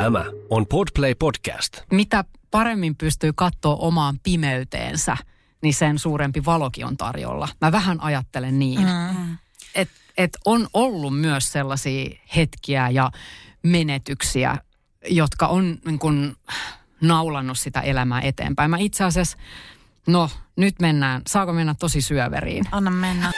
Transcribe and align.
Tämä 0.00 0.24
on 0.50 0.66
Podplay 0.66 1.14
Podcast. 1.14 1.78
Mitä 1.90 2.24
paremmin 2.50 2.96
pystyy 2.96 3.32
katsoa 3.32 3.76
omaan 3.76 4.18
pimeyteensä, 4.22 5.16
niin 5.62 5.74
sen 5.74 5.98
suurempi 5.98 6.44
valokin 6.44 6.86
on 6.86 6.96
tarjolla. 6.96 7.48
Mä 7.60 7.72
vähän 7.72 8.00
ajattelen 8.00 8.58
niin, 8.58 8.80
mm. 8.80 9.38
että 9.74 9.94
et 10.18 10.30
on 10.44 10.68
ollut 10.74 11.20
myös 11.20 11.52
sellaisia 11.52 12.10
hetkiä 12.36 12.90
ja 12.90 13.10
menetyksiä, 13.62 14.56
jotka 15.10 15.46
on 15.46 15.78
niin 15.84 15.98
kun, 15.98 16.36
naulannut 17.00 17.58
sitä 17.58 17.80
elämää 17.80 18.20
eteenpäin. 18.20 18.70
Mä 18.70 18.78
itse 18.78 19.04
asiassa, 19.04 19.38
no 20.06 20.30
nyt 20.56 20.74
mennään, 20.80 21.22
saako 21.28 21.52
mennä 21.52 21.74
tosi 21.78 22.00
syöveriin? 22.00 22.64
Anna 22.72 22.90
mennä. 22.90 23.32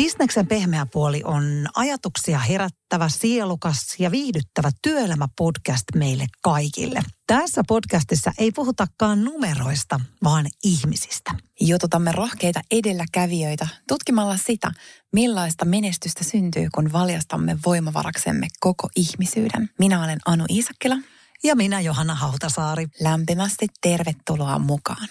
Bisneksen 0.00 0.46
pehmeä 0.46 0.86
puoli 0.86 1.20
on 1.24 1.66
ajatuksia 1.74 2.38
herättävä, 2.38 3.08
sielukas 3.08 3.94
ja 3.98 4.10
viihdyttävä 4.10 4.70
työelämäpodcast 4.82 5.84
meille 5.94 6.26
kaikille. 6.42 7.00
Tässä 7.26 7.62
podcastissa 7.68 8.32
ei 8.38 8.52
puhutakaan 8.52 9.24
numeroista, 9.24 10.00
vaan 10.24 10.46
ihmisistä. 10.64 11.34
Jututamme 11.60 12.12
rohkeita 12.12 12.60
edelläkävijöitä 12.70 13.68
tutkimalla 13.88 14.36
sitä, 14.36 14.72
millaista 15.12 15.64
menestystä 15.64 16.24
syntyy, 16.24 16.68
kun 16.74 16.92
valjastamme 16.92 17.58
voimavaraksemme 17.66 18.48
koko 18.60 18.88
ihmisyyden. 18.96 19.70
Minä 19.78 20.04
olen 20.04 20.18
Anu 20.26 20.44
Iisakkila. 20.50 20.96
Ja 21.44 21.56
minä 21.56 21.80
Johanna 21.80 22.14
Hautasaari. 22.14 22.86
Lämpimästi 23.00 23.66
tervetuloa 23.82 24.58
mukaan. 24.58 25.08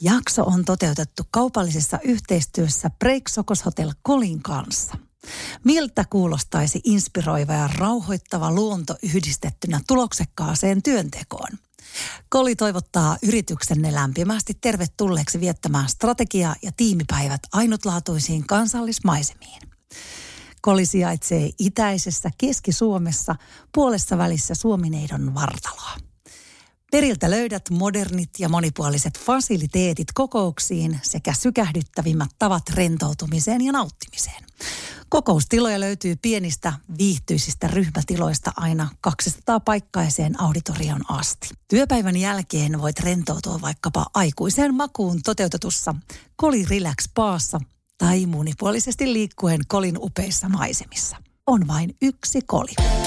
Jakso 0.00 0.42
on 0.42 0.64
toteutettu 0.64 1.22
kaupallisessa 1.30 1.98
yhteistyössä 2.04 2.90
Break 2.98 3.28
Sokos 3.28 3.64
Hotel 3.64 3.92
Kolin 4.02 4.42
kanssa. 4.42 4.96
Miltä 5.64 6.04
kuulostaisi 6.10 6.80
inspiroiva 6.84 7.52
ja 7.52 7.68
rauhoittava 7.78 8.50
luonto 8.50 8.96
yhdistettynä 9.02 9.80
tuloksekkaaseen 9.86 10.82
työntekoon? 10.82 11.58
Koli 12.28 12.56
toivottaa 12.56 13.16
yrityksenne 13.22 13.94
lämpimästi 13.94 14.54
tervetulleeksi 14.60 15.40
viettämään 15.40 15.88
strategia- 15.88 16.56
ja 16.62 16.70
tiimipäivät 16.76 17.40
ainutlaatuisiin 17.52 18.46
kansallismaisemiin. 18.46 19.62
Koli 20.62 20.86
sijaitsee 20.86 21.50
itäisessä 21.58 22.30
Keski-Suomessa 22.38 23.36
puolessa 23.74 24.18
välissä 24.18 24.54
Suomineidon 24.54 25.34
vartaloa. 25.34 25.96
Periltä 26.92 27.30
löydät 27.30 27.70
modernit 27.70 28.30
ja 28.38 28.48
monipuoliset 28.48 29.18
fasiliteetit 29.18 30.08
kokouksiin 30.14 30.98
sekä 31.02 31.32
sykähdyttävimmät 31.32 32.30
tavat 32.38 32.62
rentoutumiseen 32.70 33.64
ja 33.64 33.72
nauttimiseen. 33.72 34.44
Kokoustiloja 35.08 35.80
löytyy 35.80 36.16
pienistä 36.22 36.72
viihtyisistä 36.98 37.68
ryhmätiloista 37.68 38.52
aina 38.56 38.88
200 39.00 39.60
paikkaiseen 39.60 40.40
auditorion 40.40 41.00
asti. 41.08 41.48
Työpäivän 41.68 42.16
jälkeen 42.16 42.82
voit 42.82 43.00
rentoutua 43.00 43.60
vaikkapa 43.60 44.06
aikuiseen 44.14 44.74
makuun 44.74 45.22
toteutetussa 45.22 45.94
Koli 46.36 46.64
Relax 46.64 47.08
Paassa 47.14 47.60
tai 47.98 48.26
monipuolisesti 48.26 49.12
liikkuen 49.12 49.60
Kolin 49.68 49.98
upeissa 49.98 50.48
maisemissa. 50.48 51.16
On 51.46 51.68
vain 51.68 51.96
yksi 52.02 52.40
koli. 52.46 53.05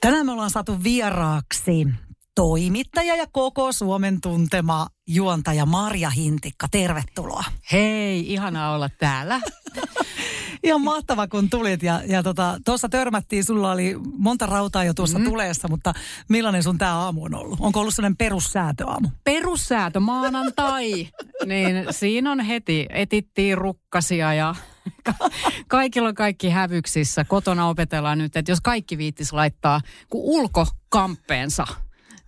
Tänään 0.00 0.26
me 0.26 0.32
ollaan 0.32 0.50
saatu 0.50 0.82
vieraaksi 0.84 1.86
toimittaja 2.34 3.16
ja 3.16 3.26
koko 3.32 3.72
Suomen 3.72 4.20
tuntema 4.20 4.86
juontaja 5.06 5.66
Marja 5.66 6.10
Hintikka. 6.10 6.66
Tervetuloa. 6.70 7.44
Hei, 7.72 8.32
ihanaa 8.32 8.74
olla 8.74 8.88
täällä. 8.98 9.40
Ihan 10.64 10.80
mahtava, 10.80 11.26
kun 11.28 11.50
tulit. 11.50 11.82
Ja, 11.82 12.02
ja 12.06 12.22
tuossa 12.22 12.60
tota, 12.64 12.88
törmättiin, 12.88 13.44
sulla 13.44 13.72
oli 13.72 13.96
monta 14.18 14.46
rautaa 14.46 14.84
jo 14.84 14.94
tuossa 14.94 15.18
mm. 15.18 15.24
tuleessa, 15.24 15.68
mutta 15.68 15.92
millainen 16.28 16.62
sun 16.62 16.78
tämä 16.78 16.98
aamu 16.98 17.24
on 17.24 17.34
ollut? 17.34 17.58
Onko 17.60 17.80
ollut 17.80 17.94
sellainen 17.94 18.16
perussäätöaamu? 18.16 19.08
Perussäätö, 19.24 20.00
maanantai. 20.00 21.08
niin 21.46 21.86
siinä 21.90 22.32
on 22.32 22.40
heti, 22.40 22.86
etittiin 22.90 23.58
rukkasia 23.58 24.34
ja 24.34 24.54
kaikilla 25.68 26.08
on 26.08 26.14
kaikki 26.14 26.50
hävyksissä. 26.50 27.24
Kotona 27.24 27.68
opetellaan 27.68 28.18
nyt, 28.18 28.36
että 28.36 28.52
jos 28.52 28.60
kaikki 28.60 28.98
viittis 28.98 29.32
laittaa 29.32 29.80
kun 30.10 30.20
ulkokamppeensa 30.24 31.66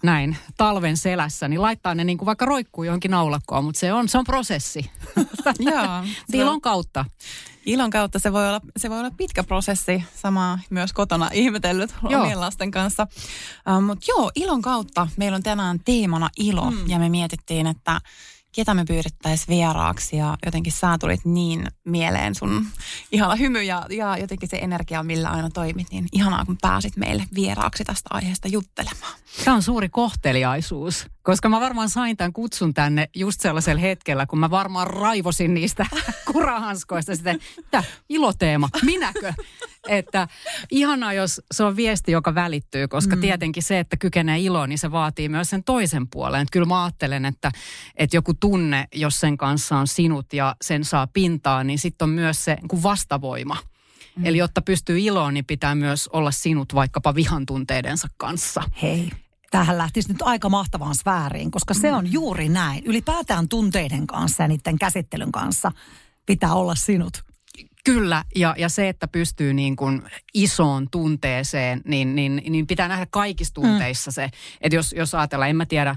näin 0.03 0.37
talven 0.57 0.97
selässä, 0.97 1.49
niin 1.49 1.63
laittaa 1.63 1.95
ne 1.95 2.05
niin 2.05 2.19
kuin 2.19 2.27
vaikka 2.27 2.45
roikkuu 2.45 2.85
johonkin 2.85 3.11
naulakkoon, 3.11 3.65
mutta 3.65 3.81
se 3.81 3.93
on, 3.93 4.09
se 4.09 4.19
on 4.19 4.25
prosessi. 4.25 4.91
Joo. 5.59 6.05
Ilon 6.33 6.61
kautta. 6.61 7.05
Ilon 7.67 7.91
kautta 7.91 8.19
se 8.19 8.33
voi 8.33 8.49
olla, 8.49 8.61
se 8.77 8.91
voi 8.91 8.99
olla 8.99 9.11
pitkä 9.17 9.45
prosessi, 9.45 10.05
sama 10.15 10.59
myös 10.71 10.93
kotona 10.93 11.31
ihmetellyt 11.33 11.95
omien 12.03 12.41
lasten 12.41 12.71
kanssa. 12.71 13.07
Uh, 13.77 13.83
mutta 13.83 14.07
joo, 14.09 14.31
ilon 14.35 14.63
kautta 14.63 15.09
meillä 15.17 15.37
on 15.37 15.43
tänään 15.43 15.81
teemana 15.85 16.31
ilo 16.39 16.71
mm. 16.71 16.89
ja 16.89 16.99
me 16.99 17.09
mietittiin, 17.09 17.67
että 17.67 18.01
ketä 18.55 18.75
me 18.75 18.85
pyydettäisiin 18.85 19.49
vieraaksi 19.49 20.17
ja 20.17 20.37
jotenkin 20.45 20.73
sä 20.73 20.97
tulit 21.01 21.25
niin 21.25 21.67
mieleen 21.85 22.35
sun 22.35 22.67
ihana 23.13 23.35
hymy 23.35 23.63
ja, 23.63 23.87
ja 23.91 24.17
jotenkin 24.17 24.49
se 24.49 24.57
energia, 24.57 25.03
millä 25.03 25.31
aina 25.31 25.51
toimit, 25.51 25.87
niin 25.91 26.07
ihanaa 26.13 26.45
kun 26.45 26.59
pääsit 26.63 26.97
meille 26.97 27.25
vieraaksi 27.35 27.85
tästä 27.85 28.09
aiheesta 28.13 28.49
juttelemaan. 28.49 29.13
Tämä 29.45 29.55
on 29.55 29.63
suuri 29.63 29.89
kohteliaisuus, 29.89 31.07
koska 31.23 31.49
mä 31.49 31.61
varmaan 31.61 31.89
sain 31.89 32.17
tämän 32.17 32.33
kutsun 32.33 32.75
tänne 32.75 33.09
just 33.17 33.41
sellaisella 33.41 33.81
hetkellä, 33.81 34.27
kun 34.27 34.39
mä 34.39 34.51
varmaan 34.51 34.87
raivosin 34.87 35.55
niistä 35.55 35.87
kurahanskoista 36.33 37.15
sitten, 37.15 37.41
että 37.59 37.85
iloteema, 38.09 38.69
minäkö? 38.83 39.33
että 39.89 40.29
ihanaa, 40.71 41.13
jos 41.13 41.41
se 41.55 41.65
on 41.65 41.77
viesti, 41.77 42.13
joka 42.13 42.35
välittyy, 42.35 42.89
koska 42.89 43.17
mm. 43.17 43.21
tietenkin 43.21 43.63
se, 43.63 43.79
että 43.79 43.97
kykenee 43.97 44.39
iloon, 44.39 44.69
niin 44.69 44.79
se 44.79 44.91
vaatii 44.91 45.29
myös 45.29 45.51
sen 45.51 45.65
toisen 45.65 46.09
puolen. 46.09 46.47
Kyllä 46.53 46.67
mä 46.67 46.85
ajattelen, 46.85 47.25
että, 47.25 47.51
että 47.97 48.17
joku 48.17 48.35
tunne, 48.35 48.89
jos 48.95 49.21
sen 49.21 49.37
kanssa 49.37 49.77
on 49.77 49.87
sinut 49.87 50.33
ja 50.33 50.57
sen 50.63 50.85
saa 50.85 51.07
pintaa, 51.07 51.65
niin 51.65 51.79
sitten 51.79 52.05
on 52.05 52.11
myös 52.11 52.45
se 52.45 52.57
niin 52.63 52.83
vastavoima. 52.83 53.57
Mm. 54.17 54.27
Eli 54.27 54.39
jotta 54.39 54.63
pystyy 54.63 54.99
iloon, 54.99 55.35
niin 55.35 55.45
pitää 55.45 55.75
myös 55.75 56.09
olla 56.09 56.31
sinut 56.31 56.75
vaikkapa 56.75 57.15
vihan 57.15 57.47
tunteidensa 57.47 58.09
kanssa. 58.17 58.63
Hei, 58.83 59.11
tähän 59.53 59.79
lähtisi 59.79 60.13
nyt 60.13 60.23
aika 60.23 60.49
mahtavaan 60.49 60.95
sfääriin, 60.95 61.51
koska 61.51 61.75
se 61.75 61.91
mm. 61.91 61.97
on 61.97 62.13
juuri 62.13 62.49
näin. 62.49 62.85
Ylipäätään 62.85 63.49
tunteiden 63.49 64.07
kanssa 64.07 64.43
ja 64.43 64.49
niiden 64.49 64.79
käsittelyn 64.79 65.33
kanssa 65.33 65.73
pitää 66.27 66.55
olla 66.55 66.75
sinut. 66.75 67.32
Kyllä, 67.85 68.25
ja, 68.37 68.55
ja 68.59 68.69
se, 68.69 68.89
että 68.89 69.09
pystyy 69.09 69.55
niin 69.55 69.77
kuin 69.77 70.03
isoon 70.35 70.91
tunteeseen, 70.91 71.81
niin, 71.85 72.15
niin, 72.15 72.43
niin 72.49 72.67
pitää 72.67 72.89
nähdä 72.89 73.07
kaikissa 73.11 73.55
tunteissa 73.55 74.11
mm. 74.11 74.15
se. 74.15 74.31
Että 74.61 74.77
jos, 74.77 74.93
jos 74.93 75.15
ajatellaan, 75.15 75.51
en 75.51 75.57
mä 75.57 75.67
tiedä, 75.67 75.97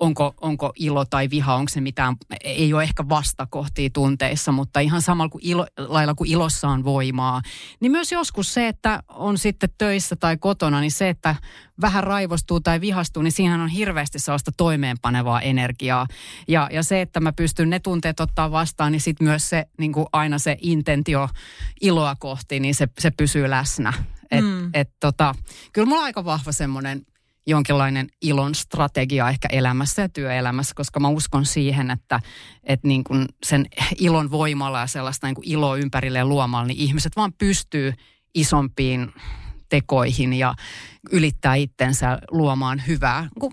onko, 0.00 0.34
onko 0.40 0.72
ilo 0.76 1.04
tai 1.04 1.30
viha, 1.30 1.54
onko 1.54 1.68
se 1.68 1.80
mitään, 1.80 2.16
ei 2.44 2.74
ole 2.74 2.82
ehkä 2.82 3.08
vastakohtia 3.08 3.90
tunteissa, 3.92 4.52
mutta 4.52 4.80
ihan 4.80 5.02
samalla 5.02 5.28
kuin 5.28 5.46
ilo, 5.46 5.66
lailla 5.78 6.14
kuin 6.14 6.30
ilossa 6.30 6.68
on 6.68 6.84
voimaa, 6.84 7.42
niin 7.80 7.92
myös 7.92 8.12
joskus 8.12 8.54
se, 8.54 8.68
että 8.68 9.02
on 9.08 9.38
sitten 9.38 9.68
töissä 9.78 10.16
tai 10.16 10.36
kotona, 10.36 10.80
niin 10.80 10.92
se, 10.92 11.08
että 11.08 11.34
vähän 11.80 12.04
raivostuu 12.04 12.60
tai 12.60 12.80
vihastuu, 12.80 13.22
niin 13.22 13.32
siihen 13.32 13.60
on 13.60 13.68
hirveästi 13.68 14.18
sellaista 14.18 14.50
toimeenpanevaa 14.56 15.40
energiaa. 15.40 16.06
Ja, 16.48 16.68
ja 16.72 16.82
se, 16.82 17.00
että 17.00 17.20
mä 17.20 17.32
pystyn 17.32 17.70
ne 17.70 17.78
tunteet 17.78 18.20
ottaa 18.20 18.50
vastaan, 18.50 18.92
niin 18.92 19.00
sitten 19.00 19.26
myös 19.26 19.48
se 19.48 19.66
niin 19.78 19.92
kuin 19.92 20.06
aina 20.12 20.38
se 20.38 20.56
intentio 20.60 21.25
iloa 21.80 22.16
kohti, 22.16 22.60
niin 22.60 22.74
se, 22.74 22.88
se 22.98 23.10
pysyy 23.10 23.50
läsnä. 23.50 23.92
Et, 24.30 24.44
mm. 24.44 24.70
et 24.74 24.90
tota, 25.00 25.34
kyllä 25.72 25.86
mulla 25.86 26.00
on 26.00 26.04
aika 26.04 26.24
vahva 26.24 26.52
semmoinen 26.52 27.06
jonkinlainen 27.46 28.08
ilon 28.22 28.54
strategia 28.54 29.28
ehkä 29.28 29.48
elämässä 29.52 30.02
ja 30.02 30.08
työelämässä, 30.08 30.74
koska 30.74 31.00
mä 31.00 31.08
uskon 31.08 31.46
siihen, 31.46 31.90
että, 31.90 32.20
että 32.64 32.88
niin 32.88 33.04
kuin 33.04 33.26
sen 33.46 33.66
ilon 33.98 34.30
voimalla 34.30 34.80
ja 34.80 34.86
sellaista 34.86 35.26
niin 35.26 35.34
kuin 35.34 35.48
iloa 35.48 35.76
ympärilleen 35.76 36.28
luomalla, 36.28 36.66
niin 36.66 36.78
ihmiset 36.78 37.12
vaan 37.16 37.32
pystyy 37.32 37.92
isompiin 38.34 39.12
tekoihin 39.68 40.32
ja 40.32 40.54
ylittää 41.12 41.54
itsensä 41.54 42.18
luomaan 42.30 42.82
hyvää 42.86 43.28
niin 43.40 43.52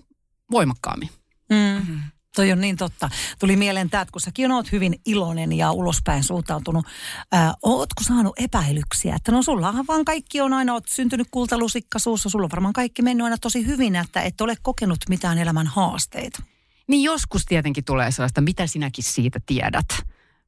voimakkaammin. 0.50 1.10
Mm. 1.50 1.98
Toi 2.36 2.52
on 2.52 2.60
niin 2.60 2.76
totta. 2.76 3.10
Tuli 3.38 3.56
mieleen 3.56 3.90
tämä, 3.90 4.00
että 4.00 4.12
kun 4.12 4.20
säkin 4.20 4.52
oot 4.52 4.72
hyvin 4.72 5.00
iloinen 5.06 5.52
ja 5.52 5.72
ulospäin 5.72 6.24
suuntautunut, 6.24 6.86
ää, 7.32 7.54
ootko 7.62 8.02
saanut 8.02 8.34
epäilyksiä? 8.38 9.14
Että 9.14 9.32
no 9.32 9.42
sullahan 9.42 9.86
vaan 9.86 10.04
kaikki 10.04 10.40
on 10.40 10.52
aina, 10.52 10.72
oot 10.72 10.88
syntynyt 10.88 11.28
kultalusikka 11.30 11.98
suussa, 11.98 12.28
sulla 12.28 12.44
on 12.44 12.50
varmaan 12.50 12.72
kaikki 12.72 13.02
mennyt 13.02 13.24
aina 13.24 13.36
tosi 13.38 13.66
hyvin, 13.66 13.96
että 13.96 14.22
et 14.22 14.40
ole 14.40 14.54
kokenut 14.62 14.98
mitään 15.08 15.38
elämän 15.38 15.66
haasteita. 15.66 16.42
Niin 16.88 17.02
joskus 17.02 17.44
tietenkin 17.46 17.84
tulee 17.84 18.10
sellaista, 18.10 18.40
mitä 18.40 18.66
sinäkin 18.66 19.04
siitä 19.04 19.40
tiedät. 19.46 19.88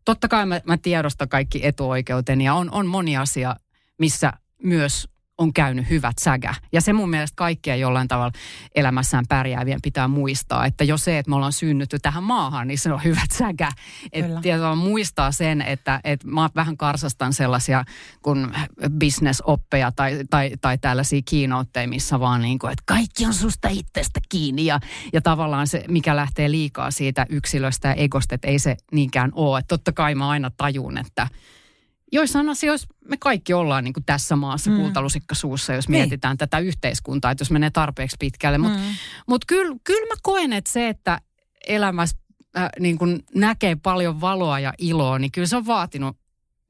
Totta 0.05 0.29
kai 0.29 0.47
mä, 0.47 0.61
mä 0.65 0.77
tiedostan 0.77 1.29
kaikki 1.29 1.67
etuoikeuteni 1.67 2.45
ja 2.45 2.55
on, 2.55 2.71
on 2.71 2.87
moni 2.87 3.17
asia, 3.17 3.57
missä 3.99 4.33
myös 4.63 5.09
on 5.39 5.53
käynyt 5.53 5.91
hyvät 5.91 6.17
sägä. 6.21 6.55
Ja 6.73 6.81
se 6.81 6.93
mun 6.93 7.11
mielestä 7.11 7.37
kaikkia 7.37 7.77
jollain 7.77 8.09
tavalla 8.09 8.33
elämässään 8.75 9.25
pärjäävien 9.29 9.83
pitää 9.83 10.09
muistaa, 10.09 10.67
että 10.67 10.85
jo 10.85 10.99
se, 10.99 11.19
että 11.19 11.31
me 11.31 11.37
ollaan 11.37 11.53
synnytty 11.53 11.99
tähän 11.99 12.23
maahan, 12.23 12.69
niin 12.69 12.79
se 12.79 12.93
on 12.93 13.05
hyvät 13.05 13.31
sägä. 13.33 13.71
Että 14.13 14.75
muistaa 14.77 15.33
sen, 15.33 15.63
että, 15.63 16.01
että 16.05 16.27
mä 16.29 16.51
vähän 16.55 16.77
karsastan 16.77 17.33
sellaisia 17.33 17.85
kuin 18.23 18.49
bisnesoppeja 18.99 19.93
tai, 19.93 20.21
tai, 20.31 20.51
tai 20.61 20.79
tällaisia 20.79 21.23
kiinoutteja, 21.25 21.89
missä 21.89 22.21
vaan 22.21 22.43
niin 22.43 22.59
kuin, 22.59 22.73
että 22.73 22.83
kaikki 22.87 23.27
on 23.27 23.35
susta 23.35 23.69
itsestä 23.69 24.21
kiinni. 24.29 24.67
Ja, 24.67 24.81
ja 25.13 25.21
tavallaan 25.21 25.67
se, 25.67 25.85
mikä 25.89 26.17
lähtee 26.17 26.51
liikaa 26.51 26.91
siitä 26.91 27.27
yksilöstä 27.29 27.89
ja 27.89 27.95
egosta, 27.95 28.35
että 28.35 28.49
ei 28.49 28.59
se 28.59 28.77
niinkään 28.93 29.33
ole. 29.35 29.59
Että 29.59 29.69
totta 29.69 29.93
kai 29.93 30.15
mä 30.15 30.29
aina 30.29 30.51
tajun, 30.57 30.99
että 30.99 31.29
joissain 32.13 32.49
asioissa 32.49 32.89
me 33.09 33.17
kaikki 33.17 33.55
ollaan 33.55 33.85
niin 33.85 33.95
kuin 33.95 34.05
tässä 34.05 34.37
maassa 34.37 34.71
mm. 34.71 34.77
kultalusikkasuussa, 34.77 35.73
jos 35.73 35.89
niin. 35.89 36.01
mietitään 36.01 36.39
tätä 36.39 36.59
yhteiskuntaa, 36.59 37.31
että 37.31 37.43
jos 37.43 37.51
menee 37.51 37.71
tarpeeksi 37.71 38.17
pitkälle. 38.19 38.59
Mutta 38.59 38.79
mm. 38.79 38.85
mut 39.27 39.45
kyllä 39.45 39.77
kyl 39.85 40.07
mä 40.07 40.15
koen, 40.23 40.53
että 40.53 40.73
se, 40.73 40.89
että 40.89 41.21
elämässä 41.67 42.17
äh, 42.57 42.69
niin 42.81 42.99
kuin 42.99 43.25
näkee 43.35 43.77
paljon 43.77 44.21
valoa 44.21 44.61
ja 44.61 44.73
iloa, 44.79 45.19
niin 45.19 45.33
kyllä 45.33 45.47
se 45.47 45.57
on 45.57 45.67
vaatinut 45.67 46.17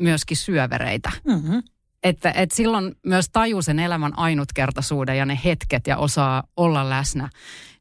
myöskin 0.02 0.36
syövereitä. 0.36 1.12
Mm-hmm. 1.24 1.62
Että, 2.02 2.30
että 2.30 2.56
silloin 2.56 2.94
myös 3.06 3.28
tajuu 3.32 3.62
sen 3.62 3.78
elämän 3.78 4.18
ainutkertaisuuden 4.18 5.18
ja 5.18 5.26
ne 5.26 5.40
hetket 5.44 5.86
ja 5.86 5.96
osaa 5.96 6.44
olla 6.56 6.90
läsnä 6.90 7.28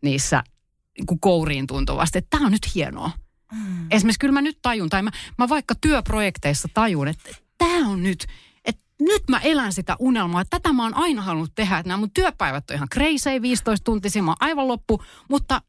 niissä 0.02 0.44
niin 0.98 1.20
kouriin 1.20 1.68
tuntuvasti. 1.68 2.18
Että 2.18 2.38
tämä 2.38 2.46
on 2.46 2.52
nyt 2.52 2.76
hienoa. 2.76 3.12
Mm. 3.52 3.88
Esimerkiksi 3.92 4.20
kyllä 4.20 4.34
mä 4.34 4.42
nyt 4.42 4.60
tajun, 4.62 4.90
tai 4.90 5.02
mä, 5.02 5.12
mä 5.38 5.50
vaikka 5.50 5.76
työprojekteissa 5.82 6.68
tajun, 6.74 7.08
että 7.08 7.30
tämä 7.58 7.90
on 7.90 8.04
nyt, 8.04 8.26
että 8.66 8.82
nyt 9.00 9.24
mä 9.30 9.40
elän 9.40 9.74
sitä 9.74 9.96
unelmaa. 10.00 10.42
Että 10.42 10.60
tätä 10.60 10.74
mä 10.74 10.84
oon 10.84 10.94
aina 10.94 11.22
halunnut 11.22 11.56
tehdä. 11.56 11.78
Että 11.78 11.88
nämä 11.88 11.98
mun 11.98 12.12
työpäivät 12.12 12.70
on 12.70 12.76
ihan 12.76 12.90
crazy, 12.90 13.42
15 13.42 13.84
tuntia, 13.84 14.24
mä 14.24 14.32
oon 14.32 14.38
aivan 14.40 14.68
loppu. 14.68 15.04
Mutta 15.30 15.62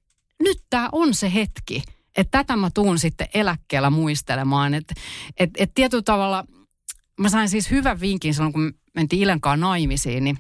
nyt 0.42 0.62
tämä 0.70 0.88
on 0.92 1.14
se 1.14 1.34
hetki. 1.34 1.82
Että 2.16 2.38
tätä 2.38 2.56
mä 2.56 2.70
tuun 2.74 2.98
sitten 2.98 3.28
eläkkeellä 3.34 3.90
muistelemaan. 3.90 4.74
Että 4.74 4.94
et, 5.36 5.50
et 5.58 5.70
tietyllä 5.74 6.02
tavalla, 6.02 6.44
mä 7.20 7.28
sain 7.28 7.48
siis 7.48 7.70
hyvän 7.70 8.00
vinkin 8.00 8.34
silloin, 8.34 8.52
kun 8.52 8.74
mentiin 8.94 9.22
Ilenkaan 9.22 9.60
naimisiin, 9.60 10.24
niin 10.24 10.38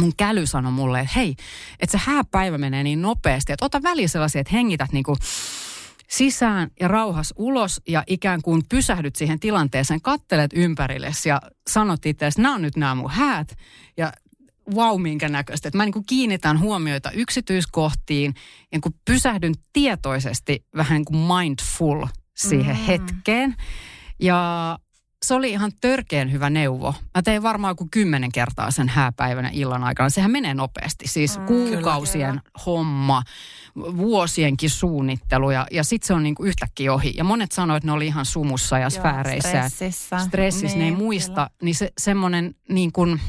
mun 0.00 0.12
käly 0.16 0.46
sanoi 0.46 0.72
mulle, 0.72 1.00
että 1.00 1.12
hei, 1.16 1.36
että 1.80 1.98
se 1.98 2.04
hääpäivä 2.04 2.58
menee 2.58 2.82
niin 2.82 3.02
nopeasti, 3.02 3.52
että 3.52 3.64
ota 3.64 3.82
väliin 3.82 4.08
sellaisia, 4.08 4.40
että 4.40 4.52
hengität 4.52 4.92
niin 4.92 5.04
kuin 5.04 5.18
sisään 6.10 6.70
ja 6.80 6.88
rauhas 6.88 7.34
ulos 7.36 7.80
ja 7.88 8.04
ikään 8.06 8.42
kuin 8.42 8.62
pysähdyt 8.68 9.16
siihen 9.16 9.40
tilanteeseen, 9.40 10.02
kattelet 10.02 10.50
ympärillesi 10.54 11.28
ja 11.28 11.40
sanot 11.70 12.06
itse, 12.06 12.26
että 12.26 12.42
nämä 12.42 12.54
on 12.54 12.62
nyt 12.62 12.76
nämä 12.76 12.94
mun 12.94 13.10
häät 13.10 13.56
ja 13.96 14.12
wow 14.74 15.02
minkä 15.02 15.28
näköistä. 15.28 15.68
Että 15.68 15.76
mä 15.76 15.84
niin 15.84 15.92
kuin 15.92 16.06
kiinnitän 16.06 16.60
huomioita 16.60 17.10
yksityiskohtiin 17.10 18.34
ja 18.72 18.80
kun 18.80 18.94
pysähdyn 19.04 19.54
tietoisesti 19.72 20.66
vähän 20.76 20.96
niin 20.96 21.04
kuin 21.04 21.18
mindful 21.18 22.06
siihen 22.36 22.76
mm. 22.76 22.82
hetkeen. 22.82 23.54
Ja 24.20 24.78
se 25.24 25.34
oli 25.34 25.50
ihan 25.50 25.72
törkeen 25.80 26.32
hyvä 26.32 26.50
neuvo. 26.50 26.94
Mä 27.14 27.22
tein 27.22 27.42
varmaan 27.42 27.76
kuin 27.76 27.90
kymmenen 27.90 28.32
kertaa 28.32 28.70
sen 28.70 28.88
hääpäivänä 28.88 29.50
illan 29.52 29.84
aikana. 29.84 30.10
Sehän 30.10 30.30
menee 30.30 30.54
nopeasti. 30.54 31.08
Siis 31.08 31.38
mm, 31.38 31.46
kuukausien 31.46 32.30
kyllä, 32.30 32.42
kyllä. 32.42 32.62
homma, 32.66 33.22
vuosienkin 33.76 34.70
suunnittelu 34.70 35.50
ja, 35.50 35.66
ja 35.70 35.84
sitten 35.84 36.06
se 36.06 36.14
on 36.14 36.22
niinku 36.22 36.44
yhtäkkiä 36.44 36.92
ohi. 36.92 37.14
Ja 37.16 37.24
monet 37.24 37.52
sanoivat, 37.52 37.76
että 37.76 37.86
ne 37.86 37.92
oli 37.92 38.06
ihan 38.06 38.24
sumussa 38.24 38.78
ja 38.78 38.90
sfääreissä. 38.90 39.58
Joo, 39.58 39.68
stressissä. 39.68 40.18
Stressissä, 40.18 40.66
niin, 40.66 40.78
ne 40.78 40.84
ei 40.84 40.90
niin, 40.90 40.98
muista. 40.98 41.34
Kyllä. 41.34 41.58
Niin 41.62 41.74
se 41.74 41.92
semmoinen 41.98 42.54
niin 42.68 42.92
kuin 42.92 43.20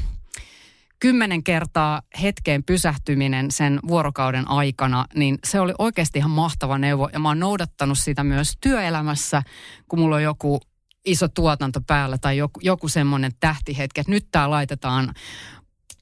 kymmenen 1.00 1.44
kertaa 1.44 2.02
hetkeen 2.22 2.64
pysähtyminen 2.64 3.50
sen 3.50 3.80
vuorokauden 3.88 4.48
aikana, 4.48 5.04
niin 5.14 5.38
se 5.44 5.60
oli 5.60 5.72
oikeasti 5.78 6.18
ihan 6.18 6.30
mahtava 6.30 6.78
neuvo. 6.78 7.08
Ja 7.12 7.18
mä 7.18 7.28
oon 7.28 7.40
noudattanut 7.40 7.98
sitä 7.98 8.24
myös 8.24 8.52
työelämässä, 8.60 9.42
kun 9.88 9.98
mulla 9.98 10.16
on 10.16 10.22
joku 10.22 10.60
iso 11.04 11.28
tuotanto 11.28 11.80
päällä 11.86 12.18
tai 12.18 12.36
joku, 12.36 12.60
joku 12.62 12.88
semmoinen 12.88 13.32
tähtihetki, 13.40 14.00
että 14.00 14.12
nyt 14.12 14.26
tämä 14.32 14.50
laitetaan 14.50 15.14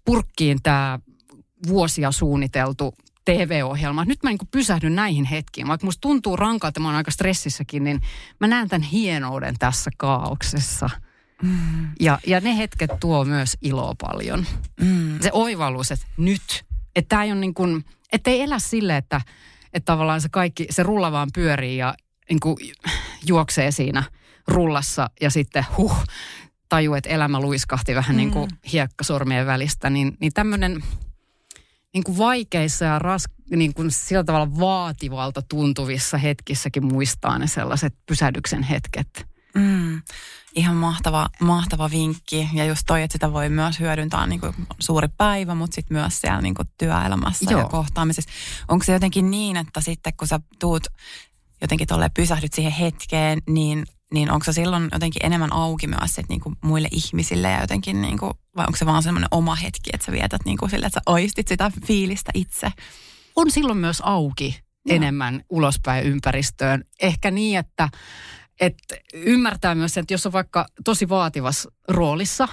purkkiin 0.04 0.62
tämä 0.62 0.98
vuosia 1.66 2.12
suunniteltu 2.12 2.94
TV-ohjelma. 3.24 4.04
Nyt 4.04 4.22
mä 4.22 4.30
niin 4.30 4.38
pysähdyn 4.50 4.94
näihin 4.94 5.24
hetkiin. 5.24 5.68
Vaikka 5.68 5.86
musta 5.86 6.00
tuntuu 6.00 6.36
rankalta, 6.36 6.80
mä 6.80 6.88
oon 6.88 6.96
aika 6.96 7.10
stressissäkin, 7.10 7.84
niin 7.84 8.00
mä 8.40 8.46
näen 8.46 8.68
tämän 8.68 8.82
hienouden 8.82 9.54
tässä 9.58 9.90
kaauksessa. 9.96 10.90
Mm. 11.42 11.88
Ja, 12.00 12.18
ja 12.26 12.40
ne 12.40 12.56
hetket 12.58 12.90
tuo 13.00 13.24
myös 13.24 13.56
iloa 13.62 13.94
paljon. 14.00 14.46
Mm. 14.80 15.20
Se 15.20 15.30
oivallus, 15.32 15.90
että 15.90 16.06
nyt. 16.16 16.64
Että 16.96 17.08
tämä 17.08 17.24
ei 17.24 17.32
ole 17.32 17.40
niin 17.40 17.54
kuin, 17.54 17.84
että 18.12 18.30
ei 18.30 18.40
elä 18.40 18.58
sille, 18.58 18.96
että, 18.96 19.20
että 19.72 19.92
tavallaan 19.92 20.20
se 20.20 20.28
kaikki, 20.28 20.66
se 20.70 20.82
rulla 20.82 21.12
vaan 21.12 21.28
pyörii 21.34 21.76
ja 21.76 21.94
niin 22.30 22.40
kuin 22.40 22.56
juoksee 23.26 23.70
siinä– 23.70 24.02
rullassa 24.48 25.10
ja 25.20 25.30
sitten 25.30 25.66
huh, 25.76 26.04
taju, 26.68 26.94
että 26.94 27.10
elämä 27.10 27.40
luiskahti 27.40 27.94
vähän 27.94 28.16
mm. 28.16 28.16
niin 28.16 28.30
kuin 28.30 28.50
mm. 28.50 28.56
hiekkasormien 28.72 29.46
välistä, 29.46 29.90
niin, 29.90 30.16
niin 30.20 30.32
tämmöinen 30.32 30.82
niin 31.94 32.04
kuin 32.04 32.18
vaikeissa 32.18 32.84
ja 32.84 32.98
ras, 32.98 33.24
niin 33.50 33.74
kuin 33.74 33.90
sillä 33.90 34.24
tavalla 34.24 34.58
vaativalta 34.58 35.42
tuntuvissa 35.42 36.18
hetkissäkin 36.18 36.84
muistaa 36.84 37.38
ne 37.38 37.46
sellaiset 37.46 37.94
pysähdyksen 38.06 38.62
hetket. 38.62 39.26
Mm. 39.54 40.02
Ihan 40.54 40.76
mahtava, 40.76 41.28
mahtava 41.40 41.90
vinkki. 41.90 42.48
Ja 42.52 42.64
just 42.64 42.82
toi, 42.86 43.02
että 43.02 43.12
sitä 43.12 43.32
voi 43.32 43.48
myös 43.48 43.80
hyödyntää 43.80 44.26
niin 44.26 44.40
kuin 44.40 44.54
suuri 44.78 45.08
päivä, 45.16 45.54
mutta 45.54 45.74
sitten 45.74 45.96
myös 45.96 46.20
siellä 46.20 46.42
niin 46.42 46.54
kuin 46.54 46.68
työelämässä 46.78 47.50
Joo. 47.50 47.60
ja 47.60 47.68
kohtaamisessa. 47.68 48.30
Onko 48.68 48.84
se 48.84 48.92
jotenkin 48.92 49.30
niin, 49.30 49.56
että 49.56 49.80
sitten 49.80 50.12
kun 50.16 50.28
sä 50.28 50.40
tuut 50.58 50.86
jotenkin 51.60 51.86
tolle 51.86 52.10
pysähdyt 52.14 52.52
siihen 52.52 52.72
hetkeen, 52.72 53.42
niin 53.48 53.86
niin 54.14 54.30
onko 54.30 54.44
se 54.44 54.52
silloin 54.52 54.88
jotenkin 54.92 55.26
enemmän 55.26 55.52
auki 55.52 55.86
myös 55.86 56.14
sit 56.14 56.28
niinku 56.28 56.52
muille 56.64 56.88
ihmisille 56.92 57.50
ja 57.50 57.60
jotenkin, 57.60 58.00
niinku, 58.00 58.32
vai 58.56 58.64
onko 58.66 58.76
se 58.76 58.86
vaan 58.86 59.02
semmoinen 59.02 59.28
oma 59.30 59.54
hetki, 59.54 59.90
että 59.92 60.06
sä 60.06 60.12
vietät 60.12 60.40
niinku 60.44 60.68
sille, 60.68 60.86
että 60.86 61.00
sä 61.00 61.12
oistit 61.12 61.48
sitä 61.48 61.72
fiilistä 61.86 62.30
itse? 62.34 62.72
On 63.36 63.50
silloin 63.50 63.78
myös 63.78 64.02
auki 64.04 64.60
Joo. 64.86 64.96
enemmän 64.96 65.44
ulospäin 65.50 66.06
ympäristöön. 66.06 66.84
Ehkä 67.02 67.30
niin, 67.30 67.58
että, 67.58 67.88
että 68.60 68.96
ymmärtää 69.14 69.74
myös, 69.74 69.98
että 69.98 70.14
jos 70.14 70.26
on 70.26 70.32
vaikka 70.32 70.66
tosi 70.84 71.08
vaativassa 71.08 71.70
roolissa 71.88 72.48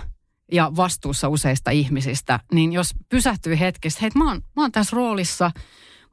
ja 0.51 0.71
vastuussa 0.75 1.29
useista 1.29 1.71
ihmisistä, 1.71 2.39
niin 2.53 2.73
jos 2.73 2.93
pysähtyy 3.09 3.59
hetkessä, 3.59 3.99
hei 4.01 4.09
mä 4.15 4.27
oon, 4.27 4.41
mä 4.55 4.61
oon 4.61 4.71
tässä 4.71 4.95
roolissa, 4.95 5.51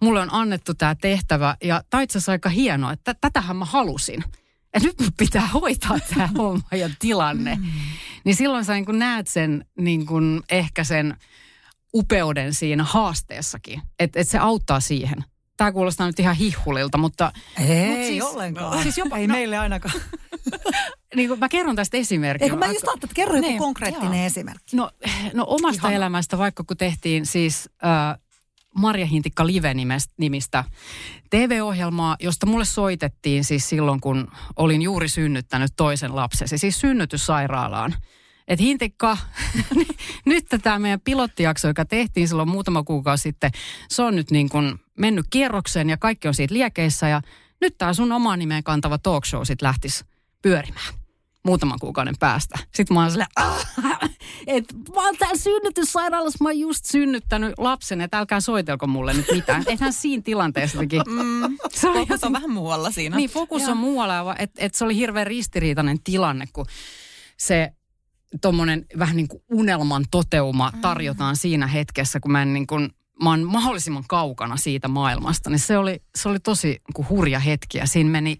mulle 0.02 0.20
on 0.20 0.34
annettu 0.34 0.74
tämä 0.74 0.94
tehtävä 0.94 1.56
ja 1.64 1.82
tämä 1.90 2.02
itse 2.02 2.18
asiassa 2.18 2.32
aika 2.32 2.48
hienoa, 2.48 2.92
että 2.92 3.14
tätähän 3.20 3.56
mä 3.56 3.64
halusin– 3.64 4.24
että 4.74 4.88
nyt 4.88 5.12
pitää 5.16 5.46
hoitaa 5.46 5.98
tämä 6.14 6.28
homma 6.38 6.68
ja 6.72 6.90
tilanne. 6.98 7.54
Mm. 7.54 7.66
Niin 8.24 8.36
silloin 8.36 8.64
sä 8.64 8.72
niin 8.72 8.84
kun 8.84 8.98
näet 8.98 9.28
sen 9.28 9.64
niin 9.78 10.06
kun 10.06 10.42
ehkä 10.50 10.84
sen 10.84 11.16
upeuden 11.94 12.54
siinä 12.54 12.84
haasteessakin. 12.84 13.82
Että 13.98 14.20
et 14.20 14.28
se 14.28 14.38
auttaa 14.38 14.80
siihen. 14.80 15.24
Tämä 15.56 15.72
kuulostaa 15.72 16.06
nyt 16.06 16.18
ihan 16.18 16.36
hihulilta, 16.36 16.98
mutta... 16.98 17.32
Ei 17.68 17.88
mut 17.88 18.06
siis, 18.06 18.24
ollenkaan. 18.24 18.82
Siis 18.82 18.98
jopa, 18.98 19.16
ei 19.16 19.26
no, 19.26 19.32
meille 19.32 19.58
ainakaan. 19.58 19.94
niin 21.16 21.28
kuin 21.28 21.40
mä 21.40 21.48
kerron 21.48 21.76
tästä 21.76 21.96
esimerkkiä. 21.96 22.46
Eikö 22.46 22.56
mä 22.56 22.66
just 22.66 22.88
ajattelin, 22.88 23.04
että 23.04 23.14
kerro 23.14 23.34
joku 23.34 23.48
niin, 23.48 23.58
konkreettinen 23.58 24.18
joo. 24.18 24.26
esimerkki. 24.26 24.76
No, 24.76 24.90
no 25.34 25.44
omasta 25.46 25.80
Ihana. 25.80 25.96
elämästä, 25.96 26.38
vaikka 26.38 26.64
kun 26.64 26.76
tehtiin 26.76 27.26
siis 27.26 27.70
äh, 27.84 28.21
Marja 28.74 29.06
Hintikka 29.06 29.46
Live-nimistä 29.46 30.64
TV-ohjelmaa, 31.30 32.16
josta 32.20 32.46
mulle 32.46 32.64
soitettiin 32.64 33.44
siis 33.44 33.68
silloin, 33.68 34.00
kun 34.00 34.28
olin 34.56 34.82
juuri 34.82 35.08
synnyttänyt 35.08 35.72
toisen 35.76 36.16
lapsesi, 36.16 36.58
siis 36.58 36.80
synnytyssairaalaan. 36.80 37.94
Et 38.48 38.60
Hintikka, 38.60 39.18
nyt 40.24 40.46
tämä 40.62 40.78
meidän 40.78 41.00
pilottijakso, 41.00 41.68
joka 41.68 41.84
tehtiin 41.84 42.28
silloin 42.28 42.48
muutama 42.48 42.82
kuukausi 42.82 43.22
sitten, 43.22 43.50
se 43.88 44.02
on 44.02 44.16
nyt 44.16 44.30
niin 44.30 44.48
kuin 44.48 44.80
mennyt 44.98 45.26
kierrokseen 45.30 45.90
ja 45.90 45.96
kaikki 45.96 46.28
on 46.28 46.34
siitä 46.34 46.54
liekeissä 46.54 47.08
ja 47.08 47.20
nyt 47.60 47.78
tämä 47.78 47.94
sun 47.94 48.12
oma 48.12 48.36
nimeen 48.36 48.64
kantava 48.64 48.98
talk 48.98 49.24
show 49.24 49.42
sitten 49.44 49.66
lähtisi 49.66 50.04
pyörimään 50.42 51.01
muutaman 51.44 51.78
kuukauden 51.80 52.14
päästä. 52.20 52.58
Sitten 52.74 52.94
mä 52.94 53.00
oon 53.00 53.10
silleen, 53.10 53.28
että 54.46 54.74
mä 54.94 55.04
oon 55.04 55.16
täällä 55.18 55.38
synnytyssairaalassa, 55.38 56.44
mä 56.44 56.48
oon 56.48 56.58
just 56.58 56.84
synnyttänyt 56.84 57.54
lapsen, 57.58 58.00
että 58.00 58.18
älkää 58.18 58.40
soitelko 58.40 58.86
mulle 58.86 59.14
nyt 59.14 59.26
mitään. 59.32 59.64
Eihän 59.66 59.92
siinä 59.92 60.22
tilanteessa 60.22 60.78
Mm, 61.06 61.58
se 61.70 61.88
oli 61.88 61.98
fokus 61.98 62.24
on 62.24 62.32
vähän 62.32 62.50
muualla 62.50 62.90
siinä. 62.90 63.16
Niin, 63.16 63.30
fokus 63.30 63.62
Joo. 63.62 63.70
on 63.70 63.76
muualla, 63.76 64.36
että 64.38 64.64
et 64.64 64.74
se 64.74 64.84
oli 64.84 64.96
hirveän 64.96 65.26
ristiriitainen 65.26 66.02
tilanne, 66.04 66.44
kun 66.52 66.66
se 67.36 67.72
tuommoinen 68.40 68.86
vähän 68.98 69.16
niin 69.16 69.28
kuin 69.28 69.42
unelman 69.50 70.04
toteuma 70.10 70.70
mm. 70.74 70.80
tarjotaan 70.80 71.34
mm. 71.34 71.38
siinä 71.38 71.66
hetkessä, 71.66 72.20
kun 72.20 72.32
mä 72.32 72.42
en 72.42 72.52
niin 72.52 72.66
kuin, 72.66 72.90
mä 73.22 73.30
oon 73.30 73.46
mahdollisimman 73.46 74.04
kaukana 74.08 74.56
siitä 74.56 74.88
maailmasta, 74.88 75.50
niin 75.50 75.58
se 75.58 75.78
oli, 75.78 76.02
se 76.14 76.28
oli 76.28 76.40
tosi 76.40 76.68
niin 76.68 76.94
kuin 76.94 77.08
hurja 77.08 77.38
hetki 77.38 77.78
ja 77.78 77.86
siinä 77.86 78.10
meni 78.10 78.38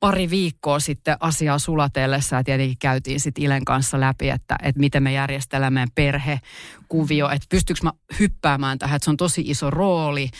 pari 0.00 0.30
viikkoa 0.30 0.80
sitten 0.80 1.16
asiaa 1.20 1.58
sulatellessa 1.58 2.36
ja 2.36 2.44
tietenkin 2.44 2.78
käytiin 2.78 3.20
sitten 3.20 3.44
Ilen 3.44 3.64
kanssa 3.64 4.00
läpi, 4.00 4.28
että, 4.28 4.56
että 4.62 4.80
miten 4.80 5.02
me 5.02 5.12
järjestelemme 5.12 5.70
meidän 5.70 5.88
perhekuvio, 5.94 7.28
että 7.28 7.46
pystyykö 7.48 7.80
mä 7.82 7.92
hyppäämään 8.18 8.78
tähän, 8.78 8.96
että 8.96 9.04
se 9.04 9.10
on 9.10 9.16
tosi 9.16 9.42
iso 9.46 9.70
rooli, 9.70 10.30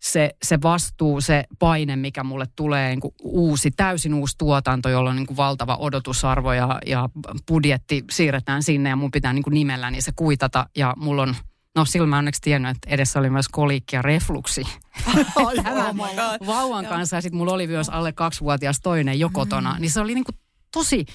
se, 0.00 0.36
se 0.42 0.62
vastuu, 0.62 1.20
se 1.20 1.44
paine, 1.58 1.96
mikä 1.96 2.24
mulle 2.24 2.46
tulee 2.56 2.88
niin 2.88 3.00
kuin 3.00 3.14
uusi, 3.22 3.70
täysin 3.70 4.14
uusi 4.14 4.34
tuotanto, 4.38 4.88
jolla 4.88 5.10
on 5.10 5.16
niin 5.16 5.26
kuin 5.26 5.36
valtava 5.36 5.76
odotusarvo 5.76 6.52
ja, 6.52 6.78
ja 6.86 7.08
budjetti 7.48 8.04
siirretään 8.10 8.62
sinne 8.62 8.88
ja 8.88 8.96
mun 8.96 9.10
pitää 9.10 9.32
niin 9.32 9.44
kuin 9.44 9.54
nimellä 9.54 9.90
niin 9.90 10.02
se 10.02 10.12
kuitata 10.16 10.66
ja 10.76 10.94
mulla 10.96 11.22
on 11.22 11.36
No 11.78 11.84
silloin 11.84 12.10
mä 12.10 12.18
onneksi 12.18 12.40
tiennyt, 12.42 12.70
että 12.70 12.90
edessä 12.90 13.18
oli 13.18 13.30
myös 13.30 13.48
kolikki 13.48 13.96
ja 13.96 14.02
refluksi. 14.02 14.62
Tämän 15.64 16.00
oh 16.00 16.46
vauvan 16.46 16.86
kanssa 16.86 17.16
ja 17.16 17.22
sitten 17.22 17.38
mulla 17.38 17.52
oli 17.52 17.66
myös 17.66 17.88
alle 17.88 18.12
kaksivuotias 18.12 18.80
toinen 18.80 19.18
jo 19.18 19.30
kotona. 19.32 19.74
Mm. 19.74 19.80
Niin 19.80 19.90
se 19.90 20.00
oli 20.00 20.14
niinku 20.14 20.32
tosi 20.72 21.06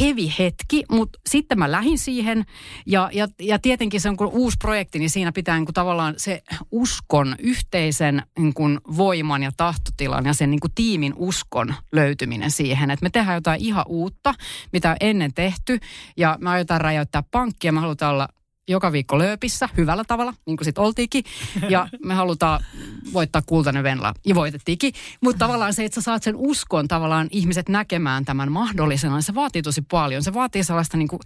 hevi 0.00 0.34
hetki, 0.38 0.84
mutta 0.90 1.18
sitten 1.28 1.58
mä 1.58 1.70
lähdin 1.70 1.98
siihen 1.98 2.44
ja, 2.86 3.10
ja, 3.12 3.28
ja 3.40 3.58
tietenkin 3.58 4.00
se 4.00 4.08
on 4.08 4.16
kun 4.16 4.26
uusi 4.26 4.56
projekti, 4.60 4.98
niin 4.98 5.10
siinä 5.10 5.32
pitää 5.32 5.56
niin 5.56 5.66
kuin 5.66 5.74
tavallaan 5.74 6.14
se 6.16 6.42
uskon, 6.70 7.36
yhteisen 7.38 8.22
niin 8.38 8.54
kuin 8.54 8.80
voiman 8.96 9.42
ja 9.42 9.50
tahtotilan 9.56 10.26
ja 10.26 10.34
sen 10.34 10.50
niin 10.50 10.60
kuin 10.60 10.72
tiimin 10.74 11.12
uskon 11.16 11.74
löytyminen 11.92 12.50
siihen, 12.50 12.90
että 12.90 13.02
me 13.02 13.10
tehdään 13.10 13.36
jotain 13.36 13.60
ihan 13.60 13.84
uutta, 13.88 14.34
mitä 14.72 14.90
on 14.90 14.96
ennen 15.00 15.34
tehty 15.34 15.78
ja 16.16 16.38
me 16.40 16.50
aiotaan 16.50 16.80
räjäyttää 16.80 17.22
pankkia, 17.30 17.72
me 17.72 17.80
halutaan 17.80 18.12
olla 18.14 18.28
joka 18.68 18.92
viikko 18.92 19.18
lööpissä 19.18 19.68
hyvällä 19.76 20.04
tavalla, 20.04 20.34
niin 20.46 20.56
kuin 20.56 20.64
sitten 20.64 20.84
oltiinkin. 20.84 21.24
Ja 21.68 21.88
me 22.04 22.14
halutaan 22.14 22.64
voittaa 23.12 23.42
kultainen 23.46 23.82
Venla, 23.82 24.14
ja 24.26 24.34
voitettiinkin. 24.34 24.92
Mutta 25.22 25.38
tavallaan 25.38 25.74
se, 25.74 25.84
että 25.84 25.94
sä 25.94 26.00
saat 26.00 26.22
sen 26.22 26.36
uskon 26.36 26.88
tavallaan 26.88 27.28
ihmiset 27.30 27.68
näkemään 27.68 28.24
tämän 28.24 28.52
mahdollisena, 28.52 29.20
se 29.20 29.34
vaatii 29.34 29.62
tosi 29.62 29.82
paljon. 29.90 30.22
Se 30.22 30.34
vaatii 30.34 30.64
sellaista 30.64 30.96
niin 30.96 31.08
kuin 31.08 31.20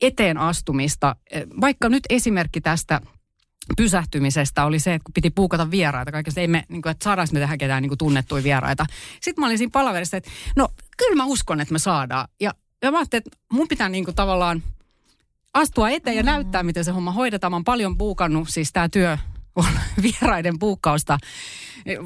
eteen 0.00 0.38
astumista. 0.38 1.16
Vaikka 1.60 1.88
nyt 1.88 2.02
esimerkki 2.10 2.60
tästä 2.60 3.00
pysähtymisestä 3.76 4.64
oli 4.64 4.78
se, 4.78 4.94
että 4.94 5.04
kun 5.04 5.12
piti 5.12 5.30
puukata 5.30 5.70
vieraita, 5.70 6.12
kaikesta 6.12 6.40
ei 6.40 6.48
me, 6.48 6.64
niin 6.68 6.82
kuin, 6.82 6.90
että 6.90 7.04
saadaanko 7.04 7.32
me 7.32 7.40
tehdä 7.40 7.56
ketään 7.56 7.82
niin 7.82 7.98
tunnettuja 7.98 8.42
vieraita. 8.42 8.86
Sitten 9.20 9.42
mä 9.42 9.46
olin 9.46 9.58
siinä 9.58 9.70
palaverissa, 9.70 10.16
että 10.16 10.30
no 10.56 10.68
kyllä 10.96 11.16
mä 11.16 11.24
uskon, 11.24 11.60
että 11.60 11.72
me 11.72 11.78
saadaan. 11.78 12.28
Ja, 12.40 12.54
ja 12.82 12.90
mä 12.90 12.98
ajattelin, 12.98 13.24
että 13.26 13.38
mun 13.52 13.68
pitää 13.68 13.88
niin 13.88 14.04
kuin 14.04 14.14
tavallaan 14.14 14.62
astua 15.54 15.90
eteen 15.90 16.16
ja 16.16 16.22
mm. 16.22 16.26
näyttää, 16.26 16.62
miten 16.62 16.84
se 16.84 16.90
homma 16.90 17.12
hoidetaan. 17.12 17.52
Mä 17.52 17.56
oon 17.56 17.64
paljon 17.64 17.98
puukannut, 17.98 18.48
siis 18.48 18.72
tämä 18.72 18.88
työ 18.88 19.18
on 19.56 19.66
vieraiden 20.02 20.58
puukkausta 20.58 21.18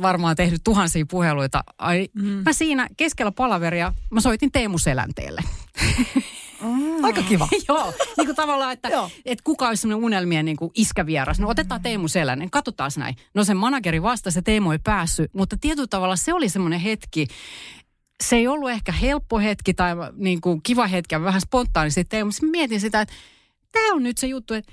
varmaan 0.02 0.36
tehnyt 0.36 0.60
tuhansia 0.64 1.06
puheluita. 1.10 1.64
Ai, 1.78 2.08
mm. 2.14 2.22
Mä 2.24 2.52
siinä 2.52 2.88
keskellä 2.96 3.32
palaveria, 3.32 3.94
mä 4.10 4.20
soitin 4.20 4.52
Teemu 4.52 4.78
Selänteelle. 4.78 5.40
Mm. 6.62 7.04
Aika 7.04 7.22
kiva. 7.22 7.48
Joo, 7.68 7.92
niin 8.16 8.26
kuin 8.26 8.36
tavallaan, 8.36 8.72
että, 8.72 8.88
että 9.24 9.44
kuka 9.44 9.68
olisi 9.68 9.80
sellainen 9.80 10.04
unelmien 10.04 10.44
niin 10.44 10.56
kuin 10.56 10.70
iskävieras. 10.74 11.40
No 11.40 11.48
otetaan 11.48 11.82
Teemu 11.82 12.08
Selänne, 12.08 12.48
katsotaan 12.50 12.90
näin. 12.96 13.16
No 13.34 13.44
sen 13.44 13.56
manageri 13.56 14.02
vastasi, 14.02 14.38
että 14.38 14.50
Teemu 14.50 14.70
ei 14.70 14.78
päässyt, 14.84 15.34
mutta 15.34 15.56
tietyllä 15.60 15.86
tavalla 15.90 16.16
se 16.16 16.32
oli 16.32 16.48
semmoinen 16.48 16.80
hetki, 16.80 17.26
se 18.24 18.36
ei 18.36 18.48
ollut 18.48 18.70
ehkä 18.70 18.92
helppo 18.92 19.38
hetki 19.38 19.74
tai 19.74 19.94
niin 20.16 20.40
kuin 20.40 20.62
kiva 20.62 20.86
hetki 20.86 21.14
ja 21.14 21.22
vähän 21.22 21.40
spontaanisti 21.40 22.04
Teemu. 22.04 22.30
Mietin 22.42 22.80
sitä, 22.80 23.00
että 23.00 23.14
tämä 23.72 23.94
on 23.94 24.02
nyt 24.02 24.18
se 24.18 24.26
juttu, 24.26 24.54
että 24.54 24.72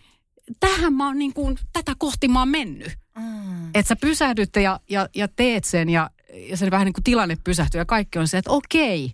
tähän 0.59 0.93
mä 0.93 1.07
oon 1.07 1.19
niin 1.19 1.33
kuin, 1.33 1.57
tätä 1.73 1.93
kohti 1.97 2.27
mä 2.27 2.39
oon 2.39 2.49
mennyt. 2.49 2.97
Mm. 3.17 3.67
Että 3.67 3.89
sä 3.89 3.95
pysähdyt 3.95 4.55
ja, 4.55 4.79
ja, 4.89 5.09
ja 5.15 5.27
teet 5.27 5.63
sen 5.63 5.89
ja, 5.89 6.09
ja 6.33 6.57
sen 6.57 6.71
vähän 6.71 6.85
niin 6.85 6.93
kuin 6.93 7.03
tilanne 7.03 7.37
pysähtyy 7.43 7.81
ja 7.81 7.85
kaikki 7.85 8.19
on 8.19 8.27
se, 8.27 8.37
että 8.37 8.51
okei, 8.51 9.13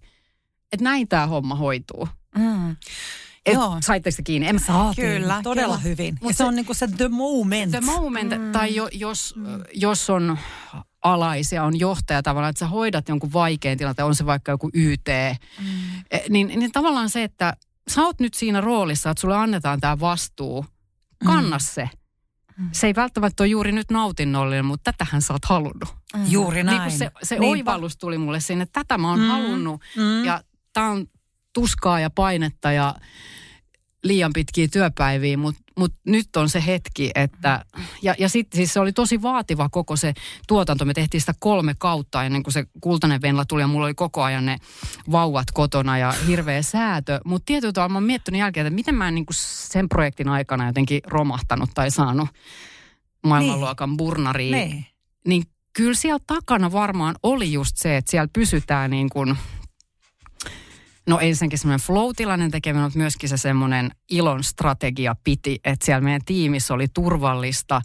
että 0.72 0.84
näin 0.84 1.08
tämä 1.08 1.28
homma 1.28 1.56
hoituu. 1.56 2.08
Mm. 2.38 2.76
Et, 3.46 3.54
Joo. 3.54 3.78
Saitteko 3.82 4.16
se 4.16 4.24
kiinni? 4.24 4.48
En, 4.48 4.60
Saatiin, 4.60 5.08
kyllä. 5.08 5.40
Todella 5.44 5.78
kyllä. 5.78 5.90
hyvin. 5.90 6.18
Mutta 6.22 6.38
se 6.38 6.44
on 6.44 6.56
niin 6.56 6.66
kuin 6.66 6.76
se 6.76 6.88
the 6.98 7.08
moment. 7.08 7.72
The 7.72 7.80
moment, 7.80 8.34
mm. 8.38 8.52
tai 8.52 8.76
jo, 8.76 8.90
jos, 8.92 9.36
mm. 9.36 9.64
jos 9.74 10.10
on 10.10 10.38
alaisia, 11.04 11.64
on 11.64 11.80
johtaja 11.80 12.24
tavallaan, 12.24 12.50
että 12.50 12.60
sä 12.60 12.68
hoidat 12.68 13.10
jonkun 13.10 13.34
vaikean 13.34 13.78
tilanteen, 13.78 14.06
on 14.06 14.16
se 14.16 14.26
vaikka 14.26 14.52
joku 14.52 14.70
YT, 14.74 15.08
mm. 15.60 15.68
E, 16.12 16.20
niin, 16.30 16.48
niin 16.48 16.72
tavallaan 16.72 17.10
se, 17.10 17.24
että 17.24 17.58
sä 17.92 18.02
oot 18.02 18.20
nyt 18.20 18.34
siinä 18.34 18.62
roolissa, 18.62 19.10
että 19.10 19.22
sulle 19.22 19.38
annetaan 19.38 19.80
tämä 19.80 20.00
vastuu, 20.00 20.66
kanna 21.26 21.58
mm. 21.58 21.62
se. 21.62 21.90
Mm. 22.58 22.70
Se 22.72 22.88
ei 22.88 22.96
välttämättä 22.96 23.44
ole 23.44 23.48
juuri 23.48 23.72
nyt 23.72 23.92
nautinnollinen, 23.92 24.66
mutta 24.66 24.94
tätähän 24.94 25.22
sä 25.22 25.34
oot 25.34 25.46
halunnut. 25.46 25.90
Mm. 26.16 26.26
Juuri 26.28 26.64
näin. 26.64 26.82
Niin 26.82 26.98
se 26.98 27.12
se 27.24 27.38
oivallus 27.40 27.98
tuli 27.98 28.18
mulle 28.18 28.40
sinne, 28.40 28.64
että 28.64 28.80
tätä 28.80 28.98
mä 28.98 29.10
oon 29.10 29.20
mm. 29.20 29.28
halunnut. 29.28 29.82
Mm. 29.98 30.26
Ja 30.26 30.44
tää 30.74 30.90
on 30.90 31.08
tuskaa 31.54 32.00
ja 32.00 32.10
painetta 32.10 32.72
ja 32.72 32.96
liian 34.04 34.34
pitkiä 34.34 34.68
työpäiviä, 34.68 35.38
mutta 35.38 35.61
mut 35.78 35.94
nyt 36.06 36.36
on 36.36 36.50
se 36.50 36.64
hetki, 36.66 37.12
että... 37.16 37.66
Ja, 38.02 38.16
ja 38.20 38.30
sitten 38.30 38.58
siis 38.58 38.74
se 38.74 38.80
oli 38.80 38.94
tosi 38.94 39.22
vaativa 39.22 39.70
koko 39.70 39.96
se 39.96 40.14
tuotanto. 40.48 40.86
Me 40.86 40.94
tehtiin 40.94 41.22
sitä 41.22 41.34
kolme 41.40 41.74
kautta 41.78 42.24
ennen 42.24 42.44
kuin 42.44 42.54
se 42.54 42.66
kultainen 42.82 43.22
venla 43.22 43.46
tuli 43.46 43.62
ja 43.62 43.68
mulla 43.68 43.86
oli 43.86 43.94
koko 43.94 44.24
ajan 44.24 44.46
ne 44.46 44.58
vauvat 45.12 45.52
kotona 45.54 45.98
ja 45.98 46.12
hirveä 46.28 46.62
säätö. 46.62 47.20
Mutta 47.26 47.46
tietyllä 47.46 47.74
tavalla 47.74 47.92
mä 47.92 47.98
oon 47.98 48.04
miettinyt 48.04 48.40
jälkeen, 48.40 48.68
että 48.68 48.76
miten 48.76 48.96
mä 48.96 49.08
en 49.08 49.16
niin 49.16 49.26
sen 49.32 49.90
projektin 49.90 50.30
aikana 50.30 50.68
jotenkin 50.68 51.02
romahtanut 51.08 51.70
tai 51.74 51.92
saanut 51.92 52.30
maailmanluokan 53.26 53.90
niin. 53.90 53.98
burnariin. 53.98 54.52
Niin. 54.52 54.86
niin 55.28 55.44
kyllä 55.74 55.94
siellä 55.94 56.20
takana 56.28 56.72
varmaan 56.72 57.16
oli 57.24 57.54
just 57.54 57.78
se, 57.78 57.98
että 57.98 58.12
siellä 58.12 58.30
pysytään 58.34 58.92
niin 58.92 59.10
kuin 59.10 59.38
No 61.12 61.20
ensinnäkin 61.20 61.60
semmoinen 61.60 61.86
flow-tilanne 61.86 62.50
tekeminen, 62.50 62.84
mutta 62.84 63.00
myöskin 63.00 63.30
se 63.30 63.38
semmoinen 63.38 63.92
ilon 64.10 64.44
strategia 64.44 65.16
piti, 65.24 65.60
että 65.64 65.86
siellä 65.86 66.02
meidän 66.02 66.26
tiimissä 66.26 66.74
oli 66.74 66.88
turvallista 66.88 67.82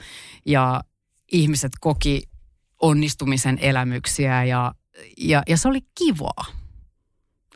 ja 0.47 0.85
ihmiset 1.33 1.73
koki 1.81 2.23
onnistumisen 2.83 3.59
elämyksiä 3.61 4.45
ja, 4.45 4.75
ja, 5.19 5.43
ja 5.49 5.57
se 5.57 5.69
oli 5.69 5.81
kivaa. 5.99 6.45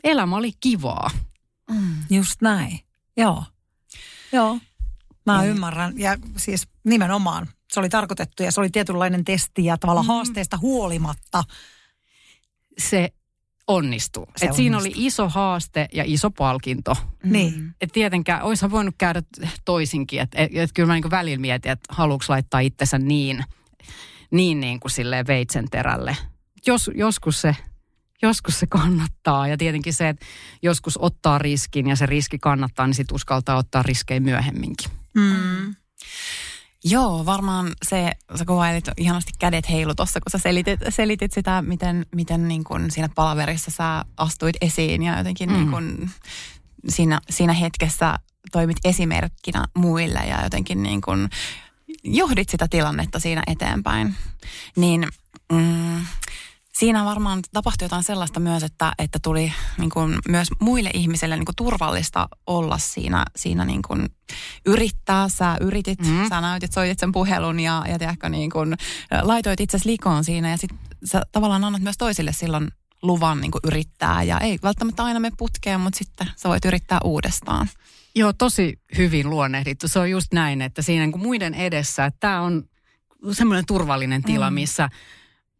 Elämä 0.03 0.35
oli 0.35 0.51
kivaa. 0.59 1.09
Mm, 1.71 1.95
just 2.09 2.41
näin. 2.41 2.79
Joo. 3.17 3.43
Joo. 4.31 4.59
Mä 5.25 5.41
mm. 5.41 5.47
ymmärrän. 5.47 5.93
Ja 5.99 6.17
siis 6.37 6.67
nimenomaan 6.83 7.47
se 7.73 7.79
oli 7.79 7.89
tarkoitettu 7.89 8.43
ja 8.43 8.51
se 8.51 8.59
oli 8.59 8.69
tietynlainen 8.69 9.25
testi 9.25 9.65
ja 9.65 9.77
tavallaan 9.77 10.05
mm. 10.05 10.13
haasteesta 10.13 10.57
huolimatta. 10.57 11.43
Se 12.77 13.13
onnistuu. 13.75 14.27
Se 14.37 14.45
Et 14.45 14.53
siinä 14.53 14.77
oli 14.77 14.91
iso 14.95 15.29
haaste 15.29 15.87
ja 15.93 16.03
iso 16.07 16.31
palkinto. 16.31 16.97
Niin. 17.23 17.75
Et 17.81 17.91
tietenkään, 17.91 18.41
olisi 18.41 18.71
voinut 18.71 18.95
käydä 18.97 19.21
toisinkin. 19.65 20.21
Että 20.21 20.37
et, 20.37 20.51
et 20.53 20.69
kyllä 20.73 20.87
mä 20.87 20.93
niin 20.93 21.11
välillä 21.11 21.41
mietin, 21.41 21.71
että 21.71 21.93
haluuks 21.93 22.29
laittaa 22.29 22.59
itsensä 22.59 22.97
niin, 22.97 23.43
niin, 24.31 24.59
niin 24.59 24.79
kuin 24.79 24.91
silleen 24.91 25.27
veitsen 25.27 25.69
terälle. 25.69 26.17
Jos, 26.67 26.91
joskus 26.95 27.41
se 27.41 27.55
joskus 28.21 28.59
se 28.59 28.67
kannattaa. 28.67 29.47
Ja 29.47 29.57
tietenkin 29.57 29.93
se, 29.93 30.09
että 30.09 30.25
joskus 30.61 30.97
ottaa 30.97 31.37
riskin 31.37 31.87
ja 31.87 31.95
se 31.95 32.05
riski 32.05 32.39
kannattaa, 32.39 32.87
niin 32.87 32.95
sitten 32.95 33.15
uskaltaa 33.15 33.57
ottaa 33.57 33.83
riskejä 33.83 34.19
myöhemminkin. 34.19 34.91
Mm. 35.13 35.75
Joo, 36.83 37.25
varmaan 37.25 37.71
se, 37.83 38.11
sä 38.35 38.45
kuvailit 38.45 38.85
ihanasti 38.97 39.31
kädet 39.39 39.69
heilu 39.69 39.95
tuossa, 39.95 40.19
kun 40.21 40.31
sä 40.31 40.37
selitit, 40.37 40.79
selitit 40.89 41.31
sitä, 41.31 41.61
miten, 41.61 42.05
miten 42.15 42.47
niin 42.47 42.63
kun 42.63 42.91
siinä 42.91 43.09
palaverissa 43.15 43.71
sä 43.71 44.05
astuit 44.17 44.55
esiin 44.61 45.03
ja 45.03 45.17
jotenkin 45.17 45.49
mm. 45.49 45.55
niin 45.55 45.71
kun 45.71 46.09
siinä, 46.89 47.19
siinä 47.29 47.53
hetkessä 47.53 48.19
toimit 48.51 48.77
esimerkkinä 48.83 49.65
muille 49.77 50.19
ja 50.19 50.43
jotenkin 50.43 50.83
niin 50.83 51.01
kun 51.01 51.29
johdit 52.03 52.49
sitä 52.49 52.67
tilannetta 52.69 53.19
siinä 53.19 53.43
eteenpäin. 53.47 54.15
Niin 54.75 55.07
mm, 55.51 56.05
siinä 56.81 57.05
varmaan 57.05 57.39
tapahtui 57.53 57.85
jotain 57.85 58.03
sellaista 58.03 58.39
myös, 58.39 58.63
että, 58.63 58.93
että 58.99 59.19
tuli 59.23 59.53
niin 59.77 59.89
kuin, 59.89 60.19
myös 60.29 60.47
muille 60.59 60.89
ihmisille 60.93 61.35
niin 61.35 61.45
kuin, 61.45 61.55
turvallista 61.55 62.29
olla 62.47 62.77
siinä, 62.77 63.25
siinä 63.35 63.65
niin 63.65 63.81
kuin, 63.87 64.09
yrittää. 64.65 65.29
Sä 65.29 65.57
yritit, 65.61 65.99
mm. 65.99 66.29
sä 66.29 66.41
näytit, 66.41 66.73
soitit 66.73 66.99
sen 66.99 67.11
puhelun 67.11 67.59
ja, 67.59 67.83
ja 67.87 67.99
tiedätkö, 67.99 68.29
niin 68.29 68.49
kuin, 68.49 68.75
laitoit 69.21 69.59
itsesi 69.59 69.89
likoon 69.89 70.23
siinä 70.23 70.49
ja 70.49 70.57
sitten 70.57 70.79
sä 71.05 71.21
tavallaan 71.31 71.63
annat 71.63 71.81
myös 71.81 71.97
toisille 71.97 72.33
silloin 72.33 72.67
luvan 73.01 73.41
niin 73.41 73.51
kuin, 73.51 73.61
yrittää 73.63 74.23
ja 74.23 74.39
ei 74.39 74.59
välttämättä 74.63 75.03
aina 75.03 75.19
me 75.19 75.31
putkeen, 75.37 75.79
mutta 75.79 75.97
sitten 75.97 76.27
sä 76.35 76.49
voit 76.49 76.65
yrittää 76.65 76.99
uudestaan. 77.03 77.67
Joo, 78.15 78.33
tosi 78.33 78.79
hyvin 78.97 79.29
luonnehdittu. 79.29 79.87
Se 79.87 79.99
on 79.99 80.11
just 80.11 80.33
näin, 80.33 80.61
että 80.61 80.81
siinä 80.81 81.03
niin 81.03 81.11
kuin 81.11 81.23
muiden 81.23 81.53
edessä, 81.53 82.05
että 82.05 82.19
tämä 82.19 82.41
on 82.41 82.63
semmoinen 83.31 83.65
turvallinen 83.65 84.23
tila, 84.23 84.49
mm. 84.49 84.53
missä 84.53 84.89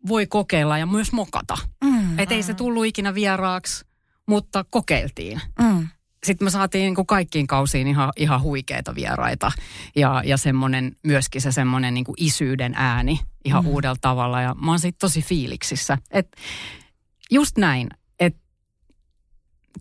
voi 0.07 0.27
kokeilla 0.27 0.77
ja 0.77 0.85
myös 0.85 1.11
mokata. 1.11 1.57
Mm, 1.83 2.19
Että 2.19 2.35
ei 2.35 2.43
se 2.43 2.53
tullut 2.53 2.85
ikinä 2.85 3.13
vieraaksi, 3.15 3.85
mutta 4.27 4.65
kokeiltiin. 4.69 5.41
Mm. 5.59 5.87
Sitten 6.23 6.45
me 6.45 6.49
saatiin 6.49 6.81
niin 6.81 6.95
kuin 6.95 7.07
kaikkiin 7.07 7.47
kausiin 7.47 7.87
ihan, 7.87 8.09
ihan 8.17 8.41
huikeita 8.41 8.95
vieraita 8.95 9.51
ja, 9.95 10.21
ja 10.25 10.37
semmoinen, 10.37 10.95
myöskin 11.03 11.41
se 11.41 11.51
semmoinen 11.51 11.93
niin 11.93 12.05
isyyden 12.17 12.73
ääni 12.75 13.19
ihan 13.45 13.63
mm. 13.63 13.69
uudella 13.69 13.97
tavalla. 14.01 14.41
Ja 14.41 14.55
mä 14.55 14.71
oon 14.71 14.79
siitä 14.79 14.97
tosi 14.99 15.21
fiiliksissä. 15.21 15.97
Et 16.11 16.27
just 17.31 17.57
näin, 17.57 17.89
että 18.19 18.39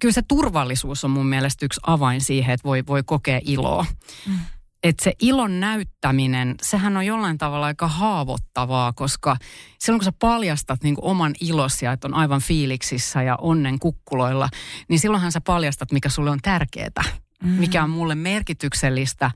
kyllä 0.00 0.12
se 0.12 0.22
turvallisuus 0.28 1.04
on 1.04 1.10
mun 1.10 1.26
mielestä 1.26 1.66
yksi 1.66 1.80
avain 1.86 2.20
siihen, 2.20 2.54
että 2.54 2.64
voi, 2.64 2.86
voi 2.86 3.02
kokea 3.02 3.40
iloa. 3.44 3.86
Mm. 4.26 4.38
Että 4.82 5.04
se 5.04 5.12
ilon 5.20 5.60
näyttäminen, 5.60 6.54
sehän 6.62 6.96
on 6.96 7.06
jollain 7.06 7.38
tavalla 7.38 7.66
aika 7.66 7.88
haavoittavaa, 7.88 8.92
koska 8.92 9.37
silloin 9.78 9.99
kun 9.99 10.04
sä 10.04 10.12
paljastat 10.18 10.82
niin 10.82 10.96
oman 11.00 11.34
ilosia, 11.40 11.92
että 11.92 12.08
on 12.08 12.14
aivan 12.14 12.40
fiiliksissä 12.40 13.22
ja 13.22 13.37
onnen 13.40 13.78
kukkuloilla, 13.78 14.49
niin 14.88 15.00
silloinhan 15.00 15.32
sä 15.32 15.40
paljastat, 15.40 15.92
mikä 15.92 16.08
sulle 16.08 16.30
on 16.30 16.38
tärkeää, 16.42 17.04
mm. 17.42 17.49
mikä 17.49 17.84
on 17.84 17.90
mulle 17.90 18.14
merkityksellistä. 18.14 19.30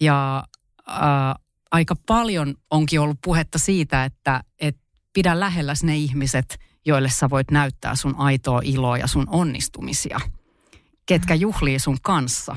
Ja 0.00 0.44
äh, 0.88 0.96
aika 1.72 1.96
paljon 2.06 2.54
onkin 2.70 3.00
ollut 3.00 3.18
puhetta 3.24 3.58
siitä, 3.58 4.04
että 4.04 4.44
et 4.60 4.76
pidä 5.12 5.40
lähellä 5.40 5.74
ne 5.82 5.96
ihmiset, 5.96 6.58
joille 6.86 7.10
sä 7.10 7.30
voit 7.30 7.50
näyttää 7.50 7.94
sun 7.94 8.14
aitoa 8.18 8.60
iloa 8.64 8.98
ja 8.98 9.06
sun 9.06 9.26
onnistumisia. 9.28 10.20
Ketkä 11.06 11.34
juhlii 11.34 11.78
sun 11.78 11.98
kanssa, 12.02 12.56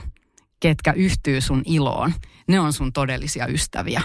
ketkä 0.67 0.93
yhtyy 0.93 1.41
sun 1.41 1.61
iloon, 1.65 2.13
ne 2.47 2.59
on 2.59 2.73
sun 2.73 2.93
todellisia 2.93 3.47
ystäviä. 3.47 4.01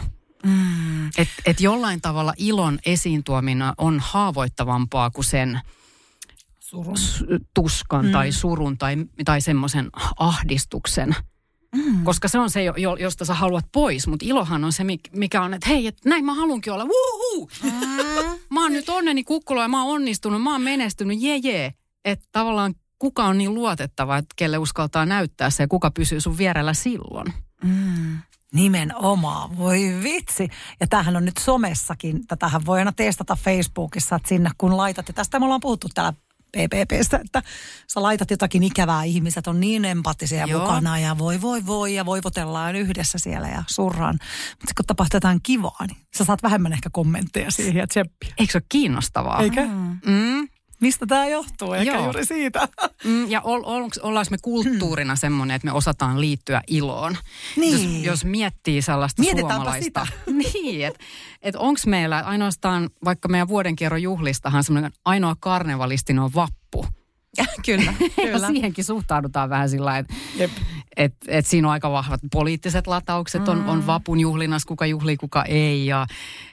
Mm. 0.46 1.06
Et, 1.06 1.28
et 1.46 1.60
jollain 1.60 2.00
tavalla 2.00 2.34
ilon 2.36 2.78
esiin 2.86 3.24
tuominen 3.24 3.72
on 3.78 4.00
haavoittavampaa 4.00 5.10
kuin 5.10 5.24
sen 5.24 5.60
surun. 6.58 6.96
tuskan 7.54 8.06
mm. 8.06 8.12
tai 8.12 8.32
surun 8.32 8.78
tai, 8.78 8.96
tai 9.24 9.40
semmoisen 9.40 9.90
ahdistuksen– 10.18 11.16
Mm. 11.76 12.04
Koska 12.04 12.28
se 12.28 12.38
on 12.38 12.50
se, 12.50 12.64
josta 12.98 13.24
sä 13.24 13.34
haluat 13.34 13.66
pois, 13.72 14.06
mutta 14.06 14.26
ilohan 14.28 14.64
on 14.64 14.72
se, 14.72 14.84
mikä 15.12 15.42
on, 15.42 15.54
että 15.54 15.68
hei, 15.68 15.86
et 15.86 15.98
näin 16.04 16.24
mä 16.24 16.34
haluankin 16.34 16.72
olla, 16.72 16.84
wuhuu! 16.84 17.50
Mm. 17.62 17.70
mä 18.54 18.62
oon 18.62 18.72
nyt 18.72 18.88
onneni 18.88 19.24
kukkulo 19.24 19.62
ja 19.62 19.68
mä 19.68 19.82
oon 19.84 19.94
onnistunut, 19.94 20.42
mä 20.42 20.52
oon 20.52 20.62
menestynyt, 20.62 21.20
jee 21.20 21.36
jee. 21.36 21.74
Että 22.04 22.26
tavallaan 22.32 22.74
kuka 23.00 23.24
on 23.24 23.38
niin 23.38 23.54
luotettava, 23.54 24.16
että 24.16 24.34
kelle 24.36 24.58
uskaltaa 24.58 25.06
näyttää 25.06 25.50
se 25.50 25.62
ja 25.62 25.68
kuka 25.68 25.90
pysyy 25.90 26.20
sun 26.20 26.38
vierellä 26.38 26.74
silloin. 26.74 27.34
Mm. 27.64 28.18
Nimenomaan, 28.52 29.58
voi 29.58 29.80
vitsi. 30.02 30.48
Ja 30.80 30.86
tämähän 30.86 31.16
on 31.16 31.24
nyt 31.24 31.36
somessakin, 31.36 32.26
tätähän 32.26 32.66
voi 32.66 32.78
aina 32.78 32.92
testata 32.92 33.36
Facebookissa, 33.36 34.16
että 34.16 34.28
sinne 34.28 34.50
kun 34.58 34.76
laitat, 34.76 35.08
ja 35.08 35.14
tästä 35.14 35.38
me 35.38 35.44
ollaan 35.44 35.60
puhuttu 35.60 35.88
täällä 35.94 36.12
PPPstä, 36.56 37.20
että 37.24 37.42
sä 37.86 38.02
laitat 38.02 38.30
jotakin 38.30 38.62
ikävää, 38.62 39.04
ihmiset 39.04 39.46
on 39.46 39.60
niin 39.60 39.84
empaattisia 39.84 40.46
Joo. 40.46 40.60
mukana 40.60 40.98
ja 40.98 41.18
voi 41.18 41.40
voi 41.40 41.66
voi 41.66 41.94
ja 41.94 42.06
voivotellaan 42.06 42.76
yhdessä 42.76 43.18
siellä 43.18 43.48
ja 43.48 43.62
surraan. 43.66 44.18
Mutta 44.50 44.72
kun 44.76 44.84
tapahtuu 44.86 45.16
jotain 45.16 45.40
kivaa, 45.42 45.86
niin 45.86 45.96
sä 46.16 46.24
saat 46.24 46.42
vähemmän 46.42 46.72
ehkä 46.72 46.90
kommentteja 46.92 47.50
siihen 47.50 47.76
ja 47.76 47.86
tseppiä. 47.86 48.34
Eikö 48.38 48.52
se 48.52 48.58
ole 48.58 48.64
kiinnostavaa? 48.68 49.42
Eikö? 49.42 49.66
Mm. 49.66 49.98
Mm. 50.06 50.48
Mistä 50.80 51.06
tämä 51.06 51.26
johtuu, 51.26 51.72
eikä 51.72 51.92
Joo. 51.92 52.04
juuri 52.04 52.24
siitä. 52.24 52.68
Mm, 53.04 53.30
ja 53.30 53.40
ol, 53.40 53.62
ol, 53.64 53.88
ollaanko 54.02 54.30
me 54.30 54.36
kulttuurina 54.42 55.16
semmoinen, 55.16 55.54
että 55.54 55.66
me 55.66 55.72
osataan 55.72 56.20
liittyä 56.20 56.62
iloon? 56.66 57.16
Niin. 57.56 57.72
Jos, 57.72 58.04
jos 58.04 58.24
miettii 58.24 58.82
sellaista 58.82 59.22
suomalaista. 59.22 59.84
sitä. 59.84 60.06
niin, 60.54 60.86
että 60.86 61.04
et, 61.42 61.56
onko 61.56 61.80
meillä 61.86 62.18
ainoastaan, 62.18 62.90
vaikka 63.04 63.28
meidän 63.28 63.48
vuodenkierron 63.48 64.02
juhlistahan 64.02 64.64
semmoinen 64.64 64.92
ainoa 65.04 65.36
karnevalistinen 65.40 66.22
on 66.22 66.30
vappu. 66.34 66.86
kyllä, 67.66 67.94
kyllä. 68.16 68.30
ja 68.30 68.46
siihenkin 68.46 68.84
suhtaudutaan 68.84 69.50
vähän 69.50 69.68
sillä 69.68 69.98
että 69.98 70.14
et, 70.96 71.14
et 71.28 71.46
siinä 71.46 71.68
on 71.68 71.72
aika 71.72 71.90
vahvat 71.90 72.20
poliittiset 72.32 72.86
lataukset, 72.86 73.48
on, 73.48 73.58
mm. 73.58 73.68
on 73.68 73.86
vapun 73.86 74.20
juhlinnassa, 74.20 74.68
kuka 74.68 74.86
juhlii, 74.86 75.16
kuka 75.16 75.44
ei 75.44 75.86
ja, 75.86 76.06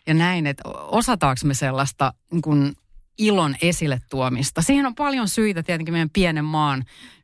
ja 0.08 0.14
näin, 0.14 0.48
että 0.48 0.64
osataanko 0.74 1.40
me 1.44 1.54
sellaista 1.54 2.14
niin 2.32 2.42
kun 2.42 2.74
ilon 3.18 3.56
esille 3.62 4.02
tuomista. 4.10 4.62
Siihen 4.62 4.86
on 4.86 4.96
paljon 4.96 5.28
syitä 5.28 5.64
tietenkin 5.64 5.94
meidän 5.94 6.10
pienen 6.10 6.46
maan 6.46 6.84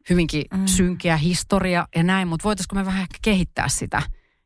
hyvinkin 0.10 0.46
mm. 0.54 0.66
synkeä 0.66 1.18
historia 1.18 1.88
ja 1.96 2.04
näin, 2.04 2.28
mutta 2.28 2.44
voitaisiko 2.44 2.76
me 2.76 2.86
vähän 2.86 3.02
ehkä 3.02 3.18
kehittää 3.22 3.70
sitä? 3.70 4.02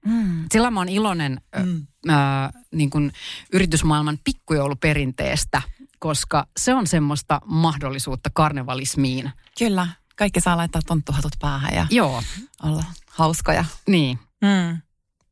Mm. 0.06 0.46
Sillä 0.52 0.72
mä 0.72 0.80
oon 0.80 0.90
iloinen 0.90 1.42
mm. 1.64 1.88
äh, 2.10 2.52
niin 2.72 2.90
kuin 2.90 3.12
yritysmaailman 3.54 4.18
pikkujouluperinteestä, 4.24 5.62
koska 6.00 6.48
se 6.58 6.74
on 6.74 6.88
semmoista 6.88 7.42
mahdollisuutta 7.46 8.30
karnevalismiin. 8.34 9.32
Kyllä, 9.60 9.88
kaikki 10.16 10.42
saa 10.42 10.58
laittaa 10.58 10.82
tonttuhatut 10.88 11.32
päähän 11.40 11.76
ja 11.76 11.88
Joo. 11.90 12.24
olla 12.64 12.84
hauskoja. 13.10 13.66
Niin. 13.88 14.20
Mm. 14.42 14.78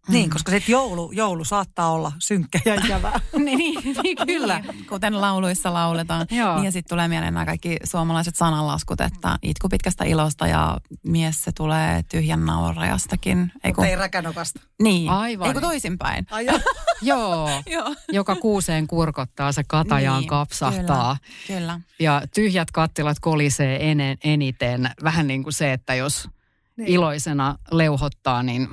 Niin, 0.07 0.29
mm. 0.29 0.33
koska 0.33 0.51
sitten 0.51 0.73
joulu, 0.73 1.11
joulu 1.11 1.45
saattaa 1.45 1.91
olla 1.91 2.11
synkkä 2.19 2.59
ja 2.65 2.73
ikävää. 2.73 3.19
niin, 3.45 3.57
niin, 3.57 3.95
niin, 4.03 4.17
kyllä. 4.27 4.59
Niin, 4.59 4.85
kuten 4.85 5.21
lauluissa 5.21 5.73
lauletaan. 5.73 6.27
Joo. 6.31 6.55
Niin 6.55 6.65
ja 6.65 6.71
sitten 6.71 6.89
tulee 6.89 7.07
mieleen 7.07 7.33
nämä 7.33 7.45
kaikki 7.45 7.77
suomalaiset 7.83 8.35
sananlaskut, 8.35 9.01
että 9.01 9.37
itku 9.41 9.69
pitkästä 9.69 10.05
ilosta 10.05 10.47
ja 10.47 10.77
mies 11.03 11.43
se 11.43 11.51
tulee 11.51 12.03
tyhjän 12.09 12.45
naurajastakin. 12.45 13.51
Eiku... 13.63 13.81
ei 13.81 13.95
räkänokasta. 13.95 14.59
Niin. 14.81 15.09
Aivan. 15.09 15.47
Eiku 15.47 15.61
toisinpäin. 15.61 16.27
Ai 16.31 16.45
Joo. 17.01 17.49
Joo. 17.65 17.95
Joka 18.11 18.35
kuuseen 18.35 18.87
kurkottaa, 18.87 19.51
se 19.51 19.63
katajaan 19.67 20.19
niin, 20.19 20.29
kapsahtaa. 20.29 21.17
Kyllä, 21.47 21.59
kyllä. 21.59 21.79
Ja 21.99 22.21
tyhjät 22.33 22.71
kattilat 22.71 23.19
kolisee 23.19 23.91
enen, 23.91 24.17
eniten. 24.23 24.89
Vähän 25.03 25.27
niin 25.27 25.43
kuin 25.43 25.53
se, 25.53 25.73
että 25.73 25.95
jos 25.95 26.29
niin. 26.77 26.89
iloisena 26.89 27.57
leuhottaa, 27.71 28.43
niin 28.43 28.69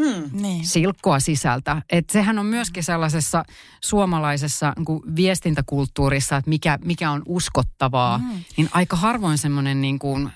mm. 0.00 0.42
niin. 0.42 0.66
silkkoa 0.66 1.20
sisältä. 1.20 1.82
Et 1.90 2.10
sehän 2.10 2.38
on 2.38 2.46
myöskin 2.46 2.84
sellaisessa 2.84 3.44
suomalaisessa 3.80 4.72
niin 4.76 5.16
viestintäkulttuurissa, 5.16 6.36
että 6.36 6.48
mikä, 6.48 6.78
mikä 6.84 7.10
on 7.10 7.22
uskottavaa, 7.26 8.18
mm. 8.18 8.44
niin 8.56 8.68
aika 8.72 8.96
harvoin 8.96 9.38
semmoinen 9.38 9.80
niin 9.80 9.98
kuin 9.98 10.30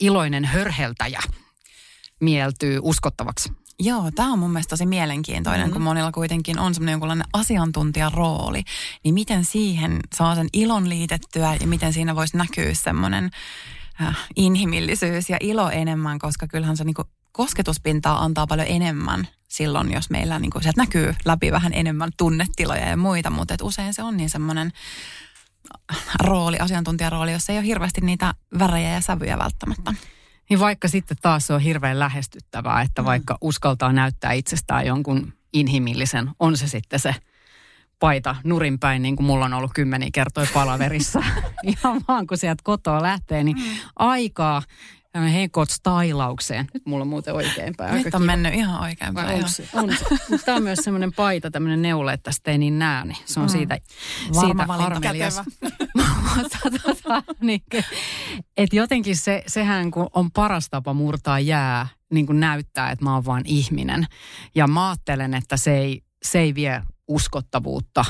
iloinen 0.00 0.44
hörheltäjä 0.44 1.20
mieltyy 2.20 2.78
uskottavaksi. 2.82 3.52
Joo, 3.80 4.10
tämä 4.14 4.32
on 4.32 4.38
mun 4.38 4.50
mielestä 4.50 4.70
tosi 4.70 4.86
mielenkiintoinen, 4.86 5.60
mm-hmm. 5.60 5.72
kun 5.72 5.82
monilla 5.82 6.12
kuitenkin 6.12 6.58
on 6.58 6.74
semmoinen 6.74 6.92
jonkunlainen 6.92 7.26
asiantuntijan 7.32 8.12
rooli. 8.12 8.62
Niin 9.04 9.14
miten 9.14 9.44
siihen 9.44 10.00
saa 10.14 10.34
sen 10.34 10.48
ilon 10.52 10.88
liitettyä 10.88 11.56
ja 11.60 11.66
miten 11.66 11.92
siinä 11.92 12.16
voisi 12.16 12.36
näkyä 12.36 12.74
semmoinen 12.74 13.30
äh, 14.02 14.16
inhimillisyys 14.36 15.30
ja 15.30 15.36
ilo 15.40 15.70
enemmän, 15.70 16.18
koska 16.18 16.46
kyllähän 16.46 16.76
se 16.76 16.84
niinku 16.84 17.04
kosketuspintaa 17.38 18.24
antaa 18.24 18.46
paljon 18.46 18.68
enemmän 18.70 19.28
silloin, 19.48 19.92
jos 19.92 20.10
meillä 20.10 20.38
niin 20.38 20.50
kuin, 20.50 20.62
sieltä 20.62 20.80
näkyy 20.80 21.14
läpi 21.24 21.52
vähän 21.52 21.72
enemmän 21.72 22.10
tunnetiloja 22.16 22.88
ja 22.88 22.96
muita, 22.96 23.30
mutta 23.30 23.54
et 23.54 23.62
usein 23.62 23.94
se 23.94 24.02
on 24.02 24.16
niin 24.16 24.30
semmoinen 24.30 24.72
rooli, 26.20 26.58
asiantuntijarooli, 26.58 27.32
jossa 27.32 27.52
ei 27.52 27.58
ole 27.58 27.66
hirveästi 27.66 28.00
niitä 28.00 28.34
värejä 28.58 28.90
ja 28.90 29.00
sävyjä 29.00 29.38
välttämättä. 29.38 29.94
Niin 30.50 30.60
vaikka 30.60 30.88
sitten 30.88 31.16
taas 31.22 31.46
se 31.46 31.52
on 31.52 31.60
hirveän 31.60 31.98
lähestyttävää, 31.98 32.82
että 32.82 33.02
mm. 33.02 33.06
vaikka 33.06 33.38
uskaltaa 33.40 33.92
näyttää 33.92 34.32
itsestään 34.32 34.86
jonkun 34.86 35.32
inhimillisen, 35.52 36.30
on 36.40 36.56
se 36.56 36.68
sitten 36.68 37.00
se 37.00 37.14
paita 37.98 38.36
nurinpäin, 38.44 39.02
niin 39.02 39.16
kuin 39.16 39.26
mulla 39.26 39.44
on 39.44 39.54
ollut 39.54 39.72
kymmeniä 39.74 40.08
kertoja 40.12 40.48
palaverissa. 40.54 41.22
Ihan 41.62 42.00
vaan 42.08 42.26
kun 42.26 42.38
sieltä 42.38 42.62
kotoa 42.64 43.02
lähtee, 43.02 43.44
niin 43.44 43.56
mm. 43.56 43.64
aikaa 43.96 44.62
tämmöinen 45.12 45.34
heikot 45.34 45.70
stailaukseen. 45.70 46.66
Nyt 46.74 46.86
mulla 46.86 47.02
on 47.02 47.08
muuten 47.08 47.34
oikeinpäin. 47.34 47.94
Nyt 47.94 48.14
on 48.14 48.20
kiva. 48.20 48.26
mennyt 48.26 48.54
ihan 48.54 48.80
oikeinpäin. 48.80 49.44
On 49.44 49.50
se, 49.50 49.68
on 49.72 49.90
se. 49.96 50.38
Tämä 50.44 50.56
on 50.56 50.62
myös 50.62 50.78
semmoinen 50.82 51.12
paita, 51.12 51.50
tämmöinen 51.50 51.82
neule, 51.82 52.12
että 52.12 52.24
tästä 52.24 52.50
ei 52.50 52.58
niin 52.58 52.78
näe. 52.78 53.04
Niin 53.04 53.16
se 53.24 53.40
on 53.40 53.46
mm. 53.46 53.50
siitä, 53.50 53.78
Varma 54.34 54.76
siitä 54.76 54.84
armelias. 54.84 55.40
niin, 57.40 57.62
et 58.56 58.72
jotenkin 58.72 59.16
se, 59.16 59.42
sehän 59.46 59.90
kun 59.90 60.08
on 60.14 60.30
paras 60.30 60.68
tapa 60.70 60.94
murtaa 60.94 61.40
jää, 61.40 61.86
niin 62.12 62.26
kuin 62.26 62.40
näyttää, 62.40 62.90
että 62.90 63.04
mä 63.04 63.14
oon 63.14 63.24
vaan 63.24 63.42
ihminen. 63.46 64.06
Ja 64.54 64.66
mä 64.66 64.88
ajattelen, 64.88 65.34
että 65.34 65.56
se 65.56 65.78
ei, 65.78 66.02
se 66.22 66.38
ei 66.38 66.54
vie 66.54 66.82
uskottavuutta 67.08 68.04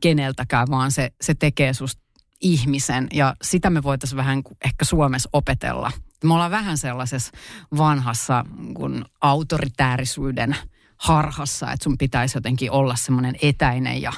keneltäkään, 0.00 0.66
vaan 0.70 0.92
se, 0.92 1.10
se 1.20 1.34
tekee 1.34 1.72
susta 1.72 2.03
ihmisen 2.40 3.08
ja 3.12 3.36
sitä 3.42 3.70
me 3.70 3.82
voitaisiin 3.82 4.16
vähän 4.16 4.42
ehkä 4.64 4.84
Suomessa 4.84 5.28
opetella. 5.32 5.92
Me 6.24 6.34
ollaan 6.34 6.50
vähän 6.50 6.78
sellaisessa 6.78 7.32
vanhassa 7.76 8.44
kun 8.74 9.04
autoritäärisyyden 9.20 10.56
harhassa, 10.96 11.72
että 11.72 11.84
sun 11.84 11.98
pitäisi 11.98 12.36
jotenkin 12.36 12.70
olla 12.70 12.96
semmoinen 12.96 13.36
etäinen 13.42 14.02
ja 14.02 14.12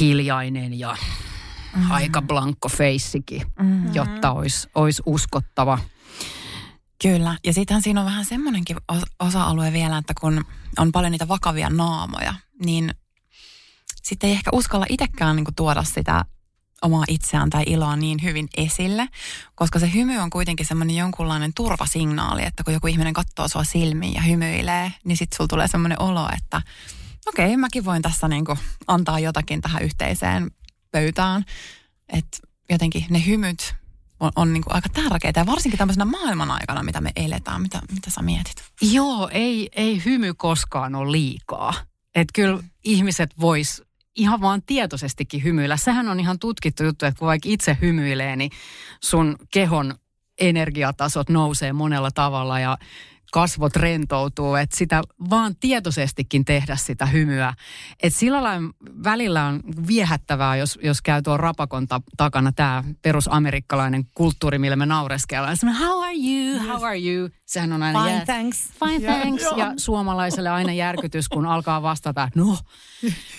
hiljainen 0.00 0.78
ja 0.78 0.96
mm-hmm. 1.76 1.90
aika 1.90 2.22
blankko 2.22 2.68
feissikin, 2.68 3.42
mm-hmm. 3.58 3.94
jotta 3.94 4.32
olisi, 4.32 4.68
olisi 4.74 5.02
uskottava. 5.06 5.78
Kyllä, 7.02 7.38
ja 7.44 7.52
sittenhän 7.52 7.82
siinä 7.82 8.00
on 8.00 8.06
vähän 8.06 8.24
semmoinenkin 8.24 8.76
osa-alue 9.20 9.72
vielä, 9.72 9.98
että 9.98 10.14
kun 10.20 10.44
on 10.78 10.92
paljon 10.92 11.12
niitä 11.12 11.28
vakavia 11.28 11.70
naamoja, 11.70 12.34
niin 12.64 12.94
sitten 14.02 14.28
ei 14.28 14.34
ehkä 14.34 14.50
uskalla 14.52 14.86
itsekään 14.88 15.36
niin 15.36 15.54
tuoda 15.56 15.82
sitä 15.82 16.24
omaa 16.82 17.04
itseään 17.08 17.50
tai 17.50 17.62
iloa 17.66 17.96
niin 17.96 18.22
hyvin 18.22 18.48
esille, 18.56 19.08
koska 19.54 19.78
se 19.78 19.92
hymy 19.94 20.18
on 20.18 20.30
kuitenkin 20.30 20.66
semmoinen 20.66 20.96
jonkunlainen 20.96 21.54
turvasignaali, 21.54 22.44
että 22.44 22.64
kun 22.64 22.74
joku 22.74 22.86
ihminen 22.86 23.12
katsoo 23.12 23.48
sua 23.48 23.64
silmiin 23.64 24.14
ja 24.14 24.22
hymyilee, 24.22 24.92
niin 25.04 25.16
sitten 25.16 25.36
sulla 25.36 25.48
tulee 25.48 25.68
semmoinen 25.68 26.02
olo, 26.02 26.28
että 26.36 26.62
okei, 27.26 27.46
okay, 27.46 27.56
mäkin 27.56 27.84
voin 27.84 28.02
tässä 28.02 28.28
niinku 28.28 28.58
antaa 28.86 29.18
jotakin 29.18 29.60
tähän 29.60 29.82
yhteiseen 29.82 30.50
pöytään. 30.90 31.44
Että 32.08 32.38
jotenkin 32.70 33.06
ne 33.10 33.26
hymyt 33.26 33.74
on, 34.20 34.32
on 34.36 34.52
niin 34.52 34.62
aika 34.66 34.88
tärkeitä. 34.88 35.40
Ja 35.40 35.46
varsinkin 35.46 35.78
tämmöisenä 35.78 36.04
maailman 36.04 36.50
aikana, 36.50 36.82
mitä 36.82 37.00
me 37.00 37.10
eletään. 37.16 37.62
Mitä, 37.62 37.80
mitä 37.92 38.10
sä 38.10 38.22
mietit? 38.22 38.64
Joo, 38.80 39.28
ei, 39.32 39.68
ei 39.72 40.02
hymy 40.04 40.34
koskaan 40.34 40.94
ole 40.94 41.12
liikaa. 41.12 41.74
Että 42.14 42.32
kyllä 42.34 42.62
ihmiset 42.84 43.30
vois 43.40 43.82
ihan 44.16 44.40
vaan 44.40 44.62
tietoisestikin 44.66 45.44
hymyillä. 45.44 45.76
Sehän 45.76 46.08
on 46.08 46.20
ihan 46.20 46.38
tutkittu 46.38 46.84
juttu, 46.84 47.06
että 47.06 47.18
kun 47.18 47.28
vaikka 47.28 47.48
itse 47.48 47.78
hymyilee, 47.80 48.36
niin 48.36 48.50
sun 49.02 49.36
kehon 49.52 49.94
energiatasot 50.40 51.28
nousee 51.28 51.72
monella 51.72 52.10
tavalla 52.10 52.60
ja 52.60 52.78
kasvot 53.32 53.76
rentoutuu, 53.76 54.54
että 54.54 54.76
sitä 54.76 55.02
vaan 55.30 55.56
tietoisestikin 55.60 56.44
tehdä 56.44 56.76
sitä 56.76 57.06
hymyä. 57.06 57.54
Että 58.02 58.18
sillä 58.18 58.42
lailla 58.42 58.70
välillä 59.04 59.44
on 59.44 59.60
viehättävää, 59.86 60.56
jos, 60.56 60.78
jos 60.82 61.02
käy 61.02 61.22
tuon 61.22 61.40
rapakon 61.40 61.88
ta- 61.88 62.00
takana 62.16 62.52
tämä 62.52 62.84
perusamerikkalainen 63.02 64.04
kulttuuri, 64.14 64.58
millä 64.58 64.76
me 64.76 64.86
naureskellaan. 64.86 65.56
how 65.80 66.02
are 66.02 66.14
you, 66.14 66.58
how 66.68 66.84
are 66.84 66.98
you? 66.98 67.28
Sehän 67.46 67.72
on 67.72 67.82
aina... 67.82 68.04
Fine, 68.04 68.16
yes. 68.16 68.24
thanks. 68.24 68.70
Fine, 68.84 69.12
thanks. 69.12 69.42
Ja, 69.42 69.58
ja 69.58 69.72
suomalaiselle 69.76 70.48
aina 70.48 70.72
järkytys, 70.72 71.28
kun 71.28 71.46
alkaa 71.46 71.82
vastata, 71.82 72.28
no, 72.34 72.58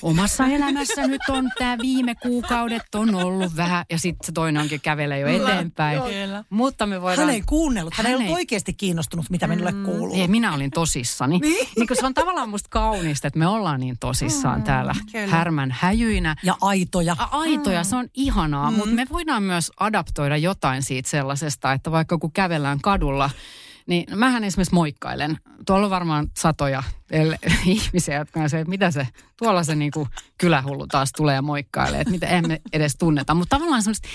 omassa 0.01 0.47
elämässä 0.47 1.07
nyt 1.07 1.21
on 1.29 1.51
tämä 1.57 1.77
viime 1.77 2.15
kuukaudet 2.15 2.95
on 2.95 3.15
ollut 3.15 3.55
vähän. 3.55 3.85
Ja 3.91 3.99
sitten 3.99 4.25
se 4.25 4.31
toinen 4.31 4.61
onkin 4.61 4.81
kävelee 4.81 5.19
jo 5.19 5.27
eteenpäin. 5.27 6.01
Mutta 6.49 6.85
me 6.85 7.01
voidaan... 7.01 7.27
Hän 7.27 7.35
ei 7.35 7.41
kuunnellut. 7.41 7.93
Hän, 7.93 8.05
hän 8.05 8.11
ei 8.11 8.15
ollut 8.15 8.35
oikeasti 8.35 8.73
kiinnostunut, 8.73 9.29
mitä 9.29 9.47
minulle 9.47 9.71
mm, 9.71 9.82
kuuluu. 9.85 10.15
Ei, 10.15 10.27
minä 10.27 10.53
olin 10.53 10.71
tosissani. 10.71 11.39
niin? 11.43 11.67
niin 11.75 11.87
se 11.93 12.05
on 12.05 12.13
tavallaan 12.13 12.49
musta 12.49 12.69
kaunista, 12.69 13.27
että 13.27 13.39
me 13.39 13.47
ollaan 13.47 13.79
niin 13.79 13.95
tosissaan 13.99 14.59
mm, 14.59 14.63
täällä 14.63 14.95
kyllä. 15.11 15.27
härmän 15.27 15.75
häjyinä. 15.79 16.35
Ja 16.43 16.57
aitoja. 16.61 17.15
A- 17.19 17.29
aitoja, 17.31 17.79
mm. 17.79 17.85
se 17.85 17.95
on 17.95 18.07
ihanaa. 18.13 18.71
Mm. 18.71 18.77
Mutta 18.77 18.95
me 18.95 19.05
voidaan 19.11 19.43
myös 19.43 19.71
adaptoida 19.79 20.37
jotain 20.37 20.83
siitä 20.83 21.09
sellaisesta, 21.09 21.73
että 21.73 21.91
vaikka 21.91 22.17
kun 22.17 22.31
kävellään 22.31 22.81
kadulla– 22.81 23.29
niin 23.87 24.05
mähän 24.15 24.43
esimerkiksi 24.43 24.73
moikkailen. 24.73 25.37
Tuolla 25.65 25.85
on 25.85 25.89
varmaan 25.89 26.27
satoja 26.37 26.83
ihmisiä, 27.65 28.17
jotka 28.17 28.39
on 28.39 28.49
se, 28.49 28.59
että 28.59 28.69
mitä 28.69 28.91
se, 28.91 29.07
tuolla 29.37 29.63
se 29.63 29.75
niinku 29.75 30.07
kylähullu 30.37 30.87
taas 30.87 31.11
tulee 31.11 31.35
ja 31.35 31.41
moikkailee, 31.41 32.01
että 32.01 32.11
mitä 32.11 32.27
emme 32.27 32.61
edes 32.73 32.95
tunneta. 32.95 33.33
Mutta 33.33 33.55
tavallaan 33.55 33.83
semmoista 33.83 34.07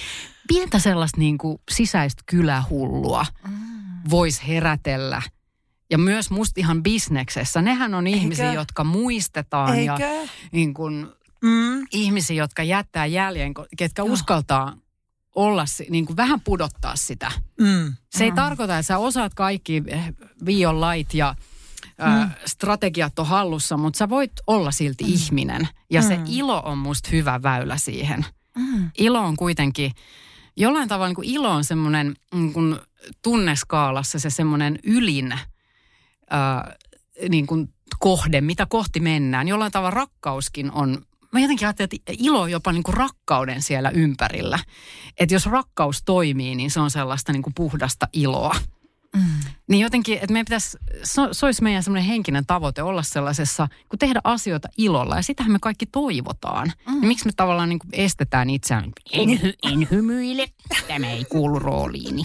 pientä 0.49 0.79
sellaista 0.79 1.19
niinku 1.19 1.61
sisäistä 1.71 2.23
kylähullua 2.27 3.27
mm. 3.49 3.57
voisi 4.11 4.49
herätellä. 4.49 5.23
Ja 5.91 5.99
myös 5.99 6.31
musta 6.31 6.61
ihan 6.61 6.83
bisneksessä. 6.83 7.63
Nehän 7.63 7.95
on 7.95 8.07
Eikö? 8.07 8.19
ihmisiä, 8.19 8.53
jotka 8.53 8.85
muistetaan 8.85 9.75
Eikö? 9.75 9.93
ja 9.93 10.29
niin 10.53 10.75
kun, 10.75 11.13
mm. 11.43 11.87
ihmisiä, 11.93 12.37
jotka 12.37 12.63
jättää 12.63 13.07
jäljen, 13.07 13.55
ketkä 13.77 14.03
Joo. 14.03 14.13
uskaltaa 14.13 14.77
olla, 15.35 15.65
niin 15.91 16.07
kuin 16.07 16.17
vähän 16.17 16.41
pudottaa 16.41 16.97
sitä. 16.97 17.33
Mm. 17.61 17.95
Se 18.11 18.25
ei 18.25 18.31
mm. 18.31 18.37
tarkoita, 18.37 18.79
että 18.79 18.87
sä 18.87 18.99
osaat 18.99 19.35
kaikki 19.35 19.83
vion 20.47 20.81
lait 20.81 21.15
ja 21.15 21.35
mm. 21.99 22.31
strategiat 22.47 23.19
on 23.19 23.27
hallussa, 23.27 23.77
mutta 23.77 23.99
sä 23.99 24.09
voit 24.09 24.33
olla 24.47 24.71
silti 24.71 25.05
mm. 25.05 25.11
ihminen. 25.11 25.69
Ja 25.91 26.01
mm. 26.01 26.09
se 26.09 26.19
ilo 26.27 26.63
on 26.65 26.79
musta 26.79 27.09
hyvä 27.13 27.43
väylä 27.43 27.77
siihen. 27.77 28.27
Mm. 28.55 28.91
Ilo 28.99 29.21
on 29.21 29.37
kuitenkin, 29.37 29.93
jollain 30.57 30.89
tavalla 30.89 31.09
niin 31.09 31.15
kuin 31.15 31.29
ilo 31.29 31.51
on 31.51 31.65
semmoinen 31.65 32.17
niin 32.35 32.53
kuin 32.53 32.77
tunneskaalassa 33.23 34.19
se 34.19 34.31
semmoinen 34.31 34.79
ylin 34.85 35.39
äh, 36.33 36.75
niin 37.29 37.47
kuin 37.47 37.69
kohde, 37.99 38.41
mitä 38.41 38.67
kohti 38.67 39.01
mennään. 39.01 39.49
Jollain 39.49 39.73
tavalla 39.73 39.91
rakkauskin 39.91 40.73
on 40.73 41.03
mä 41.33 41.41
jotenkin 41.41 41.67
ajattelen, 41.69 41.89
että 41.93 42.13
ilo 42.19 42.41
on 42.41 42.51
jopa 42.51 42.73
niin 42.73 42.83
kuin 42.83 42.95
rakkauden 42.97 43.63
siellä 43.63 43.91
ympärillä. 43.91 44.59
Että 45.21 45.35
jos 45.35 45.47
rakkaus 45.47 46.03
toimii, 46.05 46.55
niin 46.55 46.71
se 46.71 46.81
on 46.81 46.91
sellaista 46.91 47.33
niin 47.33 47.43
kuin 47.43 47.55
puhdasta 47.55 48.09
iloa. 48.13 48.57
Mm. 49.17 49.23
Niin 49.69 49.81
jotenkin, 49.81 50.15
että 50.15 50.33
meidän 50.33 50.45
pitäisi, 50.45 50.79
se 51.33 51.47
olisi 51.47 51.63
meidän 51.63 51.83
semmoinen 51.83 52.09
henkinen 52.09 52.47
tavoite 52.47 52.83
olla 52.83 53.03
sellaisessa, 53.03 53.69
kun 53.89 53.99
tehdä 53.99 54.21
asioita 54.25 54.69
ilolla 54.79 55.17
ja 55.17 55.23
sitähän 55.23 55.53
me 55.53 55.59
kaikki 55.59 55.87
toivotaan. 55.87 56.73
Mm. 56.87 56.93
Niin 56.93 57.09
miksi 57.09 57.27
me 57.27 57.33
tavallaan 57.37 57.69
niin 57.69 57.79
kuin 57.79 57.91
estetään 57.93 58.51
itseään, 58.51 58.93
en, 59.13 59.29
en 59.63 59.89
hymyile, 59.91 60.49
tämä 60.89 61.11
ei 61.11 61.25
kuulu 61.25 61.59
rooliini. 61.59 62.23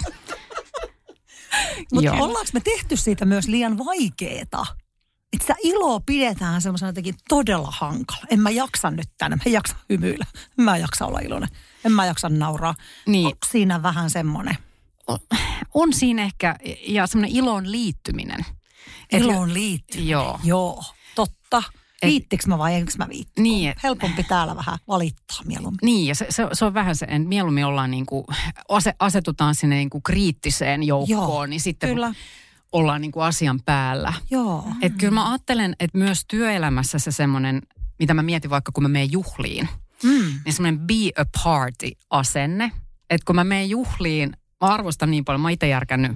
Mutta 1.92 2.14
ollaanko 2.14 2.50
me 2.54 2.60
tehty 2.60 2.98
siitä 2.98 3.26
myös 3.26 3.48
liian 3.48 3.78
vaikeeta? 3.78 4.66
että 5.34 5.44
sitä 5.44 5.56
iloa 5.64 6.00
pidetään 6.00 6.62
semmoisena 6.62 6.90
jotenkin 6.90 7.16
todella 7.30 7.72
hankala. 7.72 8.26
En 8.30 8.40
mä 8.40 8.50
jaksa 8.50 8.92
nyt 8.92 9.10
tänne, 9.18 9.36
mä 9.36 9.44
en 9.46 9.52
jaksa 9.52 9.76
hymyillä, 9.90 10.26
en 10.60 10.66
mä 10.66 10.78
jaksa 10.78 11.06
olla 11.06 11.20
iloinen, 11.20 11.50
en 11.86 11.92
mä 11.92 12.06
jaksa 12.06 12.30
nauraa. 12.30 12.76
Niin. 13.08 13.28
Onko 13.28 13.48
siinä 13.52 13.84
vähän 13.84 14.10
semmoinen? 14.10 14.58
On, 15.08 15.20
on 15.74 15.94
siinä 15.94 16.24
ehkä, 16.24 16.56
ja 16.88 17.08
semmoinen 17.08 17.36
iloon 17.36 17.72
liittyminen. 17.72 18.46
Iloon 19.12 19.54
liittyminen, 19.54 20.10
joo. 20.10 20.40
joo 20.44 20.84
totta. 21.16 21.64
Viittikö 22.08 22.44
mä 22.48 22.58
vai 22.58 22.76
enkö 22.76 22.92
mä 22.98 23.10
viitti? 23.10 23.42
Niin, 23.42 23.74
Helpompi 23.84 24.24
täällä 24.24 24.56
vähän 24.56 24.80
valittaa 24.88 25.40
mieluummin. 25.46 25.80
Niin, 25.82 26.08
ja 26.08 26.16
se, 26.16 26.26
se, 26.30 26.48
se 26.54 26.66
on 26.66 26.74
vähän 26.74 26.96
se, 26.96 27.06
että 27.06 27.28
mieluummin 27.28 27.66
ollaan 27.66 27.92
niin 27.92 28.06
kuin, 28.06 28.26
asetutaan 29.00 29.56
sinne 29.56 29.76
niin 29.76 29.90
kuin 29.90 30.04
kriittiseen 30.04 30.84
joukkoon, 30.84 31.20
Joo, 31.20 31.46
niin 31.46 31.62
sitten 31.62 31.90
kyllä 31.90 32.14
ollaan 32.72 33.02
niin 33.02 33.12
kuin 33.12 33.24
asian 33.24 33.60
päällä. 33.66 34.14
Joo. 34.30 34.66
Että 34.82 34.98
kyllä 34.98 35.14
mä 35.14 35.30
ajattelen, 35.32 35.76
että 35.80 35.98
myös 35.98 36.26
työelämässä 36.28 37.00
se 37.00 37.12
semmoinen, 37.12 37.62
mitä 38.00 38.14
mä 38.14 38.24
mietin 38.24 38.50
vaikka 38.50 38.72
kun 38.72 38.84
mä 38.84 38.90
menen 38.90 39.12
juhliin, 39.12 39.70
mm. 40.04 40.40
niin 40.46 40.54
semmoinen 40.54 40.80
be 40.80 41.22
a 41.22 41.26
party-asenne. 41.44 42.72
Että 43.10 43.26
kun 43.26 43.36
mä 43.36 43.44
menen 43.44 43.70
juhliin, 43.70 44.38
mä 44.62 44.68
arvostan 44.68 45.12
niin 45.12 45.26
paljon, 45.26 45.42
mä 45.42 45.50
itse 45.50 45.68
järkännyt 45.68 46.12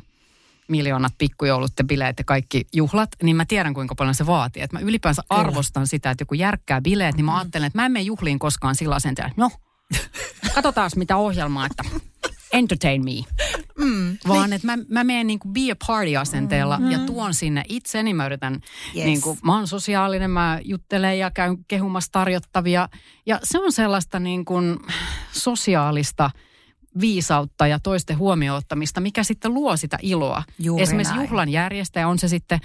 miljoonat 0.68 1.14
pikkujoulut 1.18 1.72
ja 1.78 1.84
bileet 1.84 2.18
ja 2.18 2.24
kaikki 2.24 2.68
juhlat, 2.74 3.10
niin 3.24 3.36
mä 3.36 3.46
tiedän 3.46 3.74
kuinka 3.74 3.96
paljon 3.96 4.16
se 4.16 4.26
vaatii. 4.26 4.64
Että 4.64 4.78
mä 4.78 4.82
ylipäänsä 4.82 5.22
Kyllä. 5.30 5.42
arvostan 5.42 5.88
sitä, 5.88 6.12
että 6.12 6.22
joku 6.22 6.34
järkkää 6.34 6.82
bileet, 6.82 7.16
niin 7.16 7.26
mä 7.26 7.32
mm. 7.32 7.38
ajattelen, 7.38 7.68
että 7.68 7.80
mä 7.80 7.86
en 7.86 7.92
mene 7.92 8.04
juhliin 8.04 8.40
koskaan 8.40 8.76
sillä 8.76 8.96
asenteella, 8.96 9.34
no, 9.38 9.52
katsotaan 10.56 10.92
mitä 10.96 11.18
ohjelmaa, 11.18 11.66
että 11.66 11.84
entertain 12.54 13.06
me. 13.06 13.12
Mm, 13.78 14.18
Vaan 14.28 14.54
että 14.54 14.68
mä, 14.68 14.78
mä 14.90 15.04
menen 15.04 15.28
niin 15.28 15.40
kuin 15.40 15.54
be 15.54 15.72
a 15.72 15.76
party-asenteella 15.88 16.80
mm, 16.80 16.92
ja 16.92 17.00
tuon 17.00 17.34
sinne 17.34 17.64
itseni. 17.68 18.14
Mä 18.14 18.26
yritän, 18.26 18.54
yes. 18.96 19.06
niin 19.06 19.22
kuin, 19.22 19.40
mä 19.44 19.56
oon 19.56 19.68
sosiaalinen, 19.68 20.32
mä 20.32 20.60
juttelen 20.64 21.20
ja 21.20 21.32
käyn 21.32 21.58
kehumassa 21.68 22.12
tarjottavia. 22.12 22.90
Ja 23.26 23.40
se 23.44 23.60
on 23.60 23.72
sellaista 23.72 24.20
niin 24.20 24.46
kuin 24.46 24.78
sosiaalista– 25.32 26.30
viisautta 27.00 27.68
ja 27.68 27.80
toisten 27.80 28.18
huomioottamista, 28.18 29.02
mikä 29.02 29.24
sitten 29.24 29.54
luo 29.54 29.78
sitä 29.78 29.98
iloa. 30.02 30.44
Juuri 30.60 30.84
Esimerkiksi 30.84 31.14
näin. 31.14 31.26
juhlan 31.26 31.50
järjestäjä, 31.50 32.08
on 32.08 32.20
se 32.20 32.28
sitten 32.28 32.60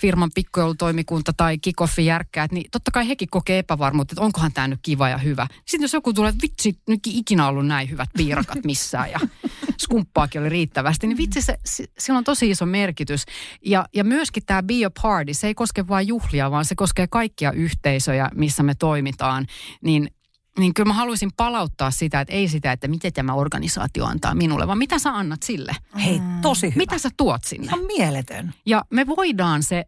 firman 0.00 0.30
pikkujoulutoimikunta 0.34 1.32
tai 1.36 1.58
kikoffi 1.58 2.06
järkkäät, 2.06 2.52
niin 2.52 2.70
totta 2.70 2.90
kai 2.90 3.08
hekin 3.08 3.28
kokee 3.30 3.58
epävarmuutta, 3.58 4.12
että 4.12 4.22
onkohan 4.22 4.52
tämä 4.52 4.68
nyt 4.68 4.78
kiva 4.82 5.08
ja 5.08 5.18
hyvä. 5.18 5.46
Sitten 5.66 5.84
jos 5.84 5.92
joku 5.92 6.12
tulee, 6.12 6.28
että 6.28 6.42
vitsi, 6.42 6.78
nyt 6.88 7.00
ikinä 7.06 7.48
ollut 7.48 7.66
näin 7.66 7.90
hyvät 7.90 8.08
piirakat 8.16 8.64
missään 8.64 9.10
ja 9.10 9.20
skumppaakin 9.82 10.40
oli 10.40 10.48
riittävästi, 10.48 11.06
niin 11.06 11.18
vitsi, 11.18 11.42
se, 11.42 11.58
sillä 11.98 12.18
on 12.18 12.24
tosi 12.24 12.50
iso 12.50 12.66
merkitys. 12.66 13.24
Ja, 13.64 13.84
ja 13.94 14.04
myöskin 14.04 14.42
tämä 14.46 14.62
Be 14.62 14.84
a 14.84 14.90
Party, 15.02 15.34
se 15.34 15.46
ei 15.46 15.54
koske 15.54 15.88
vain 15.88 16.08
juhlia, 16.08 16.50
vaan 16.50 16.64
se 16.64 16.74
koskee 16.74 17.06
kaikkia 17.06 17.52
yhteisöjä, 17.52 18.30
missä 18.34 18.62
me 18.62 18.74
toimitaan. 18.74 19.46
Niin 19.82 20.10
niin 20.58 20.74
kyllä 20.74 20.88
mä 20.88 20.94
haluaisin 20.94 21.30
palauttaa 21.36 21.90
sitä, 21.90 22.20
että 22.20 22.34
ei 22.34 22.48
sitä, 22.48 22.72
että 22.72 22.88
miten 22.88 23.12
tämä 23.12 23.34
organisaatio 23.34 24.04
antaa 24.04 24.34
minulle, 24.34 24.66
vaan 24.66 24.78
mitä 24.78 24.98
sä 24.98 25.10
annat 25.14 25.42
sille. 25.42 25.76
Hei, 26.04 26.20
tosi 26.42 26.66
hyvä. 26.66 26.76
Mitä 26.76 26.98
sä 26.98 27.08
tuot 27.16 27.44
sinne? 27.44 27.66
Ihan 27.66 27.84
mieletön. 27.86 28.54
Ja 28.66 28.84
me 28.90 29.06
voidaan 29.06 29.62
se 29.62 29.84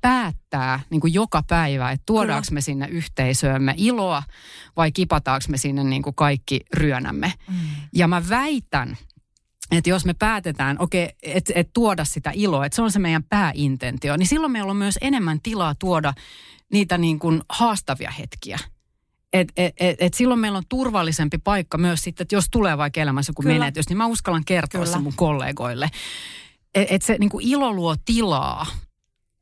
päättää 0.00 0.80
niin 0.90 1.00
kuin 1.00 1.14
joka 1.14 1.42
päivä, 1.48 1.90
että 1.90 2.02
tuodaanko 2.06 2.46
me 2.50 2.60
sinne 2.60 2.86
yhteisöömme 2.86 3.74
iloa 3.76 4.22
vai 4.76 4.92
kipataanko 4.92 5.44
me 5.48 5.56
sinne 5.56 5.84
niin 5.84 6.02
kuin 6.02 6.14
kaikki 6.14 6.60
ryönämme. 6.74 7.32
Mm. 7.48 7.56
Ja 7.94 8.08
mä 8.08 8.22
väitän, 8.28 8.96
että 9.70 9.90
jos 9.90 10.04
me 10.04 10.14
päätetään, 10.14 10.76
okei, 10.78 11.04
okay, 11.04 11.16
että 11.22 11.52
et 11.56 11.70
tuoda 11.72 12.04
sitä 12.04 12.30
iloa, 12.34 12.66
että 12.66 12.76
se 12.76 12.82
on 12.82 12.92
se 12.92 12.98
meidän 12.98 13.24
pääintentio, 13.24 14.16
niin 14.16 14.26
silloin 14.26 14.52
meillä 14.52 14.70
on 14.70 14.76
myös 14.76 14.98
enemmän 15.00 15.40
tilaa 15.42 15.74
tuoda 15.78 16.14
niitä 16.72 16.98
niin 16.98 17.18
kuin 17.18 17.42
haastavia 17.48 18.10
hetkiä– 18.10 18.58
et, 19.40 19.52
et, 19.56 19.74
et, 19.80 19.96
et 20.00 20.14
silloin 20.14 20.40
meillä 20.40 20.58
on 20.58 20.64
turvallisempi 20.68 21.38
paikka 21.38 21.78
myös 21.78 22.00
sitten, 22.02 22.24
että 22.24 22.34
jos 22.34 22.46
tulee 22.50 22.78
vaikka 22.78 23.00
elämässä 23.00 23.30
joku 23.30 23.42
Kyllä. 23.42 23.58
menetys, 23.58 23.88
niin 23.88 23.96
mä 23.96 24.06
uskallan 24.06 24.44
kertoa 24.44 24.80
Kyllä. 24.80 24.92
sen 24.92 25.02
mun 25.02 25.12
kollegoille. 25.16 25.90
Että 26.74 26.94
et 26.94 27.02
se 27.02 27.16
niin 27.18 27.30
kuin 27.30 27.46
ilo 27.46 27.72
luo 27.72 27.94
tilaa 28.04 28.66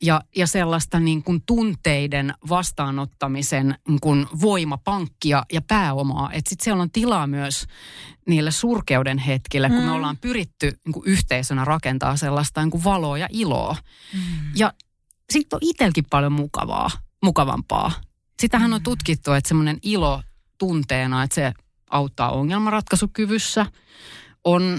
ja, 0.02 0.20
ja 0.37 0.46
sellaista 0.46 1.00
niin 1.00 1.22
kuin 1.22 1.42
tunteiden 1.46 2.35
vastaanottamisen 2.48 3.74
niin 3.88 4.00
kuin 4.00 4.26
voimapankkia 4.40 5.44
ja 5.52 5.62
pääomaa. 5.62 6.33
Että 6.33 6.48
sitten 6.48 6.64
siellä 6.64 6.83
on 6.83 6.90
tilaa 6.90 7.26
myös 7.26 7.66
niille 8.28 8.50
surkeuden 8.50 9.18
hetkille, 9.18 9.68
kun 9.68 9.78
mm. 9.78 9.85
me 9.85 9.90
ollaan 9.90 10.16
pyritty 10.16 10.78
niin 10.85 10.92
kuin 10.92 11.07
yhteisönä 11.07 11.64
rakentaa 11.64 12.16
sellaista 12.16 12.61
niin 12.62 12.70
kuin 12.70 12.85
valoa 12.85 13.18
ja 13.18 13.28
iloa. 13.30 13.76
Mm. 14.14 14.20
Ja 14.54 14.72
sitten 15.33 15.57
on 15.57 15.61
itselläkin 15.62 16.04
paljon 16.11 16.33
mukavaa, 16.33 16.90
mukavampaa 17.22 17.92
Sitähän 18.40 18.73
on 18.73 18.83
tutkittu, 18.83 19.33
että 19.33 19.49
semmoinen 19.49 19.79
ilo 19.83 20.23
tunteena, 20.59 21.23
että 21.23 21.35
se 21.35 21.53
auttaa 21.90 22.31
ongelmanratkaisukyvyssä. 22.31 23.66
On 24.44 24.79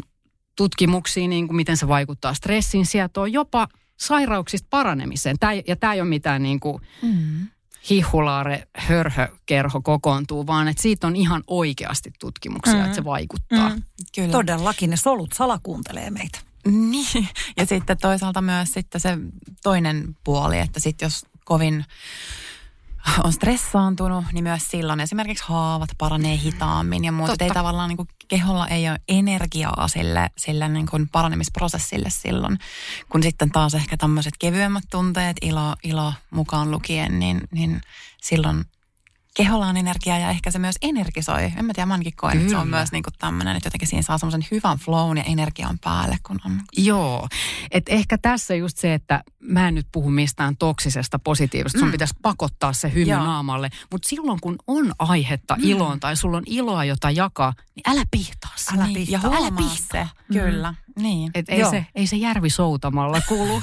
tutkimuksia, 0.55 1.27
niin 1.27 1.47
kuin 1.47 1.55
miten 1.55 1.77
se 1.77 1.87
vaikuttaa 1.87 2.33
stressin 2.33 2.85
sietoon, 2.85 3.33
jopa 3.33 3.67
sairauksista 3.99 4.67
paranemiseen. 4.69 5.39
Tää, 5.39 5.53
ja 5.53 5.75
tämä 5.75 5.93
ei 5.93 6.01
ole 6.01 6.09
mitään 6.09 6.43
niin 6.43 6.59
kuin 6.59 6.81
mm. 7.01 7.47
hihulaare, 7.89 8.67
hörhökerho 8.77 9.81
kokoontuu, 9.81 10.47
vaan 10.47 10.67
että 10.67 10.81
siitä 10.81 11.07
on 11.07 11.15
ihan 11.15 11.43
oikeasti 11.47 12.11
tutkimuksia, 12.19 12.75
mm. 12.75 12.83
että 12.83 12.95
se 12.95 13.03
vaikuttaa. 13.03 13.69
Mm. 13.69 13.83
Kyllä. 14.15 14.31
Todellakin 14.31 14.89
ne 14.89 14.97
solut 14.97 15.33
salakuuntelee 15.33 16.09
meitä. 16.09 16.39
Niin, 16.65 17.27
ja 17.57 17.65
sitten 17.65 17.97
toisaalta 17.97 18.41
myös 18.41 18.71
sitten 18.71 19.01
se 19.01 19.17
toinen 19.63 20.17
puoli, 20.23 20.59
että 20.59 20.79
sitten 20.79 21.05
jos 21.05 21.25
kovin 21.43 21.85
on 23.23 23.33
stressaantunut, 23.33 24.25
niin 24.31 24.43
myös 24.43 24.67
silloin 24.67 24.99
esimerkiksi 24.99 25.43
haavat 25.47 25.89
paranee 25.97 26.37
hitaammin 26.37 27.05
ja 27.05 27.11
muuta. 27.11 27.45
Ei 27.45 27.49
tavallaan 27.49 27.89
niin 27.89 27.97
kuin, 27.97 28.09
keholla 28.27 28.67
ei 28.67 28.89
ole 28.89 28.99
energiaa 29.07 29.87
sille, 29.87 30.29
sille 30.37 30.67
niin 30.67 30.87
kuin 30.87 31.09
paranemisprosessille 31.09 32.09
silloin. 32.09 32.59
Kun 33.09 33.23
sitten 33.23 33.51
taas 33.51 33.73
ehkä 33.73 33.97
tämmöiset 33.97 34.33
kevyemmät 34.39 34.83
tunteet, 34.91 35.37
ilo, 35.41 35.75
ilo 35.83 36.13
mukaan 36.29 36.71
lukien, 36.71 37.19
niin, 37.19 37.41
niin 37.51 37.81
silloin 38.21 38.65
keholla 39.35 39.67
on 39.67 39.77
energiaa 39.77 40.17
ja 40.17 40.29
ehkä 40.29 40.51
se 40.51 40.59
myös 40.59 40.75
energisoi. 40.81 41.43
En 41.43 41.65
mä 41.65 41.73
tiedä, 41.73 41.85
mä 41.85 41.93
ainakin 41.93 42.15
koen, 42.15 42.31
Kyllä. 42.31 42.43
että 42.43 42.51
se 42.51 42.61
on 42.61 42.67
myös 42.67 42.91
niin 42.91 43.03
kuin 43.03 43.13
tämmöinen, 43.19 43.55
että 43.55 43.67
jotenkin 43.67 43.87
siinä 43.87 44.01
saa 44.01 44.17
semmoisen 44.17 44.47
hyvän 44.51 44.77
flown 44.77 45.17
ja 45.17 45.23
energian 45.23 45.79
päälle. 45.83 46.17
Kun 46.23 46.39
on... 46.45 46.61
Joo, 46.77 47.27
että 47.71 47.91
ehkä 47.91 48.17
tässä 48.17 48.55
just 48.55 48.77
se, 48.77 48.93
että 48.93 49.23
mä 49.39 49.67
en 49.67 49.75
nyt 49.75 49.87
puhu 49.91 50.09
mistään 50.09 50.57
toksisesta 50.57 51.19
positiivista, 51.19 51.79
sun 51.79 51.87
mm. 51.87 51.91
pitäisi 51.91 52.13
pakottaa 52.21 52.73
se 52.73 52.93
hymy 52.93 53.11
Joo. 53.11 53.23
naamalle. 53.23 53.69
Mutta 53.91 54.09
silloin 54.09 54.39
kun 54.41 54.55
on 54.67 54.93
aihetta 54.99 55.55
mm. 55.55 55.63
iloon 55.63 55.99
tai 55.99 56.15
sulla 56.15 56.37
on 56.37 56.43
iloa, 56.45 56.85
jota 56.85 57.11
jakaa, 57.11 57.53
niin 57.75 57.89
älä 57.89 58.03
pihtaa 58.11 58.51
se. 58.55 58.75
Älä 58.75 58.87
niin, 58.87 59.07
pihtaa. 59.07 59.31
Ja 59.31 59.37
älä 59.37 59.51
pihtaa. 59.57 60.09
Se. 60.31 60.39
Kyllä, 60.39 60.71
mm. 60.71 61.03
niin. 61.03 61.31
Et 61.33 61.45
ei, 61.49 61.69
se, 61.69 61.85
ei 61.95 62.07
se 62.07 62.15
järvi 62.15 62.49
soutamalla 62.49 63.21
kuulu. 63.27 63.61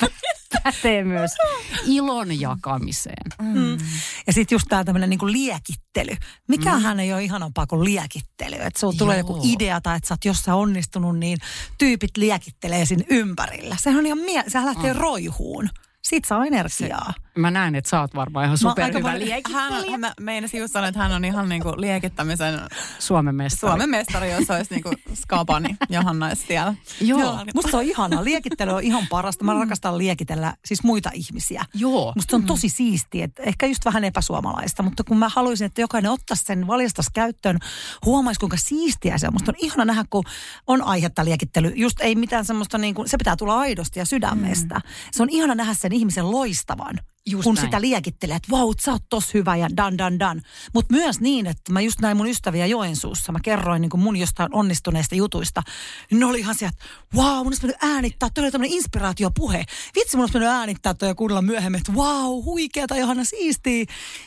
pätee 0.62 1.04
myös 1.04 1.30
ilon 1.86 2.40
jakamiseen. 2.40 3.30
Mm. 3.42 3.78
Ja 4.26 4.32
sitten 4.32 4.56
just 4.56 4.66
tämä 4.68 4.84
tämmöinen 4.84 5.10
niinku 5.10 5.26
liekittely. 5.26 6.16
Mikähän 6.48 6.96
mm. 6.96 7.00
ei 7.00 7.12
ole 7.12 7.24
ihanampaa 7.24 7.66
kuin 7.66 7.84
liekittely. 7.84 8.56
Että 8.56 8.80
sulla 8.80 8.94
tulee 8.98 9.18
joku 9.18 9.40
idea 9.44 9.80
tai 9.80 9.96
että 9.96 10.08
sä 10.08 10.14
oot 10.14 10.24
jossain 10.24 10.58
onnistunut, 10.58 11.18
niin 11.18 11.38
tyypit 11.78 12.16
liekittelee 12.16 12.84
sinne 12.84 13.04
ympärillä. 13.10 13.76
Sehän 13.80 13.98
on 13.98 14.06
ihan 14.06 14.18
mie- 14.18 14.44
sehän 14.48 14.66
lähtee 14.66 14.92
mm. 14.92 15.00
roihuun. 15.00 15.68
Siitä 16.02 16.28
saa 16.28 16.44
energiaa. 16.46 17.12
Se, 17.16 17.22
mä 17.38 17.50
näen, 17.50 17.74
että 17.74 17.90
sä 17.90 18.00
oot 18.00 18.14
varmaan 18.14 18.44
ihan 18.44 18.58
superhyvä 18.58 19.18
liekittelijä. 19.18 19.90
Hän, 19.90 20.00
mä 20.00 20.12
meinasin 20.20 20.60
just 20.60 20.72
sanoa, 20.72 20.88
että 20.88 21.00
hän 21.00 21.12
on 21.12 21.24
ihan 21.24 21.48
niinku 21.48 21.72
liekittämisen 21.76 22.60
Suomen 22.98 23.34
mestari. 23.34 23.70
Suomen 23.70 23.90
mestari, 23.90 24.32
jos 24.32 24.50
olisi 24.50 24.74
niinku 24.74 24.90
Skabani 25.14 25.76
Johanna 25.88 26.26
olisi 26.26 26.46
siellä. 26.46 26.74
Joo. 27.00 27.20
Joo. 27.20 27.38
Musta 27.54 27.70
se 27.70 27.76
on 27.76 27.82
ihanaa. 27.82 28.24
Liekittely 28.24 28.72
on 28.72 28.82
ihan 28.82 29.06
parasta. 29.10 29.44
Mä 29.44 29.54
mm. 29.54 29.60
rakastan 29.60 29.98
liekitellä 29.98 30.54
siis 30.64 30.82
muita 30.82 31.10
ihmisiä. 31.14 31.64
Joo. 31.74 32.12
Musta 32.16 32.30
se 32.30 32.36
on 32.36 32.42
tosi 32.42 32.68
siistiä. 32.68 33.28
Ehkä 33.38 33.66
just 33.66 33.84
vähän 33.84 34.04
epäsuomalaista, 34.04 34.82
mutta 34.82 35.04
kun 35.04 35.18
mä 35.18 35.28
haluaisin, 35.28 35.66
että 35.66 35.80
jokainen 35.80 36.10
ottaisi 36.10 36.44
sen 36.44 36.66
valjastas 36.66 37.06
käyttöön, 37.12 37.58
huomaisi 38.04 38.40
kuinka 38.40 38.56
siistiä 38.56 39.18
se 39.18 39.26
on. 39.26 39.32
Musta 39.32 39.50
on 39.50 39.56
ihana 39.58 39.84
nähdä, 39.84 40.04
kun 40.10 40.24
on 40.66 40.82
aihetta 40.82 41.24
liekittely. 41.24 41.72
Just 41.76 42.00
ei 42.00 42.14
mitään 42.14 42.44
semmoista, 42.44 42.78
niin 42.78 42.94
kuin, 42.94 43.08
se 43.08 43.16
pitää 43.16 43.36
tulla 43.36 43.58
aidosti 43.58 43.98
ja 43.98 44.04
sydämestä. 44.04 44.74
Mm. 44.74 44.82
Se 45.12 45.22
on 45.22 45.28
ihana 45.30 45.54
nähdä 45.54 45.74
sen 45.74 45.92
ihmisen 45.92 46.30
loistavan, 46.30 46.98
just 47.26 47.44
kun 47.44 47.54
näin. 47.54 47.66
sitä 47.66 47.80
liekittelee, 47.80 48.36
että 48.36 48.50
vau, 48.50 48.74
sä 48.84 48.92
oot 48.92 49.02
tos 49.08 49.34
hyvä 49.34 49.56
ja 49.56 49.68
dan 49.76 49.98
dan 49.98 50.18
dan. 50.18 50.42
Mutta 50.74 50.94
myös 50.94 51.20
niin, 51.20 51.46
että 51.46 51.72
mä 51.72 51.80
just 51.80 52.00
näin 52.00 52.16
mun 52.16 52.28
ystäviä 52.28 52.66
Joensuussa, 52.66 53.32
mä 53.32 53.38
kerroin 53.42 53.82
niin 53.82 53.90
mun 53.94 54.16
jostain 54.16 54.54
onnistuneista 54.54 55.14
jutuista. 55.14 55.62
Niin 56.10 56.20
ne 56.20 56.26
oli 56.26 56.38
ihan 56.38 56.54
sieltä, 56.54 56.76
että 56.80 57.16
vau, 57.16 57.36
mun 57.36 57.46
olisi 57.46 57.62
mennyt 57.62 57.82
äänittää, 57.82 58.28
toi 58.34 58.44
oli 58.44 58.50
tämmöinen 58.50 58.76
inspiraatiopuhe. 58.76 59.64
Vitsi, 59.96 60.16
mun 60.16 60.22
olisi 60.22 60.34
mennyt 60.34 60.52
äänittää 60.52 60.94
toi 60.94 61.08
ja 61.08 61.14
kuunnella 61.14 61.42
myöhemmin, 61.42 61.78
että 61.78 61.94
vau, 61.94 62.42
huikeeta, 62.42 62.96
Johanna, 62.96 63.24
siistiä. 63.24 63.84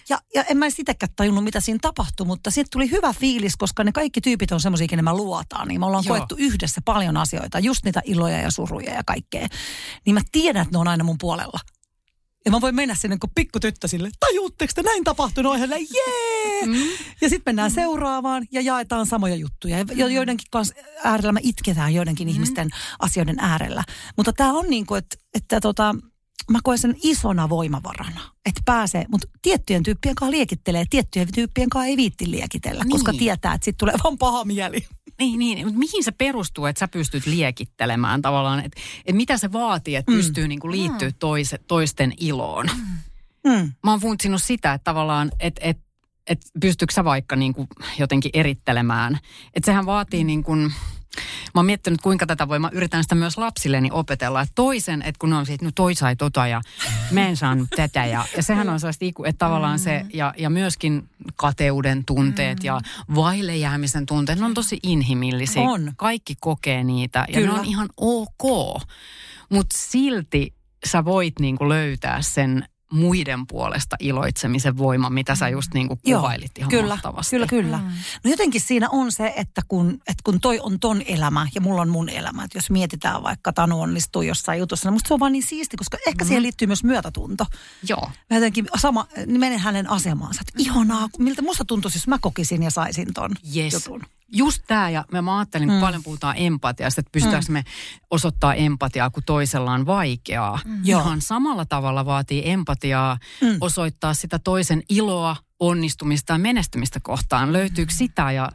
Ja, 0.10 0.22
ja 0.36 0.44
en 0.44 0.58
mä 0.58 0.70
sitäkään 0.70 1.14
tajunnut, 1.16 1.44
mitä 1.44 1.60
siinä 1.60 1.80
tapahtui, 1.82 2.26
mutta 2.26 2.52
siitä 2.52 2.70
tuli 2.72 2.92
hyvä 2.92 3.14
fiilis, 3.14 3.58
koska 3.58 3.84
ne 3.84 3.92
kaikki 3.92 4.22
tyypit 4.22 4.52
on 4.52 4.62
semmoisia, 4.62 4.88
kenen 4.88 5.06
mä 5.06 5.16
luotaan. 5.16 5.68
Niin 5.68 5.80
me 5.80 5.86
ollaan 5.86 6.04
Joo. 6.08 6.18
koettu 6.18 6.36
yhdessä 6.38 6.82
paljon 6.86 7.18
asioita, 7.18 7.60
just 7.60 7.86
niitä 7.86 8.02
iloja 8.06 8.38
ja 8.38 8.52
suruja 8.52 8.94
ja 8.94 9.04
kaikkea. 9.06 9.48
Niin 10.06 10.14
mä 10.14 10.22
tiedän, 10.32 10.62
että 10.62 10.76
ne 10.76 10.80
on 10.80 10.88
aina 10.88 11.04
mun 11.04 11.18
puolella. 11.18 11.60
Ja 12.46 12.52
mä 12.52 12.62
voin 12.62 12.76
mennä 12.76 12.96
sinne 12.96 13.18
kun 13.18 13.30
pikkutyttö 13.36 13.88
sille, 13.88 14.10
tajuutteko 14.20 14.72
te 14.76 14.82
näin 14.82 15.04
tapahtunut? 15.04 15.60
Ja 15.60 15.66
jee! 15.66 16.66
Mm. 16.66 16.74
Ja 17.22 17.30
sitten 17.30 17.42
mennään 17.46 17.72
mm. 17.72 17.76
seuraavaan 17.76 18.48
ja 18.52 18.62
jaetaan 18.62 19.06
samoja 19.06 19.36
juttuja. 19.36 19.78
Ja 19.96 20.08
joidenkin 20.08 20.48
kanssa 20.52 20.74
äärellä 21.04 21.32
me 21.32 21.40
itketään 21.44 21.94
joidenkin 21.94 22.28
mm. 22.28 22.34
ihmisten 22.34 22.70
asioiden 23.00 23.40
äärellä. 23.40 23.84
Mutta 24.18 24.34
tämä 24.34 24.54
on 24.54 24.66
niin 24.70 24.86
kuin, 24.86 24.98
että, 24.98 25.18
että 25.34 25.62
tota, 25.62 25.96
mä 26.52 26.60
koen 26.64 26.78
sen 26.78 26.96
isona 27.04 27.50
voimavarana, 27.50 28.22
että 28.46 28.62
pääsee, 28.66 29.06
mutta 29.12 29.28
tiettyjen 29.42 29.84
tyyppien 29.84 30.16
kanssa 30.16 30.32
liekittelee, 30.32 30.86
tiettyjen 30.90 31.28
tyyppien 31.36 31.70
kanssa 31.70 31.88
ei 31.88 31.98
viitti 31.98 32.32
liekitellä, 32.32 32.84
niin. 32.84 32.92
koska 32.92 33.14
tietää, 33.14 33.54
että 33.54 33.66
sitten 33.66 33.80
tulee 33.80 33.96
vaan 34.04 34.18
paha 34.18 34.46
mieli. 34.46 34.86
Niin, 35.24 35.40
niin. 35.40 35.66
Mutta 35.66 35.80
mihin 35.80 36.04
se 36.04 36.12
perustuu, 36.12 36.66
että 36.66 36.80
sä 36.80 36.88
pystyt 36.88 37.26
liekittelemään 37.26 38.22
tavallaan, 38.22 38.60
että, 38.60 38.82
että 39.00 39.18
mitä 39.18 39.38
se 39.38 39.52
vaatii, 39.52 39.96
että 39.96 40.12
mm. 40.12 40.18
pystyy 40.18 40.48
niinku 40.48 40.72
liittyä 40.72 41.10
mm. 41.10 41.16
toise, 41.20 41.58
toisten 41.58 42.14
iloon? 42.20 42.66
Mm. 43.46 43.52
mm. 43.52 43.72
Mä 43.84 43.92
oon 43.92 44.00
funtsinut 44.00 44.42
sitä, 44.42 44.74
että 44.74 44.84
tavallaan, 44.84 45.32
että, 45.40 45.62
että, 45.64 45.84
että 46.28 46.46
pystyykö 46.62 46.94
sä 46.94 47.04
vaikka 47.04 47.36
niinku 47.36 47.68
jotenkin 48.00 48.32
erittelemään. 48.34 49.20
Että 49.54 49.66
sehän 49.66 49.86
vaatii 49.86 50.24
niin 50.24 50.44
kuin, 50.44 50.74
Mä 51.54 51.60
oon 51.60 51.66
miettinyt, 51.66 52.02
kuinka 52.02 52.26
tätä 52.26 52.48
voi, 52.48 52.60
mä 52.60 52.70
yritän 52.74 53.04
sitä 53.04 53.16
myös 53.16 53.38
lapsilleni 53.38 53.90
opetella. 53.92 54.42
Että 54.42 54.52
toisen, 54.56 55.02
että 55.02 55.20
kun 55.20 55.34
on 55.34 55.46
siitä, 55.46 55.66
no 55.66 55.72
toi 55.76 55.96
sai 55.96 56.16
tota 56.16 56.48
ja 56.48 56.62
mä 57.12 57.28
en 57.28 57.38
saanut 57.38 57.70
tätä. 57.76 58.06
Ja, 58.06 58.26
ja 58.38 58.44
sehän 58.44 58.70
on 58.70 58.80
sellaista, 58.80 59.06
että 59.06 59.46
tavallaan 59.46 59.80
se, 59.80 60.06
ja, 60.14 60.34
ja 60.38 60.50
myöskin 60.50 61.10
kateuden 61.36 62.06
tunteet 62.06 62.60
mm. 62.60 62.66
ja 62.66 62.82
vaille 63.16 63.56
jäämisen 63.56 64.06
tunteet, 64.06 64.40
ne 64.40 64.46
on 64.46 64.54
tosi 64.54 64.80
inhimillisiä. 64.84 65.62
On. 65.62 65.94
Kaikki 65.98 66.36
kokee 66.40 66.84
niitä 66.84 67.26
ja 67.28 67.34
Kyllä. 67.34 67.54
ne 67.54 67.60
on 67.60 67.66
ihan 67.66 67.90
ok. 67.98 68.82
Mutta 69.50 69.78
silti 69.80 70.54
sä 70.86 71.06
voit 71.06 71.40
niinku 71.40 71.70
löytää 71.70 72.22
sen 72.22 72.66
muiden 72.94 73.48
puolesta 73.48 73.96
iloitsemisen 74.00 74.78
voima, 74.78 75.10
mitä 75.10 75.36
sä 75.36 75.50
just 75.50 75.74
niin 75.74 75.88
kuin 75.88 76.00
kuvailit 76.06 76.52
Joo, 76.58 76.60
ihan 76.60 76.70
kyllä, 76.70 76.94
mahtavasti. 76.94 77.36
Kyllä, 77.36 77.48
kyllä. 77.48 77.78
Mm. 77.78 77.84
No 78.24 78.32
jotenkin 78.32 78.62
siinä 78.62 78.90
on 78.90 79.12
se, 79.12 79.34
että 79.36 79.62
kun, 79.68 79.94
että 79.94 80.22
kun 80.24 80.40
toi 80.40 80.60
on 80.60 80.80
ton 80.80 81.02
elämä 81.06 81.48
ja 81.56 81.62
mulla 81.62 81.82
on 81.82 81.90
mun 81.90 82.10
elämä, 82.10 82.44
että 82.44 82.58
jos 82.58 82.70
mietitään 82.70 83.24
vaikka 83.24 83.54
Tanu 83.54 83.82
onnistuu 83.82 84.22
jossain 84.22 84.60
jutussa, 84.60 84.90
niin 84.90 84.94
musta 84.94 85.08
se 85.08 85.14
on 85.14 85.20
vaan 85.20 85.32
niin 85.32 85.48
siisti, 85.48 85.78
koska 85.78 85.98
ehkä 86.08 86.24
mm. 86.24 86.28
siihen 86.28 86.44
liittyy 86.44 86.68
myös 86.68 86.84
myötätunto. 86.84 87.46
Joo. 87.90 88.12
Mä 88.30 88.38
jotenkin 88.38 88.68
sama, 88.78 89.08
niin 89.26 89.40
menen 89.40 89.60
hänen 89.60 89.90
asemaansa, 89.90 90.42
että 90.42 90.64
ihanaa, 90.64 91.10
miltä 91.18 91.42
musta 91.42 91.66
tuntuisi, 91.66 91.98
jos 91.98 92.08
mä 92.08 92.18
kokisin 92.22 92.64
ja 92.64 92.72
saisin 92.72 93.14
ton 93.14 93.32
yes. 93.56 93.74
jutun 93.74 94.02
just 94.34 94.62
tämä, 94.68 94.90
ja 94.90 95.06
mä 95.22 95.38
ajattelin, 95.38 95.68
kun 95.68 95.78
mm. 95.78 95.82
paljon 95.82 96.04
puhutaan 96.04 96.36
empatiasta, 96.38 97.02
että 97.02 97.12
pystytäänkö 97.12 97.46
mm. 97.50 97.54
me 97.54 97.64
osoittaa 98.10 98.54
empatiaa, 98.54 99.10
kun 99.10 99.24
toisella 99.26 99.72
on 99.72 99.86
vaikeaa. 99.86 100.60
Mm. 100.66 100.82
Ihan 100.84 101.22
samalla 101.22 101.66
tavalla 101.66 102.06
vaatii 102.06 102.50
empatiaa 102.50 103.18
mm. 103.42 103.58
osoittaa 103.62 104.14
sitä 104.14 104.40
toisen 104.40 104.84
iloa, 104.90 105.36
onnistumista 105.60 106.34
ja 106.34 106.40
menestymistä 106.40 107.00
kohtaan. 107.04 107.54
Löytyykö 107.54 107.94
mm. 107.94 107.98
sitä? 107.98 108.32
Ja 108.32 108.50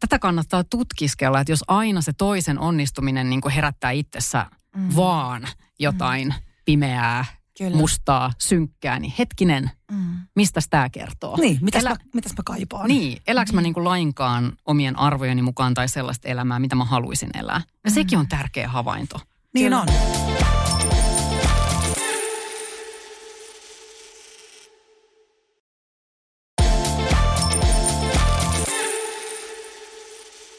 tätä 0.00 0.18
kannattaa 0.18 0.64
tutkiskella, 0.64 1.40
että 1.40 1.52
jos 1.52 1.64
aina 1.68 2.00
se 2.00 2.12
toisen 2.12 2.58
onnistuminen 2.58 3.30
niin 3.30 3.50
herättää 3.54 3.90
itsessä 3.90 4.46
mm. 4.76 4.96
vaan 4.96 5.48
jotain 5.78 6.28
mm. 6.28 6.34
pimeää, 6.64 7.24
Kyllä. 7.58 7.76
mustaa, 7.76 8.32
synkkää, 8.38 8.98
niin 8.98 9.12
hetkinen, 9.18 9.70
mm. 9.90 10.16
mistä 10.36 10.60
tämä 10.70 10.90
kertoo? 10.90 11.36
Niin, 11.36 11.58
mitäs, 11.60 11.82
Elä... 11.82 11.90
mä, 11.90 11.96
mitäs 12.14 12.32
mä 12.32 12.42
kaipaan? 12.44 12.88
Niin, 12.88 13.22
eläks 13.26 13.52
mm. 13.52 13.54
mä 13.54 13.60
niinku 13.60 13.84
lainkaan 13.84 14.52
omien 14.66 14.98
arvojeni 14.98 15.42
mukaan 15.42 15.74
tai 15.74 15.88
sellaista 15.88 16.28
elämää, 16.28 16.58
mitä 16.58 16.76
mä 16.76 16.84
haluaisin 16.84 17.30
elää? 17.34 17.60
Ja 17.84 17.90
mm. 17.90 17.94
sekin 17.94 18.18
on 18.18 18.28
tärkeä 18.28 18.68
havainto. 18.68 19.20
Niin 19.54 19.66
Kyllä. 19.66 19.80
on. 19.80 19.88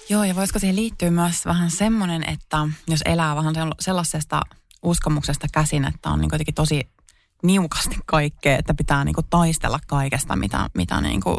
Joo, 0.09 0.23
ja 0.23 0.35
voisiko 0.35 0.59
siihen 0.59 0.75
liittyä 0.75 1.11
myös 1.11 1.45
vähän 1.45 1.71
semmoinen, 1.71 2.29
että 2.29 2.57
jos 2.87 3.01
elää 3.05 3.35
vähän 3.35 3.53
sellaisesta 3.79 4.41
uskomuksesta 4.85 5.47
käsin, 5.51 5.85
että 5.85 6.09
on 6.09 6.21
niin 6.21 6.29
jotenkin 6.31 6.55
tosi 6.55 6.89
niukasti 7.43 7.95
kaikkea, 8.05 8.57
että 8.57 8.73
pitää 8.73 9.03
niin 9.03 9.15
kuin 9.15 9.27
taistella 9.29 9.79
kaikesta, 9.87 10.35
mitä, 10.35 10.69
mitä 10.73 11.01
niin 11.01 11.21
kuin, 11.21 11.37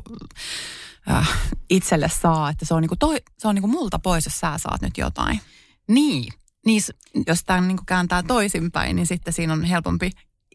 äh, 1.10 1.28
itselle 1.70 2.08
saa. 2.08 2.50
Että 2.50 2.64
se 2.64 2.74
on, 2.74 2.82
niin 2.82 2.88
kuin 2.88 2.98
toi, 2.98 3.16
se 3.38 3.48
on 3.48 3.54
niin 3.54 3.62
kuin 3.62 3.70
multa 3.70 3.98
pois, 3.98 4.24
jos 4.24 4.40
sä 4.40 4.58
saat 4.58 4.82
nyt 4.82 4.98
jotain. 4.98 5.40
Niin. 5.88 6.32
niin 6.66 6.82
jos 7.26 7.44
tämä 7.44 7.60
niin 7.60 7.76
kuin 7.76 7.86
kääntää 7.86 8.22
toisinpäin, 8.22 8.96
niin 8.96 9.06
sitten 9.06 9.32
siinä 9.32 9.52
on 9.52 9.64
helpompi 9.64 10.10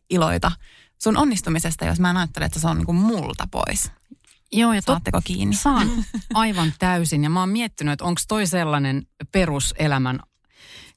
iloita 0.10 0.52
sun 1.02 1.18
onnistumisesta, 1.18 1.86
jos 1.86 2.00
mä 2.00 2.14
ajattelen, 2.18 2.46
että 2.46 2.60
se 2.60 2.68
on 2.68 2.78
niin 2.78 2.86
kuin 2.86 2.96
multa 2.96 3.48
pois. 3.52 3.92
Joo, 4.52 4.74
ja 4.74 4.82
Saatteko 4.82 5.22
kiinni? 5.24 5.56
Saan 5.56 5.90
aivan 6.34 6.74
täysin. 6.80 7.24
Ja 7.24 7.30
mä 7.30 7.40
oon 7.40 7.50
miettinyt, 7.50 7.94
että 7.94 8.06
onko 8.06 8.22
toi 8.28 8.48
sellainen 8.48 9.08
peruselämän 9.32 10.20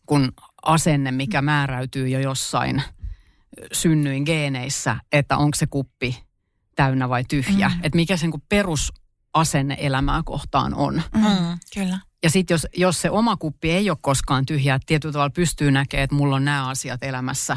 kun 0.07 0.33
asenne, 0.65 1.11
mikä 1.11 1.43
määräytyy 1.43 2.09
jo 2.09 2.19
jossain 2.21 2.83
synnyin 3.73 4.23
geeneissä, 4.23 4.97
että 5.13 5.37
onko 5.37 5.55
se 5.55 5.67
kuppi 5.67 6.25
täynnä 6.77 7.09
vai 7.09 7.25
tyhjä. 7.25 7.69
Mm. 7.69 7.81
Että 7.83 7.97
mikä 7.97 8.17
sen 8.17 8.33
perusasenne 8.49 9.77
elämää 9.79 10.23
kohtaan 10.25 10.75
on. 10.75 11.03
Mm, 11.15 11.59
kyllä. 11.75 11.99
Ja 12.23 12.31
sitten 12.31 12.55
jos, 12.55 12.67
jos 12.77 13.03
se 13.03 13.11
oma 13.11 13.37
kuppi 13.37 13.71
ei 13.71 13.91
ole 13.91 13.99
koskaan 14.01 14.47
tyhjä, 14.47 14.75
että 14.75 14.87
tietyllä 14.87 15.13
tavalla 15.13 15.31
pystyy 15.31 15.71
näkemään, 15.71 16.05
että 16.05 16.17
mulla 16.17 16.37
on 16.37 16.45
nämä 16.45 16.69
asiat 16.69 17.03
elämässä 17.03 17.57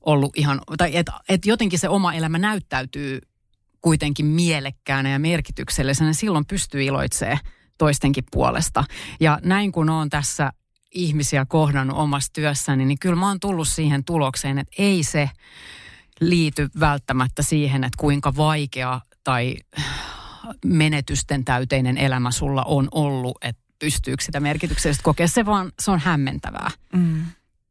ollut 0.00 0.32
ihan, 0.36 0.60
tai 0.78 0.96
että 0.96 1.12
et 1.28 1.46
jotenkin 1.46 1.78
se 1.78 1.88
oma 1.88 2.12
elämä 2.12 2.38
näyttäytyy 2.38 3.20
kuitenkin 3.80 4.26
mielekkäänä 4.26 5.10
ja 5.10 5.18
merkityksellisenä, 5.18 6.12
silloin 6.12 6.46
pystyy 6.46 6.82
iloitsemaan 6.82 7.38
toistenkin 7.78 8.24
puolesta. 8.30 8.84
Ja 9.20 9.38
näin 9.42 9.72
kun 9.72 9.90
on 9.90 10.10
tässä 10.10 10.52
ihmisiä 10.94 11.46
kohdannut 11.46 11.98
omassa 11.98 12.32
työssäni, 12.32 12.84
niin 12.84 12.98
kyllä 12.98 13.16
mä 13.16 13.28
oon 13.28 13.40
tullut 13.40 13.68
siihen 13.68 14.04
tulokseen, 14.04 14.58
että 14.58 14.74
ei 14.78 15.04
se 15.04 15.30
liity 16.20 16.68
välttämättä 16.80 17.42
siihen, 17.42 17.84
että 17.84 17.96
kuinka 17.98 18.36
vaikea 18.36 19.00
tai 19.24 19.56
menetysten 20.64 21.44
täyteinen 21.44 21.98
elämä 21.98 22.30
sulla 22.30 22.62
on 22.62 22.88
ollut, 22.90 23.38
että 23.42 23.62
pystyykö 23.78 24.24
sitä 24.24 24.40
merkityksellisesti 24.40 25.02
kokea. 25.02 25.28
Se 25.28 25.46
vaan, 25.46 25.72
se 25.78 25.90
on 25.90 25.98
hämmentävää. 25.98 26.70
Mm. 26.92 27.24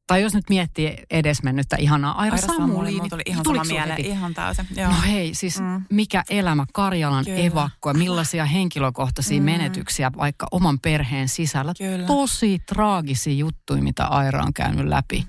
Tai 0.10 0.22
jos 0.22 0.34
nyt 0.34 0.50
miettii 0.50 0.98
edesmennyttä 1.10 1.76
ihanaa 1.80 2.20
Aira, 2.20 2.36
Aira 2.36 2.48
Samuli. 2.48 2.92
Mulla 2.92 3.10
tuli 3.10 3.22
ihan 3.26 3.46
sama 3.46 3.64
mieleen, 3.64 4.06
ihan 4.06 4.34
täysin. 4.34 4.68
Joo. 4.76 4.90
No 4.90 4.96
hei, 5.08 5.34
siis 5.34 5.62
mm. 5.62 5.84
mikä 5.90 6.24
elämä 6.30 6.66
Karjalan 6.74 7.26
Kyllä. 7.26 7.40
evakko 7.40 7.90
ja 7.90 7.94
millaisia 7.94 8.46
henkilökohtaisia 8.46 9.40
mm. 9.40 9.46
menetyksiä 9.46 10.12
vaikka 10.18 10.48
oman 10.52 10.80
perheen 10.80 11.28
sisällä. 11.28 11.74
Kyllä. 11.78 12.08
Tosi 12.08 12.60
traagisia 12.66 13.34
juttuja, 13.34 13.82
mitä 13.82 14.06
Aira 14.06 14.44
on 14.44 14.54
käynyt 14.54 14.88
läpi. 14.88 15.26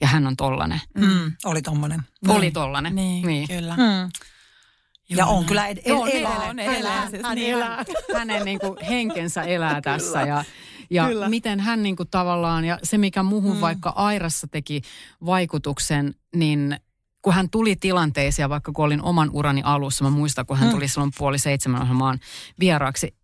Ja 0.00 0.06
hän 0.08 0.26
on 0.26 0.36
tollanen. 0.36 0.80
Mm. 0.94 1.04
mm. 1.04 1.32
Oli 1.44 1.62
tommonen. 1.62 2.00
Oli 2.28 2.40
niin. 2.40 2.52
tollanen. 2.52 2.94
Niin, 2.94 3.26
niin. 3.26 3.48
kyllä. 3.48 3.76
Mm. 3.76 4.10
Ja 5.08 5.26
on 5.26 5.44
kyllä 5.44 5.66
ed- 5.66 5.82
ed- 5.84 5.92
on, 5.92 6.08
elää. 6.08 6.48
On, 6.48 6.58
elää. 6.58 7.10
Siis 7.10 7.22
hän, 7.22 7.34
niin. 7.34 7.54
elää. 7.54 7.84
Hänen 8.14 8.44
niin 8.44 8.58
kuin 8.58 8.78
henkensä 8.88 9.42
elää 9.42 9.80
tässä 9.80 10.22
ja 10.22 10.44
ja 10.90 11.06
Kyllä. 11.08 11.28
miten 11.28 11.60
hän 11.60 11.82
niin 11.82 11.96
kuin 11.96 12.08
tavallaan, 12.10 12.64
ja 12.64 12.78
se 12.82 12.98
mikä 12.98 13.22
muuhun 13.22 13.54
mm. 13.54 13.60
vaikka 13.60 13.90
Airassa 13.90 14.46
teki 14.46 14.82
vaikutuksen, 15.26 16.14
niin 16.36 16.76
kun 17.22 17.34
hän 17.34 17.50
tuli 17.50 17.76
tilanteisia, 17.76 18.48
vaikka 18.48 18.72
kun 18.72 18.84
olin 18.84 19.02
oman 19.02 19.30
urani 19.32 19.62
alussa, 19.64 20.04
mä 20.04 20.10
muistan, 20.10 20.46
kun 20.46 20.56
hän 20.56 20.68
mm. 20.68 20.74
tuli 20.74 20.88
silloin 20.88 21.12
puoli 21.18 21.38
seitsemän 21.38 21.82
ohjelmaan 21.82 22.18
vieraaksi, 22.60 23.14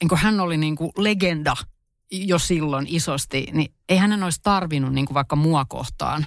niin 0.00 0.08
kun 0.08 0.18
hän 0.18 0.40
oli 0.40 0.56
niin 0.56 0.76
kuin 0.76 0.90
legenda 0.96 1.56
jo 2.10 2.38
silloin 2.38 2.86
isosti, 2.88 3.46
niin 3.52 3.74
ei 3.88 3.96
hänen 3.96 4.22
olisi 4.22 4.40
tarvinnut 4.42 4.92
niin 4.92 5.06
kuin 5.06 5.14
vaikka 5.14 5.36
mua 5.36 5.64
kohtaan. 5.64 6.26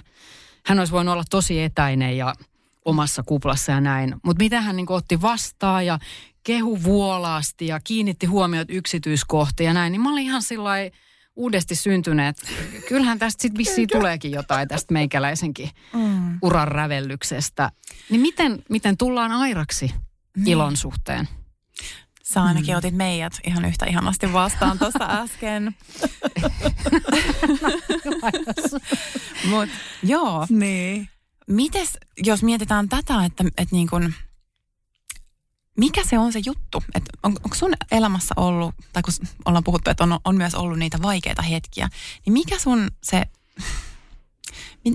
Hän 0.66 0.78
olisi 0.78 0.92
voinut 0.92 1.12
olla 1.12 1.24
tosi 1.30 1.62
etäinen 1.62 2.16
ja 2.16 2.34
omassa 2.88 3.22
kuplassa 3.22 3.72
ja 3.72 3.80
näin. 3.80 4.14
Mutta 4.22 4.42
mitä 4.42 4.60
hän 4.60 4.76
niin 4.76 4.92
otti 4.92 5.22
vastaan 5.22 5.86
ja 5.86 5.98
kehu 6.44 6.82
vuolaasti 6.82 7.66
ja 7.66 7.80
kiinnitti 7.84 8.26
huomiot 8.26 8.68
yksityiskohtia 8.70 9.66
ja 9.66 9.74
näin, 9.74 9.92
niin 9.92 10.00
mä 10.00 10.12
olin 10.12 10.24
ihan 10.24 10.42
sillä 10.42 10.70
uudesti 11.36 11.74
syntyneet. 11.74 12.36
Kyllähän 12.88 13.18
tästä 13.18 13.42
sitten 13.42 13.58
vissiin 13.58 13.88
tuleekin 13.92 14.32
jotain 14.32 14.68
tästä 14.68 14.92
meikäläisenkin 14.92 15.70
mm. 15.92 16.38
uran 16.42 16.68
rävellyksestä. 16.68 17.70
Niin 18.10 18.20
miten, 18.20 18.62
miten 18.68 18.96
tullaan 18.96 19.32
airaksi 19.32 19.94
niin. 20.36 20.48
ilon 20.48 20.76
suhteen? 20.76 21.28
Sä 22.22 22.42
ainakin 22.42 22.74
mm. 22.74 22.78
otit 22.78 22.94
meidät 22.94 23.32
ihan 23.46 23.64
yhtä 23.64 23.86
ihanasti 23.86 24.32
vastaan 24.32 24.78
tuossa 24.78 25.04
äsken. 25.22 25.74
Mut 29.50 29.68
joo. 30.02 30.46
Niin. 30.50 31.08
Mites, 31.48 31.98
jos 32.16 32.42
mietitään 32.42 32.88
tätä, 32.88 33.24
että, 33.24 33.44
että 33.44 33.76
niin 33.76 33.88
kun, 33.88 34.14
mikä 35.76 36.04
se 36.04 36.18
on 36.18 36.32
se 36.32 36.40
juttu? 36.46 36.82
Että 36.94 37.10
on, 37.22 37.36
onko 37.44 37.56
sun 37.56 37.72
elämässä 37.90 38.34
ollut, 38.36 38.74
tai 38.92 39.02
kun 39.02 39.14
ollaan 39.44 39.64
puhuttu, 39.64 39.90
että 39.90 40.04
on, 40.04 40.18
on 40.24 40.36
myös 40.36 40.54
ollut 40.54 40.78
niitä 40.78 41.02
vaikeita 41.02 41.42
hetkiä, 41.42 41.88
niin 42.26 42.32
mikä 42.32 42.58
sun 42.58 42.90
se, 43.02 43.22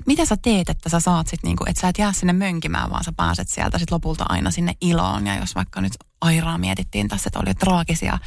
mitä 0.06 0.24
sä 0.24 0.36
teet, 0.36 0.68
että 0.68 0.88
sä 0.88 1.00
saat 1.00 1.28
sit 1.28 1.42
niinku, 1.42 1.64
että 1.66 1.80
sä 1.80 1.88
et 1.88 1.98
jää 1.98 2.12
sinne 2.12 2.32
mönkimään, 2.32 2.90
vaan 2.90 3.04
sä 3.04 3.12
pääset 3.16 3.48
sieltä 3.48 3.78
sit 3.78 3.90
lopulta 3.90 4.24
aina 4.28 4.50
sinne 4.50 4.74
iloon. 4.80 5.26
Ja 5.26 5.36
jos 5.36 5.54
vaikka 5.54 5.80
nyt 5.80 5.92
Airaa 6.20 6.58
mietittiin 6.58 7.08
tässä, 7.08 7.28
että 7.28 7.38
oli 7.38 7.54
traagisia 7.54 8.18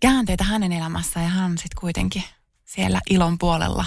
käänteitä 0.00 0.44
hänen 0.44 0.72
elämässään 0.72 1.24
ja 1.24 1.30
hän 1.30 1.58
sitten 1.58 1.80
kuitenkin 1.80 2.24
siellä 2.64 3.00
ilon 3.10 3.38
puolella 3.38 3.84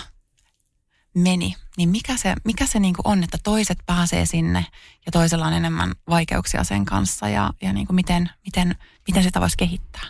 meni, 1.16 1.56
niin 1.78 1.90
mikä 1.90 2.18
se, 2.18 2.34
mikä 2.44 2.66
se 2.66 2.80
niin 2.80 2.96
on, 3.04 3.24
että 3.24 3.38
toiset 3.44 3.78
pääsee 3.86 4.26
sinne 4.26 4.66
ja 5.06 5.12
toisella 5.12 5.48
on 5.48 5.54
enemmän 5.54 5.92
vaikeuksia 6.10 6.64
sen 6.64 6.86
kanssa 6.86 7.30
ja, 7.30 7.54
ja 7.62 7.74
niin 7.74 7.88
miten, 7.92 8.30
miten, 8.46 8.76
miten 9.08 9.24
sitä 9.24 9.42
voisi 9.42 9.58
kehittää? 9.58 10.06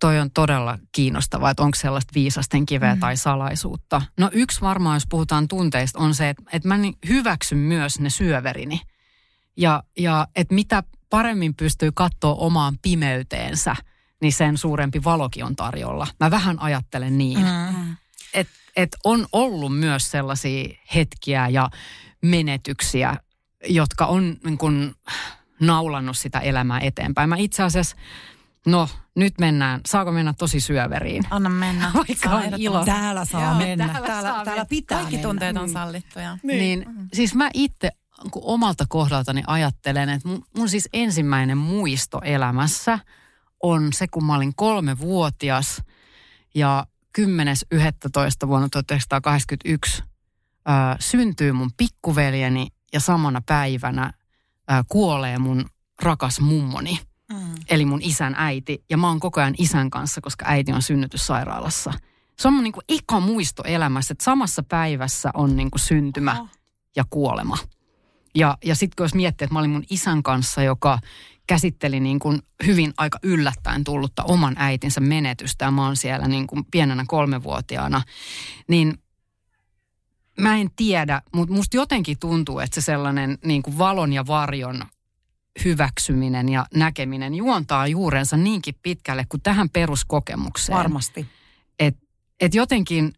Toi 0.00 0.18
on 0.18 0.30
todella 0.30 0.78
kiinnostavaa, 0.92 1.50
että 1.50 1.62
onko 1.62 1.78
sellaista 1.80 2.14
viisasten 2.14 2.66
kiveä 2.66 2.94
mm. 2.94 3.00
tai 3.00 3.16
salaisuutta. 3.16 4.02
No 4.18 4.30
yksi 4.32 4.60
varmaan, 4.60 4.96
jos 4.96 5.06
puhutaan 5.10 5.48
tunteista, 5.48 5.98
on 5.98 6.14
se, 6.14 6.28
että, 6.28 6.42
että 6.52 6.68
mä 6.68 6.76
niin 6.76 6.98
hyväksyn 7.08 7.58
myös 7.58 8.00
ne 8.00 8.10
syöverini. 8.10 8.80
Ja, 9.56 9.82
ja 9.98 10.26
että 10.36 10.54
mitä 10.54 10.82
paremmin 11.10 11.54
pystyy 11.54 11.92
katsoa 11.92 12.34
omaan 12.34 12.78
pimeyteensä, 12.82 13.76
niin 14.20 14.32
sen 14.32 14.56
suurempi 14.58 15.04
valokin 15.04 15.44
on 15.44 15.56
tarjolla. 15.56 16.06
Mä 16.20 16.30
vähän 16.30 16.58
ajattelen 16.58 17.18
niin. 17.18 17.38
Mm. 17.38 17.96
Että 18.34 18.52
että 18.76 18.96
on 19.04 19.26
ollut 19.32 19.78
myös 19.78 20.10
sellaisia 20.10 20.68
hetkiä 20.94 21.48
ja 21.48 21.70
menetyksiä, 22.22 23.16
jotka 23.68 24.06
on 24.06 24.36
niin 24.44 24.58
kuin 24.58 24.94
naulannut 25.60 26.16
sitä 26.16 26.38
elämää 26.38 26.80
eteenpäin. 26.80 27.28
Mä 27.28 27.36
itse 27.36 27.62
asiassa, 27.62 27.96
no 28.66 28.88
nyt 29.14 29.34
mennään, 29.40 29.80
saako 29.86 30.12
mennä 30.12 30.34
tosi 30.38 30.60
syöveriin? 30.60 31.22
Anna 31.30 31.48
mennä. 31.48 31.90
Vaikka 31.94 32.30
on 32.30 32.42
ilo. 32.56 32.84
Täällä 32.84 33.24
saa 33.24 33.42
Joo, 33.42 33.54
mennä. 33.54 33.88
Täällä, 33.88 34.06
täällä, 34.06 34.30
saa 34.30 34.44
täällä 34.44 34.64
pitää 34.64 34.98
Kaikki 34.98 35.16
mennä. 35.16 35.28
tunteet 35.28 35.56
on 35.56 35.68
sallittuja. 35.68 36.38
Niin, 36.42 36.58
niin 36.58 36.84
mm. 36.88 37.08
siis 37.12 37.34
mä 37.34 37.50
itse 37.54 37.90
kun 38.30 38.42
omalta 38.44 38.84
kohdaltani 38.88 39.42
ajattelen, 39.46 40.08
että 40.08 40.28
mun, 40.28 40.44
mun 40.56 40.68
siis 40.68 40.88
ensimmäinen 40.92 41.58
muisto 41.58 42.20
elämässä 42.24 42.98
on 43.62 43.92
se, 43.92 44.08
kun 44.08 44.24
mä 44.24 44.34
olin 44.34 44.54
kolmevuotias 44.54 45.82
ja 46.54 46.86
10.11. 47.18 48.48
vuonna 48.48 48.68
1981 48.68 50.02
ää, 50.66 50.96
syntyy 51.00 51.52
mun 51.52 51.70
pikkuveljeni 51.76 52.66
ja 52.92 53.00
samana 53.00 53.42
päivänä 53.46 54.12
ää, 54.68 54.82
kuolee 54.88 55.38
mun 55.38 55.64
rakas 56.02 56.40
mummoni. 56.40 57.00
Mm. 57.32 57.54
Eli 57.68 57.84
mun 57.84 58.02
isän 58.02 58.34
äiti. 58.38 58.84
Ja 58.90 58.96
mä 58.96 59.08
oon 59.08 59.20
koko 59.20 59.40
ajan 59.40 59.54
isän 59.58 59.90
kanssa, 59.90 60.20
koska 60.20 60.44
äiti 60.48 60.72
on 60.72 60.82
synnytyssairaalassa. 60.82 61.92
Se 62.38 62.48
on 62.48 62.54
mun 62.54 62.64
niin 62.64 62.72
kuin 62.72 62.84
eka 62.88 63.20
muisto 63.20 63.62
elämässä, 63.66 64.12
että 64.12 64.24
samassa 64.24 64.62
päivässä 64.62 65.30
on 65.34 65.56
niin 65.56 65.70
kuin 65.70 65.80
syntymä 65.80 66.32
Oho. 66.32 66.48
ja 66.96 67.04
kuolema. 67.10 67.58
Ja, 68.34 68.58
ja 68.64 68.74
sitten 68.74 69.04
jos 69.04 69.14
miettii, 69.14 69.44
että 69.44 69.54
mä 69.54 69.58
olin 69.58 69.70
mun 69.70 69.84
isän 69.90 70.22
kanssa, 70.22 70.62
joka 70.62 70.98
käsitteli 71.50 72.00
niin 72.00 72.18
kuin 72.18 72.42
hyvin 72.66 72.92
aika 72.96 73.18
yllättäen 73.22 73.84
tullutta 73.84 74.24
oman 74.24 74.54
äitinsä 74.58 75.00
menetystä 75.00 75.64
ja 75.64 75.70
mä 75.70 75.86
oon 75.86 75.96
siellä 75.96 76.28
niin 76.28 76.46
kuin 76.46 76.64
pienenä 76.70 77.04
kolmevuotiaana, 77.08 78.02
niin 78.68 78.98
mä 80.40 80.56
en 80.56 80.70
tiedä, 80.76 81.22
mutta 81.34 81.54
musta 81.54 81.76
jotenkin 81.76 82.18
tuntuu, 82.18 82.58
että 82.58 82.74
se 82.74 82.84
sellainen 82.84 83.38
niin 83.44 83.62
kuin 83.62 83.78
valon 83.78 84.12
ja 84.12 84.26
varjon 84.26 84.82
hyväksyminen 85.64 86.48
ja 86.48 86.66
näkeminen 86.74 87.34
juontaa 87.34 87.86
juurensa 87.86 88.36
niinkin 88.36 88.74
pitkälle 88.82 89.24
kuin 89.28 89.42
tähän 89.42 89.70
peruskokemukseen. 89.70 90.78
Varmasti. 90.78 91.26
Että 91.78 92.06
et 92.40 92.54
jotenkin 92.54 93.12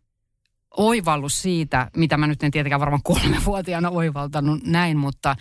oivallus 0.76 1.42
siitä, 1.42 1.90
mitä 1.96 2.16
mä 2.16 2.26
nyt 2.26 2.42
en 2.42 2.50
tietenkään 2.50 2.80
varmaan 2.80 3.02
kolmevuotiaana 3.02 3.90
oivaltanut 3.90 4.64
näin, 4.66 4.96
mutta 4.96 5.36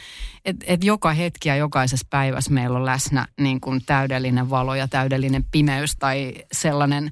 että 0.46 0.66
et 0.68 0.84
joka 0.84 1.12
hetki 1.14 1.50
ja 1.50 1.56
jokaisessa 1.56 2.08
päivässä 2.10 2.52
meillä 2.52 2.80
on 2.80 2.86
läsnä 2.86 3.28
niin 3.40 3.62
kuin 3.62 3.82
täydellinen 3.86 4.50
valo 4.50 4.76
ja 4.76 4.88
täydellinen 4.88 5.46
pimeys 5.52 5.96
tai 5.96 6.34
sellainen 6.52 7.12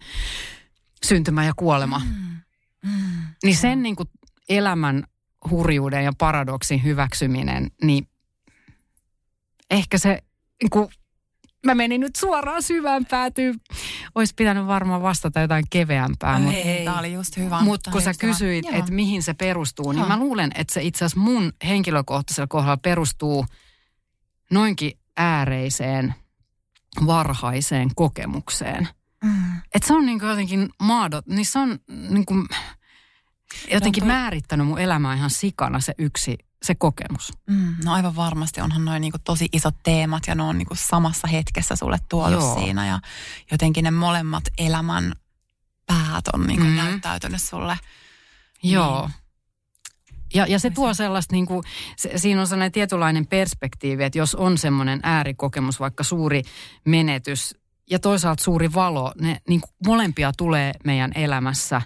syntymä 1.05 1.45
ja 1.45 1.53
kuolema. 1.55 2.01
Mm. 2.05 2.37
Mm. 2.85 3.21
Niin 3.43 3.55
sen 3.55 3.83
niin 3.83 3.95
kuin 3.95 4.09
elämän 4.49 5.03
hurjuuden 5.49 6.03
ja 6.03 6.11
paradoksin 6.17 6.83
hyväksyminen, 6.83 7.71
niin 7.83 8.07
ehkä 9.71 9.97
se 9.97 10.23
niin 10.61 10.69
kuin 10.69 10.89
mä 11.65 11.75
menin 11.75 12.01
nyt 12.01 12.15
suoraan 12.15 12.63
syvään 12.63 13.05
päätyyn. 13.05 13.55
Olisi 14.15 14.33
pitänyt 14.37 14.67
varmaan 14.67 15.01
vastata 15.01 15.39
jotain 15.39 15.65
keveämpää. 15.69 16.41
Ei, 16.53 16.61
ei. 16.61 16.85
Tämä 16.85 16.99
oli 16.99 17.13
just 17.13 17.37
hyvä. 17.37 17.61
Mutta 17.61 17.91
kun 17.91 18.01
sä 18.01 18.11
kysyit, 18.19 18.65
että 18.71 18.91
mihin 18.91 19.23
se 19.23 19.33
perustuu, 19.33 19.91
niin 19.91 19.99
Joo. 19.99 20.07
mä 20.07 20.17
luulen, 20.19 20.51
että 20.55 20.73
se 20.73 20.81
itse 20.83 21.05
asiassa 21.05 21.19
mun 21.19 21.53
henkilökohtaisella 21.67 22.47
kohdalla 22.47 22.77
perustuu 22.77 23.45
noinkin 24.51 24.91
ääreiseen 25.17 26.13
varhaiseen 27.05 27.89
kokemukseen. 27.95 28.87
Mm. 29.23 29.57
Et 29.75 29.83
se 29.83 29.93
on 29.93 30.05
niin 30.05 30.19
jotenkin 30.23 30.69
maadot, 30.81 31.27
niin 31.27 31.45
se 31.45 31.59
on 31.59 31.79
niin 32.09 32.25
kuin 32.25 32.45
jotenkin 33.71 34.01
No 34.01 34.07
toi- 34.07 34.15
määrittänyt 34.15 34.67
mun 34.67 34.79
elämää 34.79 35.15
ihan 35.15 35.29
sikana 35.29 35.79
se 35.79 35.93
yksi, 35.97 36.37
se 36.65 36.75
kokemus. 36.75 37.33
Mm, 37.49 37.75
no 37.85 37.93
aivan 37.93 38.15
varmasti 38.15 38.61
onhan 38.61 38.85
noin 38.85 39.01
niinku 39.01 39.17
tosi 39.23 39.47
isot 39.51 39.75
teemat 39.83 40.23
ja 40.27 40.35
ne 40.35 40.43
on 40.43 40.57
niinku 40.57 40.75
samassa 40.75 41.27
hetkessä 41.27 41.75
sulle 41.75 41.97
tuotu 42.09 42.31
Joo. 42.33 42.59
siinä 42.59 42.87
ja 42.87 42.99
jotenkin 43.51 43.83
ne 43.83 43.91
molemmat 43.91 44.43
elämän 44.57 45.13
päät 45.85 46.27
on 46.33 46.47
niinku 46.47 46.65
Mhm. 46.65 46.75
näyttäytynyt 46.75 47.41
sulle. 47.41 47.77
Joo. 48.63 49.09
Ja, 50.33 50.45
ja 50.47 50.59
se 50.59 50.69
tuo 50.69 50.93
se- 50.93 50.97
sellaista, 50.97 51.35
niin 51.35 51.45
kuin, 51.45 51.63
se, 51.97 52.11
siinä 52.17 52.41
on 52.41 52.47
sellainen 52.47 52.71
tietynlainen 52.71 53.27
perspektiivi, 53.27 54.03
että 54.03 54.17
jos 54.17 54.35
on 54.35 54.57
semmoinen 54.57 54.99
äärikokemus, 55.03 55.79
vaikka 55.79 56.03
suuri 56.03 56.43
menetys 56.85 57.55
ja 57.89 57.99
toisaalta 57.99 58.43
suuri 58.43 58.73
valo, 58.73 59.13
ne 59.21 59.41
niin 59.47 59.61
kuin 59.61 59.71
molempia 59.85 60.31
tulee 60.37 60.71
meidän 60.85 61.11
elämässä. 61.15 61.81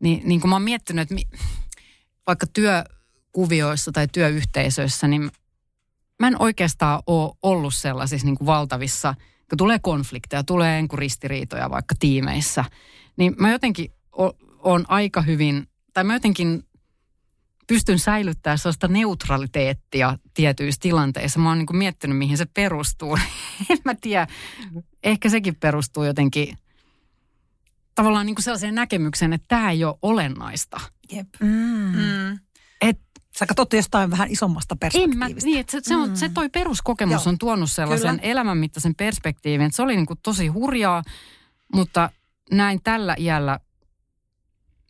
Niin, 0.00 0.22
niin 0.28 0.40
kuin 0.40 0.48
mä 0.48 0.54
oon 0.54 0.62
miettinyt, 0.62 1.02
että 1.02 1.14
mi, 1.14 1.22
vaikka 2.26 2.46
työkuvioissa 3.32 3.92
tai 3.92 4.08
työyhteisöissä, 4.08 5.08
niin 5.08 5.30
mä 6.18 6.28
en 6.28 6.42
oikeastaan 6.42 7.02
ole 7.06 7.32
ollut 7.42 7.74
sellaisissa 7.74 8.26
niin 8.26 8.38
kuin 8.38 8.46
valtavissa, 8.46 9.14
kun 9.50 9.56
tulee 9.58 9.78
konflikteja, 9.78 10.44
tulee 10.44 10.76
niin 10.76 10.88
kuin 10.88 10.98
ristiriitoja 10.98 11.70
vaikka 11.70 11.94
tiimeissä, 11.98 12.64
niin 13.16 13.34
mä 13.38 13.50
jotenkin 13.50 13.92
on 14.58 14.84
aika 14.88 15.22
hyvin, 15.22 15.68
tai 15.94 16.04
mä 16.04 16.14
jotenkin 16.14 16.64
pystyn 17.66 17.98
säilyttämään 17.98 18.58
sellaista 18.58 18.88
neutraliteettia 18.88 20.18
tietyissä 20.34 20.80
tilanteissa. 20.80 21.38
Mä 21.40 21.48
oon 21.48 21.58
niin 21.58 21.66
kuin 21.66 21.76
miettinyt, 21.76 22.18
mihin 22.18 22.36
se 22.36 22.46
perustuu. 22.46 23.18
en 23.70 23.78
mä 23.84 23.94
tiedä. 24.00 24.26
Ehkä 25.02 25.28
sekin 25.28 25.56
perustuu 25.56 26.04
jotenkin 26.04 26.58
tavallaan 27.94 28.26
niin 28.26 28.34
kuin 28.34 28.44
sellaiseen 28.44 28.74
näkemykseen, 28.74 29.32
että 29.32 29.48
tämä 29.48 29.70
ei 29.70 29.84
ole 29.84 29.98
olennaista. 30.02 30.80
Jep. 31.12 31.28
Mm. 31.40 31.92
Mm. 31.94 32.38
Sä 33.40 33.46
katsot 33.46 33.72
jostain 33.72 34.10
vähän 34.10 34.30
isommasta 34.30 34.74
en 34.74 34.76
mä, 34.76 34.78
perspektiivistä. 34.80 35.46
niin, 35.46 35.60
että 35.60 35.70
se, 35.72 35.80
se, 35.82 35.96
on, 35.96 36.16
se 36.16 36.28
toi 36.28 36.48
peruskokemus 36.48 37.24
Joo. 37.24 37.30
on 37.32 37.38
tuonut 37.38 37.70
sellaisen 37.70 38.16
Kyllä. 38.20 38.30
elämänmittaisen 38.32 38.94
perspektiivin. 38.94 39.66
Että 39.66 39.76
se 39.76 39.82
oli 39.82 39.96
niin 39.96 40.06
kuin 40.06 40.18
tosi 40.22 40.46
hurjaa, 40.46 41.02
mutta 41.74 42.10
näin 42.50 42.80
tällä 42.84 43.14
iällä, 43.18 43.60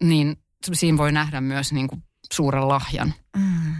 niin 0.02 0.36
siinä 0.72 0.98
voi 0.98 1.12
nähdä 1.12 1.40
myös 1.40 1.72
niin 1.72 1.88
kuin 1.88 2.02
suuren 2.32 2.68
lahjan. 2.68 3.14
Mm. 3.36 3.74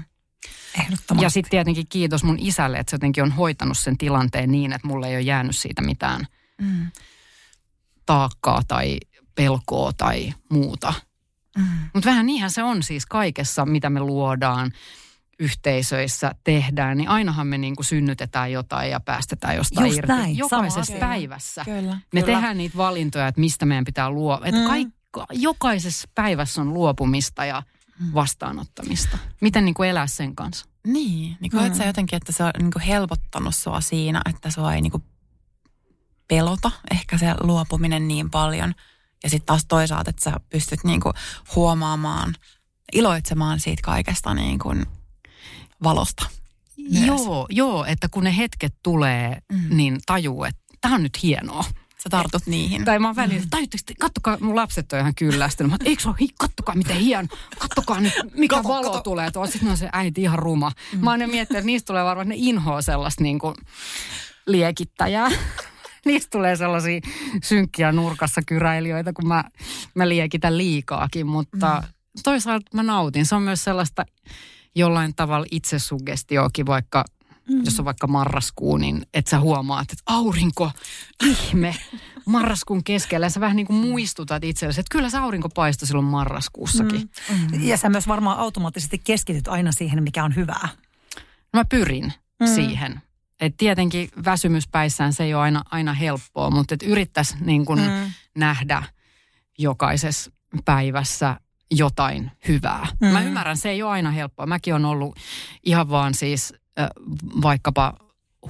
Ehdottomasti. 0.79 1.25
Ja 1.25 1.31
sitten 1.31 1.51
tietenkin 1.51 1.87
kiitos 1.89 2.25
mun 2.25 2.39
isälle, 2.39 2.79
että 2.79 2.91
se 2.91 2.95
jotenkin 2.95 3.23
on 3.25 3.33
hoitanut 3.33 3.79
sen 3.79 3.99
tilanteen 3.99 4.51
niin, 4.51 4.73
että 4.73 4.87
mulle 4.89 5.09
ei 5.09 5.15
ole 5.15 5.21
jäänyt 5.21 5.57
siitä 5.57 5.83
mitään 5.83 6.27
Mm. 6.61 6.91
taakkaa 8.07 8.63
tai 8.69 8.99
pelkoa 9.35 9.93
tai 9.93 10.33
muuta. 10.51 10.95
Mm. 11.59 11.65
Mutta 11.95 12.11
vähän 12.11 12.27
niinhän 12.27 12.51
se 12.51 12.63
on 12.63 12.83
siis 12.83 13.07
kaikessa, 13.07 13.67
mitä 13.67 13.91
me 13.91 14.01
luodaan 14.01 14.73
yhteisöissä, 15.39 16.35
tehdään, 16.45 16.97
niin 16.97 17.09
ainahan 17.09 17.47
me 17.47 17.59
niinku 17.59 17.83
synnytetään 17.83 18.53
jotain 18.53 18.91
ja 18.91 19.01
päästetään 19.01 19.57
jostain 19.57 19.87
Just 19.87 19.99
irti. 19.99 20.13
näin, 20.13 20.37
Jokaisessa 20.37 20.85
sama 20.85 20.99
päivässä. 21.01 21.65
Kyllä. 21.65 21.81
Me 22.13 22.23
Kyllä. 22.23 22.27
tehdään 22.35 22.59
niitä 22.59 22.77
valintoja, 22.77 23.29
että 23.29 23.41
mistä 23.41 23.67
meidän 23.67 23.85
pitää 23.85 24.11
luo. 24.11 24.41
Että 24.45 24.61
Mm. 24.61 24.67
kaikka, 24.67 25.27
jokaisessa 25.31 26.09
päivässä 26.15 26.61
on 26.61 26.75
luopumista 26.75 27.45
ja 27.45 27.63
vastaanottamista. 28.15 29.19
Miten 29.41 29.65
niinku 29.65 29.83
elää 29.83 30.07
sen 30.07 30.35
kanssa? 30.37 30.67
Niin, 30.87 31.37
niin 31.41 31.51
koet 31.51 31.73
Mm. 31.73 31.79
sä 31.79 31.85
jotenkin, 31.85 32.17
että 32.17 32.33
se 32.33 32.45
on 32.45 32.51
niin 32.59 32.71
kuin 32.73 32.83
helpottanut 32.83 33.55
sua 33.55 33.81
siinä, 33.81 34.21
että 34.31 34.51
sua 34.51 34.75
ei 34.75 34.81
niin 34.81 34.91
kuin 34.91 35.03
pelota 36.29 36.71
ehkä 36.91 37.19
se 37.19 37.35
luopuminen 37.41 38.09
niin 38.09 38.31
paljon. 38.31 38.75
Ja 39.23 39.31
sitten 39.31 39.47
taas 39.47 39.65
toisaalta, 39.69 40.11
että 40.11 40.25
sä 40.25 40.33
pystyt 40.49 40.85
niin 40.85 41.01
kuin 41.01 41.15
huomaamaan, 41.57 42.35
iloitsemaan 42.93 43.61
siitä 43.61 43.83
kaikesta 43.85 44.35
niin 44.35 44.59
kuin 44.59 44.87
valosta. 45.83 46.27
Myös. 46.93 47.07
Joo, 47.07 47.47
joo, 47.51 47.85
että 47.85 48.09
kun 48.11 48.25
ne 48.25 48.37
hetket 48.37 48.75
tulee, 48.83 49.39
Mm. 49.53 49.77
niin 49.77 49.99
tajuu, 50.07 50.45
että 50.45 50.61
tämä 50.81 50.95
on 50.95 51.03
nyt 51.03 51.23
hienoa. 51.23 51.65
Sä 52.03 52.11
tartut 52.11 52.47
niihin. 52.47 52.85
Tai 52.85 52.99
mä 52.99 53.09
oon 53.09 53.17
välillä, 53.17 53.43
mm. 53.61 53.95
kattokaa, 54.01 54.39
mun 54.41 54.57
lapset 54.57 54.93
on 54.93 54.99
ihan 54.99 55.15
kyllästynyt. 55.15 55.71
Mä 55.71 55.75
oon, 55.81 55.87
eikö 55.89 56.03
se 56.03 56.09
ole, 56.09 56.17
hi- 56.21 56.35
kattokaa 56.39 56.75
miten 56.75 56.97
hieno, 56.97 57.29
kattokaa 57.59 58.01
nyt, 58.01 58.13
mikä 58.35 58.57
Kato, 58.57 58.69
valo 58.69 58.91
kato. 58.91 59.03
tulee 59.03 59.31
tuolla. 59.31 59.51
Sitten 59.51 59.71
on 59.71 59.77
se 59.77 59.89
äiti 59.93 60.23
ihan 60.23 60.39
ruma. 60.39 60.73
Mm. 60.93 60.99
Mä 60.99 61.11
oon 61.11 61.21
aina 61.23 61.33
miettinyt, 61.33 61.59
että 61.59 61.67
niistä 61.67 61.87
tulee 61.87 62.05
varmaan, 62.05 62.29
ne 62.29 62.35
inhoa 62.39 62.83
sellaista 62.83 63.23
niin 63.23 63.39
kuin 63.39 63.55
liekittäjää. 64.47 65.29
Niistä 66.07 66.29
tulee 66.31 66.57
sellaisia 66.57 67.01
synkkiä 67.43 67.93
nurkassa 67.93 68.43
kyräilijöitä, 68.47 69.13
kun 69.13 69.29
mä, 69.29 69.45
mä 69.95 70.09
liekitän 70.09 70.59
liikaakin, 70.59 71.27
mutta 71.27 71.83
mm. 71.83 71.89
toisaalta 72.25 72.67
mä 72.75 72.83
nautin. 72.83 73.27
Se 73.27 73.35
on 73.35 73.43
myös 73.43 73.65
sellaista 73.65 74.05
jollain 74.75 75.15
tavalla 75.17 75.47
itsesugestioakin, 75.51 76.67
vaikka 76.67 77.05
mm. 77.49 77.65
jos 77.65 77.79
on 77.79 77.85
vaikka 77.85 78.07
marraskuu, 78.07 78.77
niin 78.77 79.07
et 79.15 79.27
sä 79.27 79.41
huomaat, 79.41 79.93
että 79.93 80.03
aurinko, 80.07 80.71
ihme, 81.25 81.77
marraskuun 82.27 82.85
keskellä. 82.85 83.27
Ja 83.27 83.31
sä 83.31 83.41
vähän 83.41 83.57
niin 83.57 83.67
kuin 83.67 83.77
muistutat 83.77 84.45
itsellesi, 84.45 84.81
että 84.81 84.93
kyllä 84.93 85.11
se 85.11 85.19
aurinko 85.19 85.49
paistoi 85.49 85.87
silloin 85.87 86.07
marraskuussakin. 86.07 87.11
Mm. 87.31 87.67
Ja 87.69 87.77
sä 87.77 87.89
myös 87.89 88.09
varmaan 88.09 88.39
automaattisesti 88.39 88.99
keskityt 88.99 89.49
aina 89.49 89.73
siihen, 89.73 90.03
mikä 90.03 90.25
on 90.25 90.37
hyvää. 90.37 90.69
Mä 91.53 91.65
pyrin 91.65 92.13
mm. 92.41 92.47
siihen. 92.47 93.03
Et 93.41 93.55
tietenkin 93.57 94.09
väsymyspäissään 94.25 95.13
se 95.13 95.25
ei 95.25 95.35
ole 95.35 95.43
aina, 95.43 95.63
aina 95.71 95.93
helppoa, 95.93 96.51
mutta 96.51 96.75
et 96.75 96.83
yrittäisi 96.83 97.37
niin 97.41 97.65
kuin 97.67 97.81
mm. 97.81 98.13
nähdä 98.37 98.83
jokaisessa 99.59 100.31
päivässä 100.65 101.41
jotain 101.71 102.31
hyvää. 102.49 102.87
Mm. 103.01 103.07
Mä 103.07 103.23
ymmärrän, 103.23 103.57
se 103.57 103.71
ei 103.71 103.83
ole 103.83 103.91
aina 103.91 104.11
helppoa. 104.11 104.47
Mäkin 104.47 104.75
on 104.75 104.85
ollut 104.85 105.17
ihan 105.65 105.91
vaan 105.91 106.15
siis 106.15 106.55
äh, 106.79 106.89
vaikkapa 107.43 107.95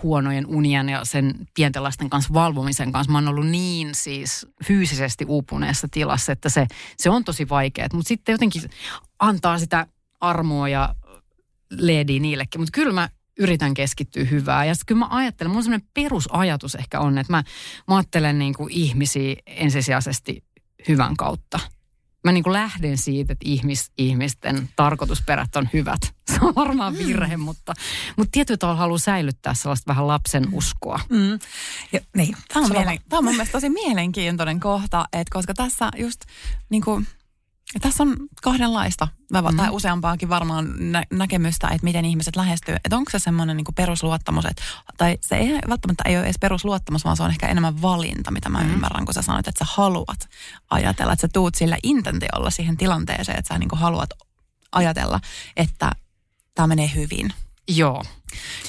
huonojen 0.03 0.47
unien 0.47 0.89
ja 0.89 1.05
sen 1.05 1.35
pienten 1.55 1.83
lasten 1.83 2.11
kanssa 2.11 2.35
valvomisen 2.35 2.93
kanssa. 2.93 3.13
Mä 3.13 3.19
oon 3.19 3.29
ollut 3.29 3.47
niin 3.47 3.95
siis 3.95 4.47
fyysisesti 4.65 5.25
uupuneessa 5.25 5.89
tilassa, 5.91 6.33
että 6.33 6.49
se, 6.49 6.67
se 6.97 7.11
on 7.11 7.25
tosi 7.25 7.49
vaikeaa. 7.49 7.89
Mutta 7.93 8.09
sitten 8.09 8.33
jotenkin 8.33 8.63
antaa 9.19 9.59
sitä 9.59 9.87
armoa 10.21 10.69
ja 10.69 10.95
leediä 11.71 12.21
niillekin. 12.21 12.61
Mutta 12.61 12.73
kyllä 12.73 12.93
mä 12.93 13.09
yritän 13.41 13.75
keskittyä 13.75 14.25
hyvää. 14.25 14.65
Ja 14.65 14.75
sitten 14.75 14.87
kyllä 14.87 14.99
mä 14.99 15.17
ajattelen, 15.17 15.53
mun 15.53 15.63
semmoinen 15.63 15.89
perusajatus 15.95 16.75
ehkä 16.75 17.01
on, 17.01 17.19
että 17.19 17.33
mä, 17.33 17.43
mä 17.89 17.97
ajattelen 17.97 18.39
niin 18.39 18.55
kuin 18.55 18.73
ihmisiä 18.73 19.37
ensisijaisesti 19.47 20.45
hyvän 20.89 21.17
kautta. 21.17 21.61
Mä 22.25 22.33
niin 22.33 22.45
kuin 22.45 22.53
lähden 22.53 22.99
siitä, 22.99 23.33
että 23.33 23.45
ihmis, 23.49 23.93
ihmisten 23.99 24.69
tarkoitusperät 24.77 25.57
on 25.57 25.69
hyvät. 25.73 26.01
Se 26.33 26.39
on 26.41 26.55
varmaan 26.55 26.99
virhe, 26.99 27.37
mm. 27.37 27.43
mutta, 27.43 27.75
mutta 28.17 28.31
tietyllä 28.33 28.59
tavalla 28.59 28.79
haluaa 28.79 28.99
säilyttää 28.99 29.55
sellaista 29.55 29.89
vähän 29.89 30.07
lapsen 30.07 30.49
uskoa. 30.53 31.01
Mm. 31.09 31.39
Ja, 31.93 32.01
niin. 32.17 32.37
Tämä 32.53 32.65
on, 32.67 32.73
mielen, 32.73 32.99
tämä 33.09 33.19
on 33.19 33.25
mun 33.25 33.35
mielestä 33.35 33.53
tosi 33.53 33.69
mielenkiintoinen 33.69 34.61
kohta, 34.61 35.05
että 35.13 35.33
koska 35.33 35.55
tässä 35.55 35.91
just 35.97 36.21
niin 36.69 36.83
kuin, 36.83 37.07
tässä 37.81 38.03
on 38.03 38.17
kahdenlaista, 38.43 39.09
tai 39.57 39.71
useampaakin 39.71 40.29
varmaan 40.29 40.75
nä- 40.79 41.07
näkemystä, 41.11 41.69
että 41.69 41.85
miten 41.85 42.05
ihmiset 42.05 42.37
lähestyy. 42.37 42.75
Että 42.75 42.97
onko 42.97 43.11
se 43.11 43.19
semmoinen 43.19 43.57
niin 43.57 43.65
perusluottamus, 43.77 44.45
että, 44.45 44.63
tai 44.97 45.19
se 45.21 45.37
ei 45.37 45.59
välttämättä 45.69 46.03
ei 46.07 46.17
ole 46.17 46.25
edes 46.25 46.39
perusluottamus, 46.41 47.05
vaan 47.05 47.17
se 47.17 47.23
on 47.23 47.31
ehkä 47.31 47.49
enemmän 47.49 47.83
valinta, 47.83 48.31
mitä 48.31 48.49
mä 48.49 48.63
mm. 48.63 48.71
ymmärrän, 48.71 49.05
kun 49.05 49.15
sä 49.15 49.23
sanoit, 49.23 49.49
että 49.49 49.65
sä 49.65 49.73
haluat 49.75 50.29
ajatella, 50.71 51.13
että 51.13 51.21
sä 51.21 51.29
tuut 51.33 51.55
sillä 51.55 51.77
intentiolla 51.83 52.51
siihen 52.51 52.77
tilanteeseen, 52.77 53.39
että 53.39 53.55
sä 53.55 53.59
niin 53.59 53.71
haluat 53.73 54.11
ajatella, 54.73 55.21
että 55.57 55.93
tämä 56.55 56.67
menee 56.67 56.91
hyvin. 56.95 57.33
Joo. 57.69 58.05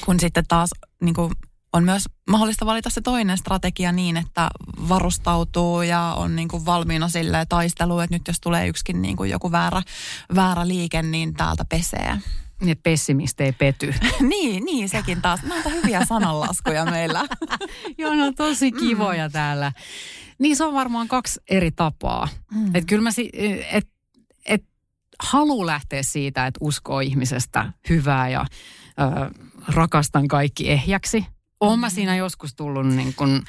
Kun 0.05 0.19
sitten 0.19 0.45
taas 0.47 0.69
niin 1.01 1.15
kuin, 1.15 1.33
on 1.73 1.83
myös 1.83 2.03
mahdollista 2.29 2.65
valita 2.65 2.89
se 2.89 3.01
toinen 3.01 3.37
strategia 3.37 3.91
niin, 3.91 4.17
että 4.17 4.49
varustautuu 4.89 5.81
ja 5.81 6.13
on 6.17 6.35
niin 6.35 6.47
kuin 6.47 6.65
valmiina 6.65 7.09
sille 7.09 7.45
taisteluun, 7.49 8.03
että 8.03 8.15
nyt 8.15 8.27
jos 8.27 8.39
tulee 8.39 8.67
yksikin 8.67 9.01
niin 9.01 9.17
kuin 9.17 9.29
joku 9.29 9.51
väärä, 9.51 9.81
väärä 10.35 10.67
liike, 10.67 11.01
niin 11.01 11.33
täältä 11.33 11.65
pesee. 11.65 12.17
Niin, 12.61 12.71
että 12.71 12.83
pessimisti 12.83 13.43
ei 13.43 13.51
pety. 13.51 13.93
niin, 14.29 14.65
niin, 14.65 14.89
sekin 14.89 15.21
taas. 15.21 15.43
Näitä 15.43 15.69
hyviä 15.69 16.05
sananlaskuja 16.05 16.85
meillä. 16.85 17.25
Joo, 17.97 18.13
ne 18.13 18.23
on 18.23 18.35
tosi 18.35 18.71
kivoja 18.71 19.27
mm. 19.27 19.31
täällä. 19.31 19.71
Niin 20.39 20.55
se 20.55 20.63
on 20.63 20.73
varmaan 20.73 21.07
kaksi 21.07 21.39
eri 21.49 21.71
tapaa. 21.71 22.27
Mm. 22.53 22.65
Että 22.65 22.87
kyllä 22.87 23.01
mä, 23.01 23.11
si- 23.11 23.31
et, 23.71 23.89
et 24.45 24.63
halu 25.19 25.65
lähteä 25.65 26.03
siitä, 26.03 26.47
että 26.47 26.57
uskoo 26.61 26.99
ihmisestä 26.99 27.73
hyvää 27.89 28.29
ja 28.29 28.45
ö, 28.99 29.31
rakastan 29.67 30.27
kaikki 30.27 30.71
ehjäksi. 30.71 31.25
Oon 31.61 31.79
mä 31.79 31.89
siinä 31.89 32.15
joskus 32.15 32.55
tullut 32.55 32.87
niin 32.87 33.13
kun, 33.13 33.43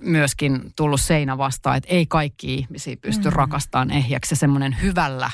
myöskin 0.00 0.72
tullut 0.76 1.00
seinä 1.00 1.38
vastaan, 1.38 1.76
että 1.76 1.88
ei 1.90 2.06
kaikki 2.06 2.54
ihmisiä 2.54 2.96
pysty 2.96 3.28
mm. 3.28 3.36
rakastamaan 3.36 3.90
ehjäksi. 3.90 4.36
Semmoinen 4.36 4.76
hyvällä 4.82 5.30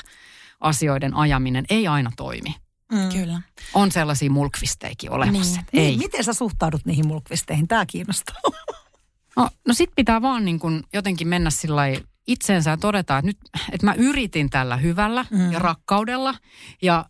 asioiden 0.59 1.13
ajaminen 1.13 1.65
ei 1.69 1.87
aina 1.87 2.11
toimi. 2.17 2.55
Mm. 2.91 3.09
Kyllä. 3.09 3.41
On 3.73 3.91
sellaisia 3.91 4.29
mulkvisteikin 4.29 5.11
olemassa. 5.11 5.61
Niin. 5.71 5.83
Ei. 5.83 5.87
Niin, 5.87 5.99
miten 5.99 6.23
sä 6.23 6.33
suhtaudut 6.33 6.85
niihin 6.85 7.07
mulkvisteihin? 7.07 7.67
Tämä 7.67 7.85
kiinnostaa. 7.85 8.35
No, 9.37 9.49
no 9.67 9.73
sit 9.73 9.89
pitää 9.95 10.21
vaan 10.21 10.45
niin 10.45 10.59
kun 10.59 10.83
jotenkin 10.93 11.27
mennä 11.27 11.49
sillä 11.49 11.81
itseensä 12.27 12.69
ja 12.69 12.77
todeta, 12.77 13.17
että 13.17 13.27
nyt 13.27 13.37
että 13.71 13.85
mä 13.85 13.93
yritin 13.93 14.49
tällä 14.49 14.77
hyvällä 14.77 15.25
mm. 15.29 15.51
ja 15.51 15.59
rakkaudella 15.59 16.35
ja 16.81 17.05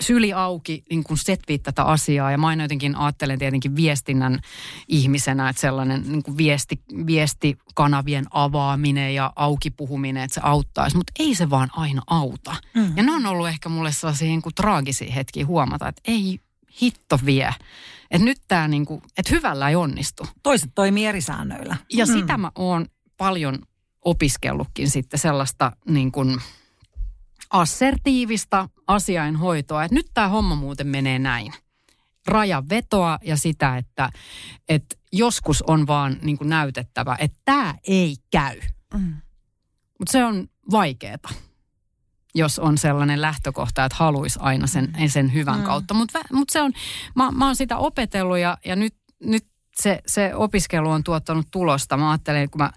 syli 0.00 0.32
auki 0.32 0.84
niin 0.90 1.04
kuin 1.04 1.18
setvii 1.18 1.58
tätä 1.58 1.82
asiaa. 1.82 2.30
Ja 2.30 2.38
mä 2.38 2.46
aina 2.46 2.64
jotenkin 2.64 2.96
ajattelen 2.96 3.38
tietenkin 3.38 3.76
viestinnän 3.76 4.40
ihmisenä, 4.88 5.48
että 5.48 5.60
sellainen 5.60 6.02
niin 6.06 6.22
kuin 6.22 6.36
viesti, 6.36 6.80
viestikanavien 7.06 8.26
avaaminen 8.30 9.14
ja 9.14 9.32
auki 9.36 9.70
puhuminen, 9.70 10.22
että 10.22 10.34
se 10.34 10.40
auttaisi. 10.44 10.96
Mutta 10.96 11.12
ei 11.18 11.34
se 11.34 11.50
vaan 11.50 11.68
aina 11.72 12.02
auta. 12.06 12.56
Mm. 12.74 12.96
Ja 12.96 13.02
ne 13.02 13.12
on 13.12 13.26
ollut 13.26 13.48
ehkä 13.48 13.68
mulle 13.68 13.92
sellaisia 13.92 14.28
niin 14.28 14.42
kuin 14.42 14.54
traagisia 14.54 15.12
hetkiä 15.12 15.46
huomata, 15.46 15.88
että 15.88 16.02
ei 16.04 16.40
hitto 16.82 17.18
vie. 17.24 17.54
Että 18.10 18.24
nyt 18.24 18.38
tämä 18.48 18.68
niin 18.68 18.86
kuin, 18.86 19.02
että 19.18 19.34
hyvällä 19.34 19.68
ei 19.68 19.76
onnistu. 19.76 20.26
Toiset 20.42 20.70
toimii 20.74 21.06
eri 21.06 21.20
säännöillä. 21.20 21.76
Ja 21.92 22.06
mm. 22.06 22.12
sitä 22.12 22.36
mä 22.36 22.52
oon 22.54 22.86
paljon 23.16 23.58
opiskellutkin 24.04 24.90
sitten 24.90 25.20
sellaista 25.20 25.72
niin 25.88 26.12
kuin 26.12 26.38
assertiivista 27.50 28.68
asiainhoitoa, 28.86 29.84
että 29.84 29.94
nyt 29.94 30.06
tämä 30.14 30.28
homma 30.28 30.54
muuten 30.54 30.86
menee 30.86 31.18
näin. 31.18 31.52
Rajan 32.26 32.68
vetoa 32.68 33.18
ja 33.22 33.36
sitä, 33.36 33.76
että, 33.76 34.10
että 34.68 34.96
joskus 35.12 35.62
on 35.62 35.86
vaan 35.86 36.16
niin 36.22 36.38
kuin 36.38 36.48
näytettävä, 36.48 37.16
että 37.20 37.38
tämä 37.44 37.74
ei 37.88 38.16
käy. 38.30 38.60
Mm. 38.94 39.14
Mutta 39.98 40.12
se 40.12 40.24
on 40.24 40.48
vaikeeta, 40.70 41.28
jos 42.34 42.58
on 42.58 42.78
sellainen 42.78 43.20
lähtökohta, 43.20 43.84
että 43.84 43.96
haluaisi 43.98 44.38
aina 44.42 44.66
sen, 44.66 44.94
mm. 45.00 45.08
sen 45.08 45.32
hyvän 45.34 45.58
mm. 45.58 45.64
kautta. 45.64 45.94
Mutta 45.94 46.20
mut 46.32 46.50
se 46.50 46.62
on, 46.62 46.72
mä, 47.16 47.30
mä 47.30 47.46
oon 47.46 47.56
sitä 47.56 47.76
opetellut 47.76 48.38
ja, 48.38 48.58
ja 48.64 48.76
nyt, 48.76 48.94
nyt 49.24 49.46
se, 49.76 50.02
se 50.06 50.34
opiskelu 50.34 50.90
on 50.90 51.04
tuottanut 51.04 51.46
tulosta. 51.50 51.96
Mä 51.96 52.10
ajattelen, 52.10 52.50
kun 52.50 52.62
mä 52.62 52.70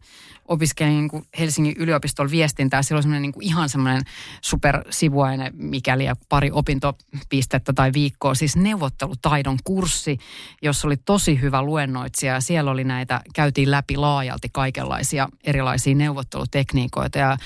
opiskelin 0.52 0.94
niin 0.94 1.10
kuin 1.10 1.26
Helsingin 1.40 1.76
yliopistolla 1.78 2.32
viestintää, 2.32 2.84
silloin 2.84 3.04
semmoinen 3.04 3.22
niin 3.22 3.32
kuin 3.32 3.44
ihan 3.44 3.70
semmoinen 3.70 4.02
supersivuaine, 4.42 5.52
mikäli 5.54 6.06
ja 6.06 6.16
pari 6.30 6.52
opintopistettä 6.52 7.74
tai 7.74 7.94
viikkoa, 7.94 8.36
siis 8.36 8.56
neuvottelutaidon 8.56 9.58
kurssi, 9.64 10.18
jossa 10.62 10.88
oli 10.88 10.98
tosi 10.98 11.42
hyvä 11.42 11.62
luennoitsija. 11.62 12.42
Siellä 12.42 12.72
oli 12.72 12.84
näitä, 12.84 13.22
käytiin 13.36 13.72
läpi 13.72 13.98
laajalti 13.98 14.50
kaikenlaisia 14.54 15.30
erilaisia 15.44 15.96
neuvottelutekniikoita. 15.96 17.18
Ja 17.18 17.38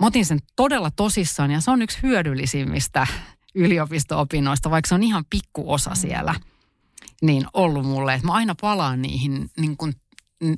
mä 0.00 0.06
otin 0.06 0.26
sen 0.26 0.38
todella 0.56 0.90
tosissaan 0.90 1.50
ja 1.50 1.60
se 1.60 1.70
on 1.70 1.82
yksi 1.82 1.98
hyödyllisimmistä 2.02 3.06
yliopisto-opinnoista, 3.54 4.70
vaikka 4.70 4.88
se 4.88 4.94
on 4.94 5.02
ihan 5.02 5.24
pikkuosa 5.30 5.94
siellä– 5.94 6.34
niin 7.22 7.46
ollut 7.52 7.86
mulle, 7.86 8.14
että 8.14 8.26
mä 8.26 8.32
aina 8.32 8.54
palaan 8.60 9.02
niihin, 9.02 9.50
niin 9.60 9.76
kuin, 9.76 9.94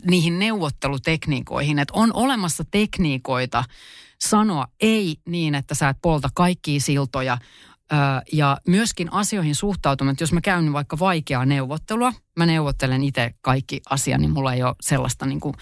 niihin 0.07 0.39
neuvottelutekniikoihin, 0.39 1.78
että 1.78 1.95
on 1.97 2.12
olemassa 2.12 2.64
tekniikoita 2.70 3.64
sanoa 4.18 4.66
ei 4.81 5.16
niin, 5.26 5.55
että 5.55 5.74
sä 5.74 5.89
et 5.89 5.97
polta 6.03 6.28
kaikkia 6.35 6.81
siltoja, 6.81 7.39
ja 8.33 8.57
myöskin 8.68 9.12
asioihin 9.12 9.55
suhtautuminen, 9.55 10.12
että 10.12 10.22
jos 10.22 10.33
mä 10.33 10.41
käyn 10.41 10.72
vaikka 10.72 10.99
vaikeaa 10.99 11.47
neuvottelua, 11.47 12.12
mä 12.37 12.47
neuvottelen 12.47 13.05
itse 13.05 13.35
kaikki 13.41 13.81
asia, 13.91 14.18
niin 14.18 14.31
mulla 14.31 14.55
ei 14.55 14.62
ole 14.62 14.74
sellaista 14.81 15.26
niin 15.26 15.41
kuin 15.41 15.55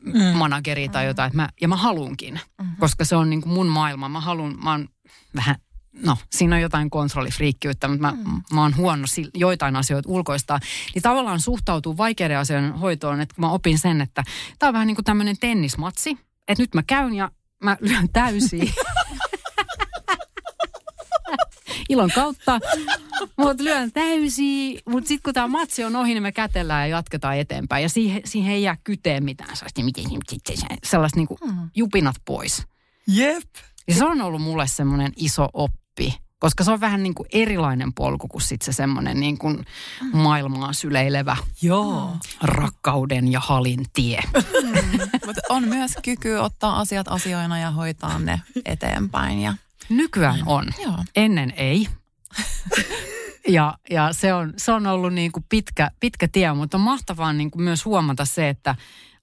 mm. 0.00 0.36
manageria 0.36 0.88
tai 0.88 1.06
jotain, 1.06 1.26
että 1.26 1.36
mä, 1.36 1.48
ja 1.60 1.68
mä 1.68 1.76
haluunkin, 1.76 2.34
mm-hmm. 2.34 2.76
koska 2.76 3.04
se 3.04 3.16
on 3.16 3.30
niin 3.30 3.42
kuin 3.42 3.52
mun 3.52 3.66
maailma. 3.66 4.08
Mä 4.08 4.20
haluan, 4.20 4.58
mä 4.64 4.70
oon 4.70 4.88
vähän 5.36 5.56
no 6.02 6.16
siinä 6.30 6.56
on 6.56 6.62
jotain 6.62 6.90
kontrollifriikkiyttä, 6.90 7.88
mutta 7.88 8.02
mä, 8.02 8.12
mm. 8.12 8.42
mä 8.52 8.62
oon 8.62 8.76
huono 8.76 9.04
joitain 9.34 9.76
asioita 9.76 10.08
ulkoista. 10.08 10.58
Niin 10.94 11.02
tavallaan 11.02 11.40
suhtautuu 11.40 11.96
vaikeiden 11.96 12.38
asioiden 12.38 12.72
hoitoon, 12.72 13.20
että 13.20 13.34
kun 13.34 13.44
mä 13.44 13.50
opin 13.50 13.78
sen, 13.78 14.00
että 14.00 14.24
tämä 14.58 14.68
on 14.68 14.74
vähän 14.74 14.86
niin 14.86 14.94
kuin 14.94 15.04
tämmöinen 15.04 15.36
tennismatsi, 15.40 16.18
että 16.48 16.62
nyt 16.62 16.74
mä 16.74 16.82
käyn 16.82 17.14
ja 17.14 17.30
mä 17.62 17.76
lyön 17.80 18.08
täysiä. 18.12 18.72
Ilon 21.88 22.10
kautta. 22.14 22.60
Mutta 23.36 23.64
lyön 23.64 23.92
täysiä. 23.92 24.80
Mutta 24.88 25.08
sitten 25.08 25.22
kun 25.22 25.34
tämä 25.34 25.48
matsi 25.48 25.84
on 25.84 25.96
ohi, 25.96 26.14
niin 26.14 26.22
me 26.22 26.32
kätellään 26.32 26.90
ja 26.90 26.96
jatketaan 26.96 27.38
eteenpäin. 27.38 27.82
Ja 27.82 27.88
siihen, 27.88 28.22
siihen 28.24 28.52
ei 28.52 28.62
jää 28.62 28.76
kyteen 28.84 29.24
mitään 29.24 29.56
sellaista, 29.56 29.80
sellaista 30.84 31.18
niin 31.18 31.28
kuin 31.28 31.38
mm. 31.44 31.70
jupinat 31.74 32.16
pois. 32.24 32.66
Jep. 33.06 33.44
Ja 33.88 33.94
se 33.94 34.04
on 34.04 34.20
ollut 34.20 34.42
mulle 34.42 34.66
semmoinen 34.66 35.12
iso 35.16 35.48
oppi, 35.52 35.78
koska 36.38 36.64
se 36.64 36.70
on 36.70 36.80
vähän 36.80 37.02
niin 37.02 37.14
kuin 37.14 37.28
erilainen 37.32 37.92
polku 37.92 38.28
kuin 38.28 38.42
sitten 38.42 38.66
se 38.66 38.76
semmoinen 38.76 39.20
niin 39.20 39.38
kuin 39.38 39.66
maailmaa 40.12 40.72
syleilevä 40.72 41.36
Joo. 41.62 42.16
rakkauden 42.42 43.32
ja 43.32 43.40
halin 43.40 43.86
tie. 43.92 44.22
Mm. 44.34 44.98
Mutta 45.26 45.42
on 45.48 45.68
myös 45.68 45.90
kyky 46.04 46.34
ottaa 46.34 46.78
asiat 46.78 47.08
asioina 47.08 47.58
ja 47.58 47.70
hoitaa 47.70 48.18
ne 48.18 48.40
eteenpäin. 48.64 49.40
Ja... 49.40 49.54
Nykyään 49.88 50.42
on. 50.46 50.66
Joo. 50.84 51.04
Ennen 51.16 51.52
ei. 51.56 51.88
ja, 53.48 53.74
ja 53.90 54.12
se, 54.12 54.34
on, 54.34 54.52
se 54.56 54.72
on 54.72 54.86
ollut 54.86 55.12
niin 55.12 55.32
kuin 55.32 55.44
pitkä, 55.48 55.90
pitkä 56.00 56.28
tie, 56.28 56.52
mutta 56.52 56.76
on 56.76 56.80
mahtavaa 56.80 57.32
niin 57.32 57.50
kuin 57.50 57.62
myös 57.62 57.84
huomata 57.84 58.24
se, 58.24 58.48
että 58.48 58.74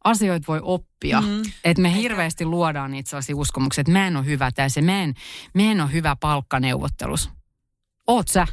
asioita 0.06 0.48
voi 0.48 0.60
oppia. 0.64 1.22
Mm. 1.22 1.42
Että 1.64 1.82
me 1.82 1.96
hirveästi 1.96 2.46
luodaan 2.46 2.92
niitä 2.92 3.10
sellaisia 3.10 3.36
uskomuksia, 3.36 3.82
että 3.82 3.92
mä 3.92 4.08
en 4.08 4.18
ole 4.18 4.26
hyvä 4.26 4.52
tässä, 4.52 4.82
mä 4.82 5.02
en, 5.02 5.14
mä 5.54 5.62
en 5.62 5.82
ole 5.82 5.92
hyvä 5.92 6.16
palkkaneuvottelus. 6.16 7.30
Oot 8.08 8.28
sä? 8.28 8.48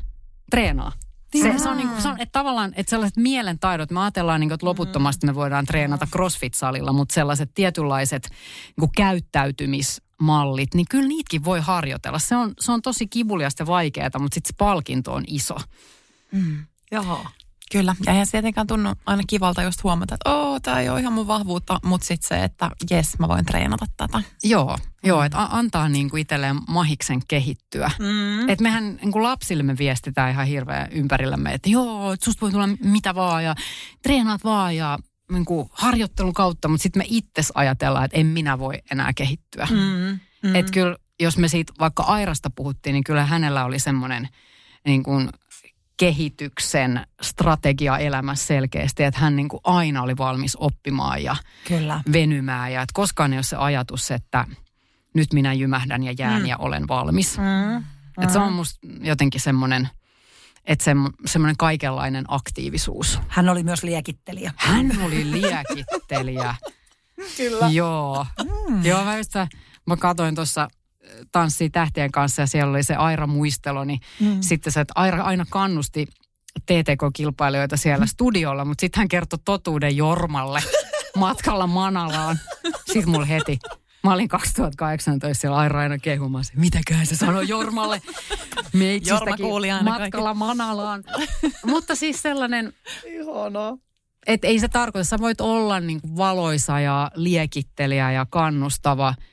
Treenaa. 0.50 0.92
Se, 1.40 1.58
se 1.58 1.68
on, 1.68 1.76
niin 1.76 1.88
kuin, 1.88 2.02
se 2.02 2.08
on 2.08 2.20
että 2.20 2.38
tavallaan, 2.38 2.72
että 2.76 2.90
sellaiset 2.90 3.16
mielen 3.16 3.58
taidot, 3.58 3.90
me 3.90 4.00
ajatellaan, 4.00 4.40
niin 4.40 4.48
kuin, 4.48 4.54
että 4.54 4.66
loputtomasti 4.66 5.26
me 5.26 5.34
voidaan 5.34 5.66
treenata 5.66 6.06
crossfit-salilla, 6.10 6.92
mutta 6.92 7.14
sellaiset 7.14 7.50
tietynlaiset 7.54 8.28
niin 8.66 8.74
kuin 8.78 8.90
käyttäytymismallit, 8.96 10.74
niin 10.74 10.86
kyllä 10.90 11.08
niitäkin 11.08 11.44
voi 11.44 11.60
harjoitella. 11.60 12.18
Se 12.18 12.36
on, 12.36 12.54
se 12.60 12.72
on 12.72 12.82
tosi 12.82 13.06
kivuliasta 13.06 13.62
ja 13.62 13.66
vaikeaa, 13.66 14.10
mutta 14.18 14.34
sitten 14.34 14.48
se 14.48 14.56
palkinto 14.58 15.12
on 15.12 15.24
iso. 15.26 15.56
Mm. 16.32 16.66
Joo. 16.92 17.26
Kyllä, 17.72 17.94
ja 18.06 18.12
eihän 18.12 18.26
se 18.26 18.30
tietenkään 18.30 18.66
tunnu 18.66 18.92
aina 19.06 19.22
kivalta 19.26 19.62
just 19.62 19.84
huomata, 19.84 20.14
että 20.14 20.30
oo, 20.30 20.60
tämä 20.60 20.80
ei 20.80 20.88
ole 20.88 21.00
ihan 21.00 21.12
mun 21.12 21.26
vahvuutta, 21.26 21.80
mutta 21.84 22.06
sitten 22.06 22.28
se, 22.28 22.44
että 22.44 22.70
jes, 22.90 23.18
mä 23.18 23.28
voin 23.28 23.44
treenata 23.44 23.86
tätä. 23.96 24.22
Joo, 24.44 24.78
joo 25.04 25.22
että 25.22 25.38
antaa 25.38 25.88
niinku 25.88 26.16
itselleen 26.16 26.56
mahiksen 26.68 27.20
kehittyä. 27.28 27.90
Mm. 27.98 28.48
Että 28.48 28.62
mehän 28.62 28.96
niinku 28.96 29.22
lapsille 29.22 29.62
me 29.62 29.78
viestitään 29.78 30.30
ihan 30.30 30.46
hirveän 30.46 30.92
ympärillämme, 30.92 31.54
että 31.54 31.70
joo, 31.70 32.12
että 32.12 32.24
susta 32.24 32.40
voi 32.40 32.50
tulla 32.50 32.68
mitä 32.84 33.14
vaan 33.14 33.44
ja 33.44 33.54
treenaat 34.02 34.44
vaan 34.44 34.76
ja 34.76 34.98
niinku 35.32 35.70
harjoittelun 35.72 36.34
kautta, 36.34 36.68
mutta 36.68 36.82
sitten 36.82 37.00
me 37.00 37.06
itse 37.08 37.42
ajatellaan, 37.54 38.04
että 38.04 38.18
en 38.18 38.26
minä 38.26 38.58
voi 38.58 38.74
enää 38.90 39.12
kehittyä. 39.12 39.68
Mm. 39.70 40.18
Mm. 40.42 40.54
Että 40.54 40.72
kyllä, 40.72 40.96
jos 41.20 41.38
me 41.38 41.48
siitä 41.48 41.72
vaikka 41.78 42.02
Airasta 42.02 42.50
puhuttiin, 42.50 42.94
niin 42.94 43.04
kyllä 43.04 43.26
hänellä 43.26 43.64
oli 43.64 43.78
semmoinen 43.78 44.28
niin 44.86 45.02
kuin 45.02 45.28
kehityksen 45.96 47.06
strategia 47.22 47.98
elämässä 47.98 48.46
selkeästi, 48.46 49.02
että 49.02 49.20
hän 49.20 49.36
niin 49.36 49.48
kuin 49.48 49.60
aina 49.64 50.02
oli 50.02 50.16
valmis 50.16 50.56
oppimaan 50.56 51.22
ja 51.22 51.36
Kyllä. 51.68 52.00
venymään 52.12 52.72
ja 52.72 52.82
että 52.82 52.92
koskaan 52.94 53.32
ei 53.32 53.36
ole 53.36 53.42
se 53.42 53.56
ajatus, 53.56 54.10
että 54.10 54.44
nyt 55.14 55.32
minä 55.32 55.52
jymähdän 55.52 56.02
ja 56.02 56.14
jään 56.18 56.42
mm. 56.42 56.46
ja 56.46 56.56
olen 56.56 56.88
valmis. 56.88 57.38
Mm. 57.38 57.44
Mm. 57.44 57.84
Että 58.22 58.32
se 58.32 58.38
on 58.38 58.52
musta 58.52 58.78
jotenkin 59.00 59.40
semmoinen, 59.40 59.88
että 60.64 60.84
se, 60.84 60.92
semmoinen 61.26 61.56
kaikenlainen 61.56 62.24
aktiivisuus. 62.28 63.20
Hän 63.28 63.48
oli 63.48 63.62
myös 63.62 63.82
liekittelijä. 63.82 64.52
Hän 64.56 64.92
oli 65.02 65.30
liekittelijä. 65.30 66.54
Kyllä. 67.36 67.68
Joo. 67.68 68.26
Mm. 68.68 68.84
Joo, 68.84 69.04
mä 69.04 69.16
just 69.16 69.32
mä 69.86 69.96
katsoin 69.96 70.34
tuossa 70.34 70.68
tanssii 71.32 71.70
tähtien 71.70 72.12
kanssa 72.12 72.42
ja 72.42 72.46
siellä 72.46 72.70
oli 72.70 72.82
se 72.82 72.94
Aira 72.94 73.26
muistelo, 73.26 73.84
niin 73.84 74.00
mm. 74.20 74.36
sitten 74.40 74.72
se, 74.72 74.80
että 74.80 74.92
Aira 74.96 75.22
aina 75.22 75.46
kannusti 75.50 76.06
TTK-kilpailijoita 76.60 77.76
siellä 77.76 78.04
mm. 78.04 78.08
studiolla, 78.08 78.64
mutta 78.64 78.80
sitten 78.80 79.00
hän 79.00 79.08
kertoi 79.08 79.38
totuuden 79.44 79.96
Jormalle 79.96 80.60
matkalla 81.16 81.66
Manalaan. 81.66 82.38
Sitten 82.86 83.10
mulla 83.10 83.26
heti. 83.26 83.58
Mä 84.04 84.12
olin 84.12 84.28
2018 84.28 85.40
siellä 85.40 85.56
Aira 85.56 85.80
aina 85.80 85.98
kehumassa. 85.98 86.52
Mitäköhän 86.56 87.06
se 87.06 87.16
sanoi 87.16 87.48
Jormalle? 87.48 88.02
Jorma 89.06 89.36
kuuli 89.36 89.70
aina 89.70 89.90
matkalla 89.90 90.28
kaikki. 90.28 90.38
Manalaan. 90.38 91.04
Mutta 91.66 91.94
siis 91.94 92.22
sellainen... 92.22 92.72
Ihanaa. 93.06 93.78
Että 94.26 94.46
ei 94.46 94.60
se 94.60 94.68
tarkoita, 94.68 95.04
sä 95.04 95.18
voit 95.18 95.40
olla 95.40 95.80
niin 95.80 96.00
valoisa 96.16 96.80
ja 96.80 97.10
liekittelijä 97.14 98.12
ja 98.12 98.26
kannustava– 98.30 99.14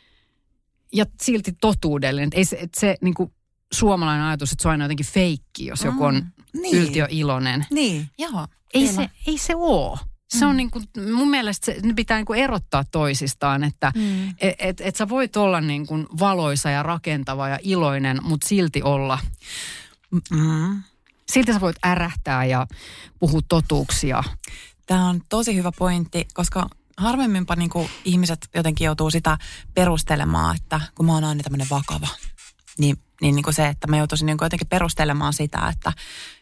ja 0.93 1.05
silti 1.21 1.51
totuudellinen. 1.61 2.29
Ei 2.33 2.45
se, 2.45 2.55
että 2.59 2.79
se 2.79 2.97
niin 3.01 3.13
kuin 3.13 3.31
suomalainen 3.71 4.25
ajatus, 4.25 4.51
että 4.51 4.61
se 4.61 4.67
on 4.67 4.71
aina 4.71 4.85
jotenkin 4.85 5.05
feikki, 5.05 5.65
jos 5.65 5.83
joku 5.83 6.03
on 6.03 6.15
mm, 6.15 6.61
niin. 6.61 6.77
yltiöiloinen. 6.77 7.65
Niin. 7.71 8.09
Joo. 8.17 8.47
Ei 8.73 8.87
se, 8.87 9.09
ei 9.27 9.37
se 9.37 9.55
ole. 9.55 9.99
Se 10.29 10.45
mm. 10.45 10.49
on 10.49 10.57
niin 10.57 10.71
kuin, 10.71 10.83
mun 11.15 11.29
mielestä 11.29 11.65
se, 11.65 11.79
ne 11.83 11.93
pitää 11.93 12.17
niin 12.17 12.25
kuin 12.25 12.39
erottaa 12.39 12.83
toisistaan, 12.91 13.63
että 13.63 13.91
mm. 13.95 14.29
et, 14.29 14.55
et, 14.59 14.81
et 14.81 14.95
sä 14.95 15.09
voit 15.09 15.37
olla 15.37 15.61
niin 15.61 15.87
kuin 15.87 16.07
valoisa 16.19 16.69
ja 16.69 16.83
rakentava 16.83 17.49
ja 17.49 17.59
iloinen, 17.61 18.19
mutta 18.23 18.47
silti 18.47 18.81
olla. 18.83 19.19
Mm. 20.31 20.83
Silti 21.31 21.53
sä 21.53 21.61
voit 21.61 21.77
ärähtää 21.85 22.45
ja 22.45 22.67
puhua 23.19 23.41
totuuksia. 23.49 24.23
Tämä 24.85 25.09
on 25.09 25.21
tosi 25.29 25.55
hyvä 25.55 25.71
pointti, 25.77 26.27
koska 26.33 26.69
harvemminpa 26.99 27.55
niin 27.55 27.69
kuin 27.69 27.89
ihmiset 28.05 28.49
jotenkin 28.55 28.85
joutuu 28.85 29.11
sitä 29.11 29.37
perustelemaan, 29.73 30.55
että 30.55 30.81
kun 30.95 31.05
mä 31.05 31.13
oon 31.13 31.23
aina 31.23 31.43
tämmöinen 31.43 31.67
vakava, 31.69 32.07
niin, 32.77 32.97
niin, 33.21 33.35
niin 33.35 33.43
kuin 33.43 33.53
se, 33.53 33.67
että 33.67 33.87
mä 33.87 33.97
joutuisin 33.97 34.25
niin 34.25 34.37
kuin 34.37 34.45
jotenkin 34.45 34.67
perustelemaan 34.67 35.33
sitä, 35.33 35.67
että 35.73 35.93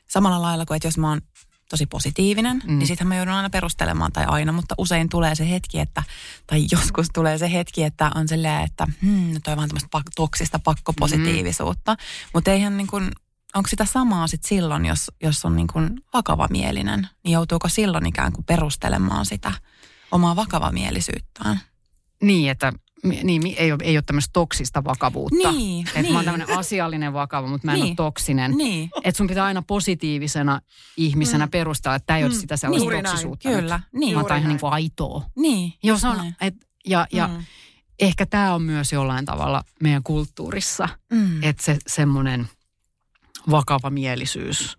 samalla 0.07 0.41
lailla 0.41 0.65
kuin, 0.65 0.75
että 0.75 0.87
jos 0.87 0.97
mä 0.97 1.09
oon 1.09 1.21
tosi 1.69 1.85
positiivinen, 1.85 2.61
mm. 2.67 2.77
niin 2.77 2.87
sittenhän 2.87 3.07
mä 3.07 3.15
joudun 3.15 3.33
aina 3.33 3.49
perustelemaan, 3.49 4.11
tai 4.11 4.25
aina, 4.27 4.51
mutta 4.51 4.75
usein 4.77 5.09
tulee 5.09 5.35
se 5.35 5.49
hetki, 5.49 5.79
että, 5.79 6.03
tai 6.47 6.65
joskus 6.71 7.07
tulee 7.13 7.37
se 7.37 7.51
hetki, 7.51 7.83
että 7.83 8.11
on 8.15 8.27
silleen, 8.27 8.63
että 8.63 8.87
hmm, 9.01 9.41
toi 9.43 9.51
on 9.51 9.57
vaan 9.57 9.69
tämmöistä 9.69 9.89
pak- 9.91 10.11
toksista 10.15 10.59
pakkopositiivisuutta, 10.59 11.93
mm. 11.93 12.29
mutta 12.33 12.51
eihän 12.51 12.77
niin 12.77 12.87
kuin, 12.87 13.11
onko 13.55 13.69
sitä 13.69 13.85
samaa 13.85 14.27
sitten 14.27 14.49
silloin, 14.49 14.85
jos, 14.85 15.11
jos 15.23 15.45
on 15.45 15.55
niin 15.55 15.67
kuin 15.67 16.01
vakavamielinen, 16.13 17.07
niin 17.23 17.33
joutuuko 17.33 17.69
silloin 17.69 18.05
ikään 18.05 18.33
kuin 18.33 18.45
perustelemaan 18.45 19.25
sitä 19.25 19.51
omaa 20.11 20.35
vakavamielisyyttään? 20.35 21.59
Niin, 22.21 22.51
että 22.51 22.73
niin, 23.23 23.55
ei 23.57 23.71
ole, 23.71 23.79
ei 23.83 23.97
ole 23.97 24.01
tämmöistä 24.05 24.29
toksista 24.33 24.83
vakavuutta. 24.83 25.51
Niin, 25.51 25.87
että 25.87 26.01
niin. 26.01 26.13
mä 26.13 26.17
oon 26.19 26.25
tämmöinen 26.25 26.57
asiallinen 26.57 27.13
vakava, 27.13 27.47
mutta 27.47 27.65
mä 27.67 27.73
en 27.73 27.79
niin. 27.79 27.87
ole 27.89 27.95
toksinen. 27.95 28.51
Niin. 28.51 28.89
Että 29.03 29.17
sun 29.17 29.27
pitää 29.27 29.45
aina 29.45 29.61
positiivisena 29.61 30.61
ihmisenä 30.97 31.45
mm. 31.45 31.49
perustella, 31.51 31.95
että 31.95 32.05
tämä 32.05 32.17
ei 32.17 32.23
ole 32.23 32.33
Mm. 32.33 32.39
sitä 32.39 32.57
sellaista 32.57 32.89
Niin. 32.89 33.03
toksisuutta. 33.05 33.49
Kyllä, 33.49 33.77
nyt. 33.77 33.99
niin. 33.99 34.15
Vaan 34.15 34.25
tämä 34.25 34.35
on 34.35 34.39
ihan 34.41 34.49
niin 34.49 34.59
kuin 34.59 34.73
aitoa. 34.73 35.25
Niin, 35.35 35.73
se 35.97 36.07
on, 36.07 36.17
näin. 36.17 36.35
et, 36.41 36.53
ja, 36.85 37.07
ja 37.13 37.27
Mm. 37.27 37.43
ehkä 37.99 38.25
tämä 38.25 38.53
on 38.55 38.61
myös 38.61 38.93
jollain 38.93 39.25
tavalla 39.25 39.63
meidän 39.81 40.03
kulttuurissa, 40.03 40.89
Mm. 41.11 41.43
että 41.43 41.63
se 41.63 41.77
semmoinen 41.87 42.47
vakava 43.51 43.89
mielisyys 43.89 44.77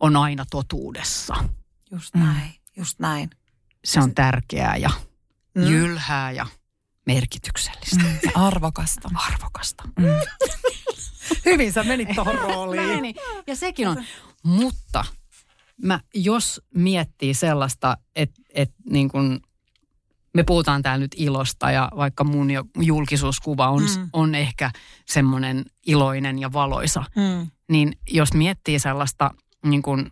on 0.00 0.16
aina 0.16 0.44
totuudessa. 0.50 1.34
Just 1.90 2.14
Mm. 2.14 2.20
näin, 2.22 2.54
just 2.76 2.98
näin. 3.00 3.30
Se 3.86 4.00
on 4.00 4.14
tärkeää 4.14 4.76
ja 4.76 4.90
Mm. 5.54 5.62
jylhää 5.62 6.30
ja 6.32 6.46
merkityksellistä. 7.06 8.02
Mm. 8.02 8.18
Ja 8.24 8.30
arvokasta. 8.34 9.08
Arvokasta. 9.14 9.82
Mm. 9.98 10.04
Hyvin 11.44 11.72
sä 11.72 11.84
menit 11.84 12.08
tuohon 12.14 12.38
rooliin. 12.54 13.02
Niin. 13.02 13.14
Ja 13.46 13.56
sekin 13.56 13.88
on. 13.88 14.04
Mutta 14.42 15.04
mä, 15.82 16.00
jos 16.14 16.60
miettii 16.74 17.34
sellaista, 17.34 17.96
että 18.16 18.42
et 18.54 18.70
niin 18.90 19.08
kun 19.08 19.40
me 20.34 20.42
puhutaan 20.42 20.82
täällä 20.82 21.02
nyt 21.02 21.14
ilosta 21.16 21.70
ja 21.70 21.88
vaikka 21.96 22.24
mun 22.24 22.50
jo 22.50 22.64
julkisuuskuva 22.80 23.68
on, 23.68 23.82
mm. 23.82 24.08
on 24.12 24.34
ehkä 24.34 24.70
semmoinen 25.06 25.64
iloinen 25.86 26.38
ja 26.38 26.52
valoisa, 26.52 27.04
Mm. 27.16 27.50
niin 27.70 27.98
jos 28.10 28.32
miettii 28.34 28.78
sellaista 28.78 29.30
niin 29.66 29.82
kun 29.82 30.10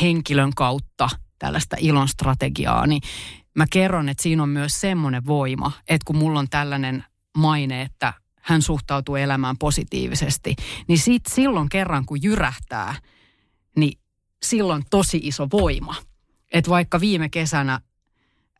henkilön 0.00 0.50
kautta 0.56 1.08
tällaista 1.42 1.76
ilon 1.80 2.08
strategiaa, 2.08 2.86
niin 2.86 3.02
mä 3.54 3.64
kerron, 3.72 4.08
että 4.08 4.22
siinä 4.22 4.42
on 4.42 4.48
myös 4.48 4.80
semmoinen 4.80 5.26
voima, 5.26 5.72
että 5.88 6.04
kun 6.04 6.16
mulla 6.16 6.38
on 6.38 6.48
tällainen 6.50 7.04
maine, 7.36 7.82
että 7.82 8.12
hän 8.40 8.62
suhtautuu 8.62 9.16
elämään 9.16 9.58
positiivisesti, 9.58 10.56
niin 10.88 10.98
sit 10.98 11.22
silloin 11.28 11.68
kerran 11.68 12.06
kun 12.06 12.22
jyrähtää, 12.22 12.94
niin 13.76 13.98
silloin 14.42 14.82
tosi 14.90 15.20
iso 15.22 15.48
voima. 15.52 15.94
Että 16.52 16.70
vaikka 16.70 17.00
viime 17.00 17.28
kesänä 17.28 17.80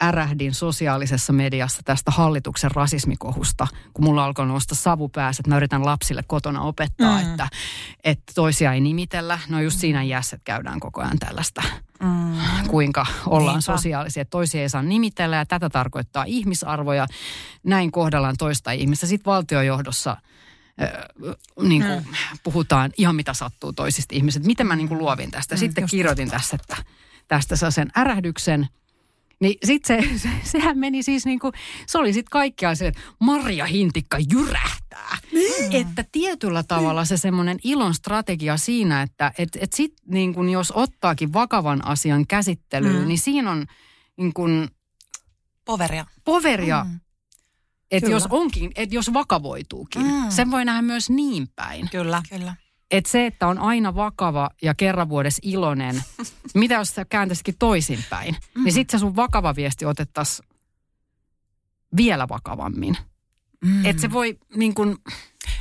ärähdin 0.02 0.54
sosiaalisessa 0.54 1.32
mediassa 1.32 1.82
tästä 1.84 2.10
hallituksen 2.10 2.70
rasismikohusta, 2.70 3.66
kun 3.94 4.04
mulla 4.04 4.24
alkoi 4.24 4.46
nousta 4.46 4.74
savu 4.74 5.08
päässä, 5.08 5.40
että 5.40 5.50
mä 5.50 5.56
yritän 5.56 5.84
lapsille 5.86 6.22
kotona 6.26 6.60
opettaa, 6.62 7.18
Mm. 7.20 7.24
mm. 7.26 7.30
että, 7.30 7.48
että 8.04 8.32
toisia 8.34 8.72
ei 8.72 8.80
nimitellä. 8.80 9.38
No 9.48 9.60
just 9.60 9.78
siinä 9.80 10.02
iässä, 10.02 10.36
että 10.36 10.44
käydään 10.44 10.80
koko 10.80 11.00
ajan 11.00 11.18
tällaista, 11.18 11.62
Mm. 12.02 12.36
kuinka 12.68 13.06
ollaan 13.26 13.54
Niinpä. 13.56 13.60
sosiaalisia, 13.76 14.20
että 14.20 14.30
toisia 14.30 14.62
ei 14.62 14.68
saa 14.68 14.82
nimitellä 14.82 15.36
ja 15.36 15.46
tätä 15.46 15.70
tarkoittaa 15.70 16.24
ihmisarvoja. 16.24 17.06
Näin 17.64 17.92
kohdellaan 17.92 18.36
toista 18.38 18.70
ihmistä. 18.72 19.06
Sitten 19.06 19.30
valtiojohdossa 19.32 20.10
äh, 20.82 20.90
niin 21.62 21.82
kuin 21.82 21.98
Mm. 21.98 22.38
puhutaan 22.42 22.90
ihan 22.98 23.16
mitä 23.16 23.34
sattuu 23.34 23.72
toisista 23.72 24.14
ihmisistä. 24.14 24.46
Miten 24.46 24.66
mä 24.66 24.76
niin 24.76 24.88
kuin 24.88 24.98
luovin 24.98 25.30
tästä? 25.30 25.54
Mm, 25.54 25.58
Sitten 25.58 25.82
just 25.82 25.90
kirjoitin 25.90 26.30
tässä, 26.30 26.56
että 26.60 26.76
tästä 27.28 27.56
saa 27.56 27.70
sen 27.70 27.90
ärähdyksen. 27.96 28.68
Niin 29.42 29.54
sitten 29.64 30.02
se, 30.04 30.18
se, 30.18 30.28
sehän 30.44 30.78
meni 30.78 31.02
siis 31.02 31.26
niin 31.26 31.38
kuin, 31.40 31.52
se 31.86 31.98
oli 31.98 32.12
sitten 32.12 32.30
kaikkea 32.30 32.74
se, 32.74 32.86
että 32.86 33.00
Marja 33.20 33.66
Hintikka 33.66 34.18
jyrähtää. 34.32 35.16
Niin. 35.32 35.72
Että 35.72 36.04
tietyllä 36.12 36.62
tavalla 36.62 37.04
se 37.04 37.16
semmoinen 37.16 37.58
ilon 37.64 37.94
strategia 37.94 38.56
siinä, 38.56 39.02
että 39.02 39.32
et, 39.38 39.48
et 39.60 39.72
sit 39.72 39.94
niin 40.06 40.34
kuin 40.34 40.48
jos 40.48 40.72
ottaakin 40.76 41.32
vakavan 41.32 41.86
asian 41.86 42.26
käsittelyyn, 42.26 43.02
Mm. 43.02 43.08
niin 43.08 43.18
siinä 43.18 43.50
on 43.50 43.66
niin 44.16 44.32
kuin 44.32 44.68
Poveria. 45.64 46.06
poveria, 46.24 46.84
Mm. 46.88 47.00
että 47.90 48.10
jos 48.10 48.26
onkin, 48.30 48.72
että 48.74 48.94
jos 48.94 49.12
vakavoituukin. 49.12 50.02
Mm. 50.02 50.24
Sen 50.30 50.50
voi 50.50 50.64
nähdä 50.64 50.82
myös 50.82 51.10
niin 51.10 51.48
päin. 51.56 51.88
Kyllä. 51.90 52.22
Kyllä. 52.30 52.54
Että 52.92 53.10
se, 53.10 53.26
että 53.26 53.48
on 53.48 53.58
aina 53.58 53.94
vakava 53.94 54.50
ja 54.62 54.74
kerran 54.74 55.08
vuodessa 55.08 55.40
iloinen, 55.42 56.02
mitä 56.54 56.74
jos 56.74 56.94
sä 56.94 57.04
kääntäisikin 57.04 57.54
toisinpäin, 57.58 58.36
mm. 58.54 58.64
niin 58.64 58.72
sitten 58.72 58.98
se 58.98 59.02
sun 59.02 59.16
vakava 59.16 59.56
viesti 59.56 59.84
otettaisiin 59.84 60.48
vielä 61.96 62.28
vakavammin. 62.28 62.96
Mm. 63.64 63.86
Että 63.86 64.02
se 64.02 64.12
voi 64.12 64.38
niin 64.56 64.74
kuin, 64.74 64.96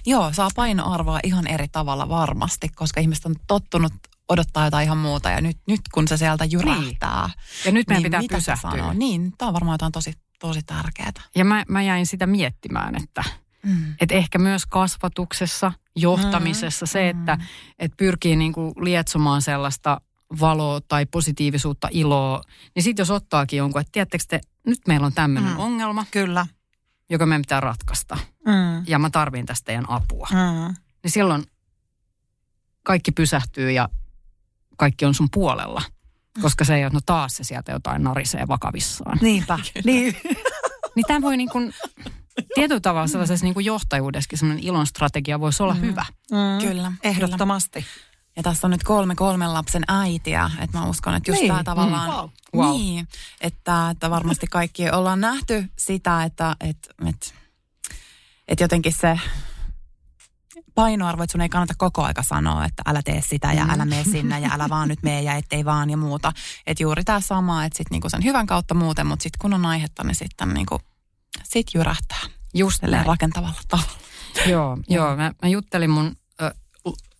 Joo, 0.06 0.34
saa 0.34 0.50
painoarvoa 0.56 1.20
ihan 1.24 1.48
eri 1.48 1.68
tavalla 1.72 2.10
varmasti, 2.10 2.70
koska 2.70 3.00
ihmiset 3.00 3.26
on 3.26 3.36
tottunut 3.48 3.94
odottaa 4.30 4.66
jotain 4.66 4.86
ihan 4.86 4.98
muuta 4.98 5.30
ja 5.30 5.42
nyt, 5.42 5.58
nyt 5.68 5.82
kun 5.94 6.08
se 6.08 6.18
sieltä 6.18 6.46
jyrähtää, 6.46 7.30
ja 7.66 7.72
nyt 7.72 7.88
meidän 7.88 8.04
niin 8.04 8.22
pitää 8.22 8.38
pysähtyä. 8.38 8.72
sanoo? 8.72 8.94
Niin, 8.94 9.34
tämä 9.38 9.48
on 9.48 9.54
varmaan 9.54 9.74
jotain 9.74 9.92
tosi, 9.92 10.14
tosi 10.40 10.64
tärkeää. 10.64 11.12
Ja 11.36 11.46
mä, 11.46 11.64
mä 11.68 11.82
jäin 11.82 12.06
sitä 12.06 12.28
miettimään, 12.28 12.96
että, 12.96 13.24
Mm. 13.66 13.96
että 14.02 14.16
ehkä 14.16 14.40
myös 14.40 14.66
kasvatuksessa, 14.66 15.72
johtamisessa 15.96 16.86
se, 16.86 17.10
että 17.10 17.38
että 17.80 17.98
pyrkii 17.98 18.36
niin 18.36 18.54
kuin 18.54 18.74
lietsomaan 18.82 19.42
sellaista 19.42 20.02
valoa 20.40 20.82
tai 20.88 21.06
positiivisuutta, 21.06 21.88
iloa, 21.92 22.42
niin 22.76 22.84
sitten 22.84 23.02
jos 23.02 23.10
ottaakin 23.12 23.58
jonkun, 23.58 23.82
että 23.82 23.92
tiedättekö 23.92 24.24
te, 24.28 24.42
nyt 24.68 24.80
meillä 24.88 25.06
on 25.06 25.14
tämmöinen 25.14 25.52
Mm. 25.52 25.56
mm. 25.58 25.60
ongelma, 25.64 26.06
Kyllä. 26.12 26.46
joka 27.10 27.26
meidän 27.26 27.42
pitää 27.42 27.60
ratkaista. 27.60 28.18
Mm. 28.46 28.84
Ja 28.88 29.00
mä 29.00 29.10
tarvin 29.10 29.46
tästä 29.46 29.66
teidän 29.66 29.90
apua. 29.90 30.28
Mm. 30.32 30.76
Niin 31.04 31.12
silloin 31.12 31.44
kaikki 32.84 33.12
pysähtyy 33.12 33.72
ja 33.72 33.90
kaikki 34.78 35.06
on 35.06 35.14
sun 35.14 35.28
puolella. 35.34 35.82
Koska 36.42 36.66
se 36.66 36.76
ei 36.76 36.84
ole, 36.84 36.92
no 36.94 37.00
taas 37.06 37.38
se 37.38 37.44
sieltä 37.44 37.72
jotain 37.72 38.04
narisee 38.04 38.48
vakavissaan. 38.48 39.18
Niinpä. 39.22 39.60
niin. 39.86 40.18
Niin 40.96 41.06
tämä 41.08 41.22
voi 41.22 41.38
niin 41.38 41.50
kuin, 41.50 41.74
tietyllä 42.56 42.82
tavalla 42.82 43.08
sellaisessa 43.08 43.46
niin 43.46 43.54
kuin 43.54 43.66
johtajuudessakin 43.66 44.40
sellainen 44.40 44.66
ilon 44.66 44.88
strategia 44.88 45.40
voisi 45.40 45.64
olla 45.64 45.74
mm. 45.74 45.82
hyvä. 45.82 46.06
Mm. 46.32 46.68
Kyllä, 46.68 46.92
Ehdottomasti. 47.04 47.86
Ja 48.36 48.44
tässä 48.44 48.68
on 48.68 48.72
nyt 48.72 48.84
kolme 48.84 49.16
kolmen 49.16 49.54
lapsen 49.54 49.84
äitiä, 49.88 50.52
että 50.60 50.78
mä 50.78 50.86
uskon, 50.86 51.16
että 51.16 51.32
just 51.32 51.42
Niin. 51.42 51.52
tämä 51.52 51.64
tavallaan... 51.64 52.10
Mm. 52.10 52.16
Wow. 52.16 52.30
Wow. 52.56 52.72
Niin, 52.72 53.08
että, 53.42 53.90
että 53.90 54.10
varmasti 54.10 54.48
kaikki 54.48 54.90
ollaan 54.90 55.22
nähty 55.22 55.66
sitä, 55.80 56.24
että, 56.24 56.56
että, 56.60 56.90
että, 57.10 57.28
että 58.48 58.64
jotenkin 58.64 58.94
se 58.94 59.20
painoarvo, 60.76 61.24
että 61.24 61.32
sun 61.32 61.42
ei 61.42 61.50
kannata 61.50 61.74
koko 61.78 62.04
aika 62.04 62.24
sanoa, 62.24 62.66
että 62.66 62.84
älä 62.86 63.02
tee 63.02 63.22
sitä 63.28 63.54
ja 63.54 63.66
älä 63.70 63.86
mene 63.86 64.04
sinne 64.04 64.40
ja 64.40 64.50
älä 64.54 64.70
vaan 64.70 64.88
nyt 64.88 65.04
mene 65.04 65.22
ja 65.22 65.36
ettei 65.36 65.66
vaan 65.66 65.90
ja 65.90 65.98
muuta. 65.98 66.32
Että 66.68 66.84
juuri 66.84 67.04
tämä 67.04 67.20
sama, 67.20 67.66
että 67.66 67.78
sitten 67.78 67.96
niinku 67.96 68.10
sen 68.10 68.24
hyvän 68.24 68.48
kautta 68.48 68.74
muuten, 68.74 69.08
mutta 69.08 69.24
sitten 69.24 69.40
kun 69.42 69.54
on 69.54 69.66
aihetta, 69.66 70.04
niin 70.04 70.16
sitten 70.16 70.54
niinku, 70.54 70.80
sit 71.54 71.68
jyrähtää 71.74 72.20
Just 72.54 72.82
näin. 72.82 73.06
rakentavalla 73.06 73.62
tavalla. 73.68 73.92
Joo, 74.50 74.78
joo. 74.90 75.16
Mä, 75.16 75.32
mä 75.42 75.48
juttelin 75.50 75.90
mun 75.90 76.16
ö, 76.42 76.52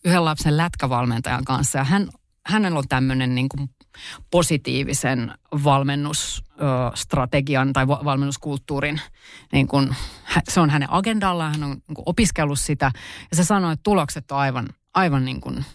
yhden 0.06 0.26
lapsen 0.26 0.58
lätkävalmentajan 0.58 1.46
kanssa 1.46 1.78
ja 1.78 1.84
hän, 1.84 2.10
hänellä 2.46 2.78
on 2.80 2.88
tämmöinen 2.90 3.36
niin 3.36 3.50
kuin 3.50 3.70
positiivisen 4.32 5.34
valmennusstrategian 5.64 7.74
tai 7.74 7.88
va- 7.88 8.02
valmennuskulttuurin, 8.04 9.02
niin 9.52 9.68
kuin, 9.68 9.96
hä- 10.24 10.42
se 10.50 10.60
on 10.60 10.70
hänen 10.70 10.94
agendallaan, 10.94 11.52
hän 11.52 11.64
on 11.64 11.70
niin 11.70 12.04
opiskellut 12.06 12.60
sitä 12.60 12.92
ja 13.32 13.38
se 13.38 13.44
sanoi, 13.44 13.74
että 13.74 13.84
tulokset 13.84 14.32
on 14.32 14.38
aivan, 14.38 14.68
aivan 14.94 15.26
niin 15.26 15.42
kuin 15.42 15.66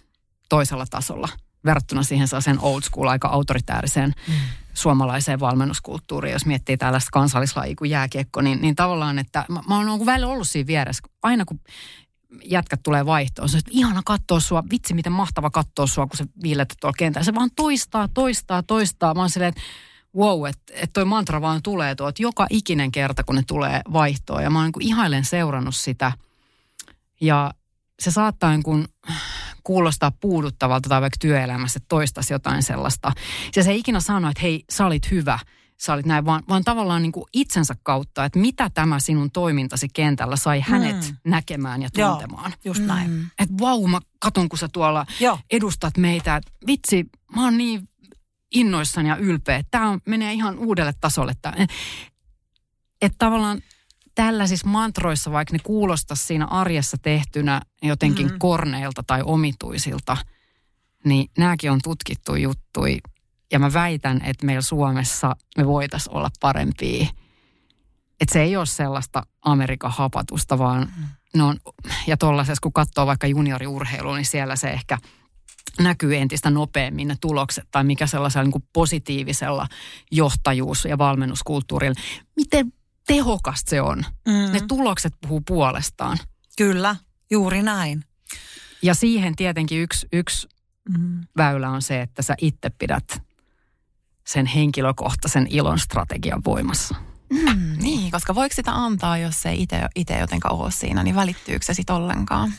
toisella 0.49 0.87
tasolla 0.91 1.29
verrattuna 1.65 2.03
siihen 2.03 2.29
sellaiseen 2.29 2.61
old 2.61 2.83
school, 2.83 3.09
aika 3.09 3.29
autoritääriseen 3.29 4.13
mm. 4.29 4.35
Suomalaiseen 4.77 5.41
valmennuskulttuuriin, 5.41 6.33
jos 6.33 6.47
miettii 6.47 6.77
tällaista 6.77 7.11
kansallislajia 7.13 7.77
kuin 7.79 7.91
jääkiekko, 7.91 8.41
niin, 8.41 8.63
niin 8.63 8.77
tavallaan, 8.77 9.19
että 9.19 9.45
mä, 9.49 9.63
mä 9.69 9.77
oon 9.77 9.87
niin 9.87 10.07
välillä 10.07 10.33
ollut 10.33 10.49
siinä 10.49 10.67
vieressä, 10.67 11.03
aina 11.23 11.45
kun 11.45 11.61
jätkät 12.45 12.81
tulee 12.83 13.07
vaihtoon, 13.07 13.49
se 13.49 13.57
on, 13.57 13.59
että 13.59 13.71
ihana 13.75 14.03
katsoa 14.05 14.41
sua, 14.41 14.65
vitsi 14.71 14.95
miten 14.95 15.13
mahtava 15.13 15.51
katsoa 15.51 15.87
sua, 15.87 16.07
kun 16.07 16.17
se 16.17 16.25
viilet 16.43 16.75
tuolla 16.81 16.97
kentällä. 16.99 17.25
Se 17.25 17.35
vaan 17.35 17.51
toistaa, 17.57 18.09
toistaa, 18.15 18.63
toistaa. 18.63 19.15
Mä 19.15 19.21
oon 19.21 19.31
silleen, 19.31 19.49
että 19.49 19.61
wow, 20.17 20.47
että 20.47 20.73
et 20.77 20.93
toi 20.93 21.05
mantra 21.05 21.41
vaan 21.41 21.63
tulee 21.63 21.95
tuolta 21.95 22.23
joka 22.23 22.47
ikinen 22.51 22.93
kerta, 22.93 23.25
kun 23.25 23.35
ne 23.35 23.43
tulee 23.47 23.81
vaihtoon. 23.93 24.43
Ja 24.43 24.51
mä 24.51 24.59
oon 24.59 24.71
niin 24.77 24.89
ihailen 24.89 25.25
seurannut 25.25 25.77
sitä. 25.77 26.13
Ja 27.21 27.55
se 28.01 28.11
saattaa 28.11 28.51
niin 28.51 28.63
kuin 28.63 28.85
kuulostaa 29.67 30.11
puuduttavalta 30.11 30.89
tai 30.89 31.01
vaikka 31.01 31.17
työelämässä 31.21 31.81
toistaisi 31.89 32.33
jotain 32.33 32.63
sellaista. 32.63 33.13
Ja 33.57 33.65
se 33.65 33.71
ei 33.71 33.79
ikinä 33.79 34.01
sano, 34.01 34.29
että 34.29 34.43
hei, 34.43 34.65
sä 34.71 34.87
olit 34.87 35.11
hyvä, 35.11 35.39
sä 35.81 35.93
olit 35.93 36.07
näin, 36.07 36.25
vaan, 36.25 36.43
vaan 36.49 36.65
tavallaan 36.65 37.03
niin 37.03 37.13
kuin 37.13 37.25
itsensä 37.33 37.75
kautta, 37.83 38.25
että 38.25 38.39
mitä 38.39 38.71
tämä 38.71 39.01
sinun 39.01 39.31
toimintasi 39.31 39.89
kentällä 39.95 40.37
sai 40.37 40.61
hänet 40.61 40.97
mm. 40.97 41.31
näkemään 41.31 41.83
ja 41.83 41.89
tuntemaan. 41.91 42.51
Joo, 42.51 42.75
just 42.75 42.83
näin. 42.83 43.11
Mm. 43.11 43.31
Että 43.39 43.55
vau, 43.61 43.87
mä 43.87 44.01
katon, 44.19 44.49
kun 44.49 44.59
sä 44.59 44.69
tuolla 44.73 45.07
Joo. 45.21 45.39
edustat 45.51 45.97
meitä. 45.97 46.37
Että 46.37 46.53
vitsi, 46.67 47.07
mä 47.37 47.45
oon 47.45 47.59
niin 47.59 47.89
innoissani 48.55 49.09
ja 49.09 49.17
ylpeä. 49.17 49.63
Tämä 49.71 49.99
menee 50.07 50.33
ihan 50.33 50.59
uudelle 50.59 50.93
tasolle. 51.01 51.33
Että 51.33 51.67
et 53.03 53.15
tavallaan 53.19 53.63
tällaisissa 54.17 54.69
mantroissa, 54.69 55.33
vaikka 55.33 55.53
ne 55.53 55.59
kuulostaa 55.65 56.17
siinä 56.17 56.45
arjessa 56.45 56.97
tehtynä 57.03 57.61
jotenkin 57.83 58.27
mm-hmm. 58.27 58.39
korneilta 58.39 59.03
tai 59.07 59.23
omituisilta, 59.25 60.17
niin 61.05 61.31
nämäkin 61.39 61.71
on 61.71 61.81
tutkittu 61.83 62.35
juttui. 62.35 62.99
Ja 63.53 63.59
mä 63.59 63.73
väitän, 63.73 64.23
että 64.25 64.47
meillä 64.47 64.63
Suomessa 64.63 65.37
me 65.57 65.67
voitaisiin 65.67 66.17
olla 66.17 66.31
parempia. 66.41 67.07
Että 68.21 68.33
se 68.33 68.43
ei 68.43 68.57
ole 68.57 68.67
sellaista 68.67 69.23
Amerikan 69.43 69.93
hapatusta, 69.97 70.59
vaan 70.59 70.81
mm-hmm. 70.81 71.05
ne 71.35 71.43
on, 71.43 71.57
ja 72.07 72.17
tuollaisessa 72.17 72.61
kun 72.63 72.73
katsoo 72.73 73.07
vaikka 73.07 73.27
junioriurheilua, 73.27 74.17
niin 74.17 74.27
siellä 74.27 74.57
se 74.57 74.71
ehkä 74.71 74.99
näkyy 75.79 76.17
entistä 76.17 76.51
nopeammin 76.51 77.09
ne 77.09 77.17
tulokset 77.21 77.69
tai 77.71 77.85
mikä 77.85 78.07
sellaisella 78.07 78.45
niin 78.45 78.69
positiivisella 78.73 79.67
johtajuus- 80.11 80.85
ja 80.85 80.99
valmennuskulttuurilla. 80.99 82.01
Miten 82.37 82.73
tehokasta 83.07 83.71
se 83.71 83.81
on. 83.81 84.05
Mm. 84.27 84.53
Ne 84.53 84.61
tulokset 84.69 85.15
puhuu 85.21 85.41
puolestaan. 85.41 86.19
Kyllä, 86.59 86.97
juuri 87.31 87.63
näin. 87.63 88.05
Ja 88.83 88.95
siihen 88.95 89.37
tietenkin 89.37 89.81
yksi, 89.81 90.07
yksi 90.13 90.49
mm. 90.99 91.21
väylä 91.37 91.71
on 91.71 91.83
se, 91.83 92.01
että 92.01 92.23
sä 92.23 92.35
itse 92.41 92.71
pidät 92.71 93.23
sen 94.27 94.47
henkilökohtaisen 94.47 95.47
ilon 95.51 95.79
strategian 95.79 96.43
voimassa. 96.45 96.95
Mm, 97.31 97.77
niin, 97.79 98.11
koska 98.11 98.35
voiko 98.35 98.55
sitä 98.55 98.73
antaa, 98.73 99.19
jos 99.19 99.47
ei 99.47 99.67
itse 99.95 100.19
jotenkaan 100.19 100.57
ole 100.57 100.71
siinä, 100.71 101.03
niin 101.03 101.17
välittyykö 101.17 101.65
se 101.65 101.75
sitten 101.75 101.97
ollenkaan? 101.97 102.53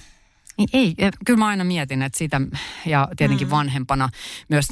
Niin 0.58 0.70
ei, 0.74 0.96
kyllä 1.26 1.40
mä 1.40 1.48
aina 1.48 1.64
mietin, 1.64 2.02
että 2.02 2.18
sitä 2.18 2.42
ja 2.86 3.08
tietenkin 3.18 3.48
mm. 3.48 3.52
vanhempana 3.52 4.10
myös 4.50 4.68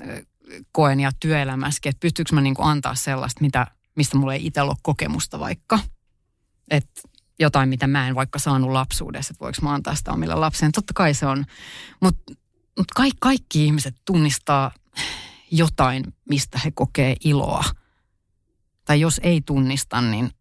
koen 0.71 0.99
ja 0.99 1.11
työelämässäkin, 1.19 1.89
että 1.89 1.99
pystyykö 1.99 2.35
mä 2.35 2.41
niinku 2.41 2.61
antaa 2.61 2.95
sellaista, 2.95 3.41
mitä 3.41 3.67
mistä 3.95 4.17
mulla 4.17 4.33
ei 4.33 4.45
itse 4.45 4.61
ole 4.61 4.75
kokemusta 4.81 5.39
vaikka. 5.39 5.79
Että 6.71 7.01
jotain, 7.39 7.69
mitä 7.69 7.87
mä 7.87 8.07
en 8.07 8.15
vaikka 8.15 8.39
saanut 8.39 8.71
lapsuudessa, 8.71 9.31
että 9.31 9.45
voiko 9.45 9.57
mä 9.61 9.73
antaa 9.73 9.95
sitä 9.95 10.11
omille 10.11 10.35
lapsille. 10.35 10.71
Totta 10.71 10.93
kai 10.93 11.13
se 11.13 11.25
on, 11.25 11.45
mutta 12.01 12.33
mut 12.77 12.91
kaikki, 12.95 13.17
kaikki 13.21 13.65
ihmiset 13.65 13.95
tunnistaa 14.05 14.71
jotain, 15.51 16.03
mistä 16.29 16.59
he 16.65 16.71
kokee 16.71 17.15
iloa. 17.23 17.63
Tai 18.85 18.99
jos 18.99 19.21
ei 19.23 19.41
tunnista, 19.45 20.01
niin 20.01 20.31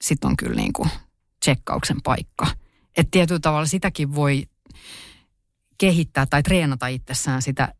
sitten 0.00 0.28
on 0.28 0.36
kyllä 0.36 0.54
niin 0.54 0.72
kuin 0.72 0.90
tsekkauksen 1.40 2.02
paikka. 2.02 2.46
Että 2.96 3.10
tietyllä 3.10 3.40
tavalla 3.40 3.66
sitäkin 3.66 4.14
voi 4.14 4.46
kehittää 5.78 6.26
tai 6.26 6.42
treenata 6.42 6.86
itsessään 6.86 7.42
sitä 7.42 7.74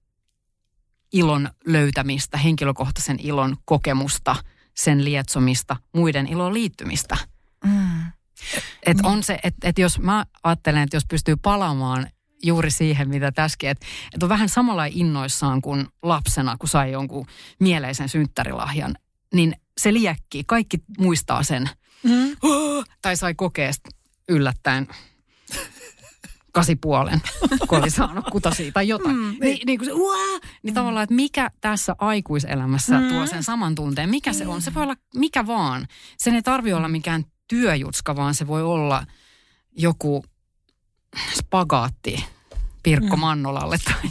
ilon 1.13 1.51
löytämistä, 1.67 2.39
henkilökohtaisen 2.39 3.21
ilon 3.21 3.57
kokemusta– 3.65 4.37
sen 4.79 5.05
lietsomista, 5.05 5.77
muiden 5.93 6.27
iloon 6.27 6.55
liittymistä. 6.55 7.17
Mm. 7.65 8.13
Että 8.87 9.09
on 9.09 9.23
se, 9.23 9.39
että 9.43 9.69
et 9.69 9.79
jos 9.79 9.99
mä 9.99 10.25
ajattelen, 10.43 10.83
että 10.83 10.97
jos 10.97 11.07
pystyy 11.07 11.37
palaamaan 11.37 12.11
juuri 12.43 12.71
siihen, 12.71 13.09
mitä 13.09 13.33
tässäkin, 13.33 13.71
että 13.71 13.87
et 14.15 14.23
on 14.23 14.29
vähän 14.29 14.49
samalla 14.49 14.87
innoissaan 14.87 15.63
kuin 15.63 15.87
lapsena, 16.03 16.57
kun 16.59 16.69
sai 16.69 16.93
jonkun 16.93 17.27
mieleisen 17.61 18.09
synttärilahjan, 18.09 18.95
niin 19.35 19.55
se 19.81 19.93
liekki, 19.93 20.45
kaikki 20.47 20.79
muistaa 20.99 21.43
sen. 21.43 21.71
Mm. 22.03 22.37
tai 23.03 23.17
sai 23.17 23.35
kokea 23.35 23.71
yllättäen 24.29 24.89
kasipuolen, 26.59 27.21
kun 27.69 27.79
oli 27.79 27.91
saanut 27.91 28.25
kutasi 28.33 28.73
tai 28.73 28.89
jotain. 28.89 29.17
Mm, 29.17 29.37
niin, 29.41 29.59
niin, 29.67 29.79
kuin 29.79 29.87
se, 29.87 29.93
uaa, 29.93 30.39
niin 30.63 30.73
mm. 30.73 30.75
tavallaan, 30.75 31.03
että 31.03 31.15
mikä 31.15 31.51
tässä 31.61 31.97
aikuiselämässä 31.99 33.01
mm. 33.01 33.09
tuo 33.09 33.27
sen 33.27 33.43
saman 33.43 33.75
tunteen, 33.75 34.11
mikä 34.11 34.33
se 34.33 34.47
on? 34.47 34.63
Se 34.63 34.75
voi 34.75 34.83
olla 34.83 34.97
mikä 35.15 35.47
vaan. 35.47 35.87
Sen 36.17 36.35
ei 36.35 36.43
tarvi 36.43 36.73
olla 36.73 36.89
mikään 36.89 37.25
työjutska, 37.49 38.17
vaan 38.17 38.35
se 38.35 38.47
voi 38.47 38.63
olla 38.63 39.07
joku 39.77 40.25
spagaatti 41.35 42.25
Pirkko 42.83 43.17
mm. 43.17 43.21
Mannolalle 43.21 43.77
tai, 43.85 44.11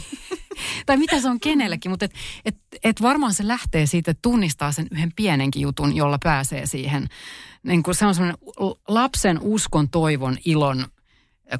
tai 0.86 0.96
mitä 0.96 1.20
se 1.20 1.28
on 1.28 1.40
kenellekin. 1.40 1.90
Mutta 1.90 2.04
et, 2.04 2.14
et, 2.44 2.56
et 2.84 3.02
varmaan 3.02 3.34
se 3.34 3.48
lähtee 3.48 3.86
siitä, 3.86 4.10
että 4.10 4.22
tunnistaa 4.22 4.72
sen 4.72 4.86
yhden 4.90 5.12
pienenkin 5.16 5.62
jutun, 5.62 5.96
jolla 5.96 6.18
pääsee 6.22 6.66
siihen. 6.66 7.08
Niin 7.62 7.82
kuin 7.82 7.94
se 7.94 8.06
on 8.06 8.14
semmoinen 8.14 8.38
lapsen 8.88 9.38
uskon, 9.40 9.88
toivon, 9.88 10.38
ilon 10.44 10.86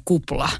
kupla– 0.05 0.49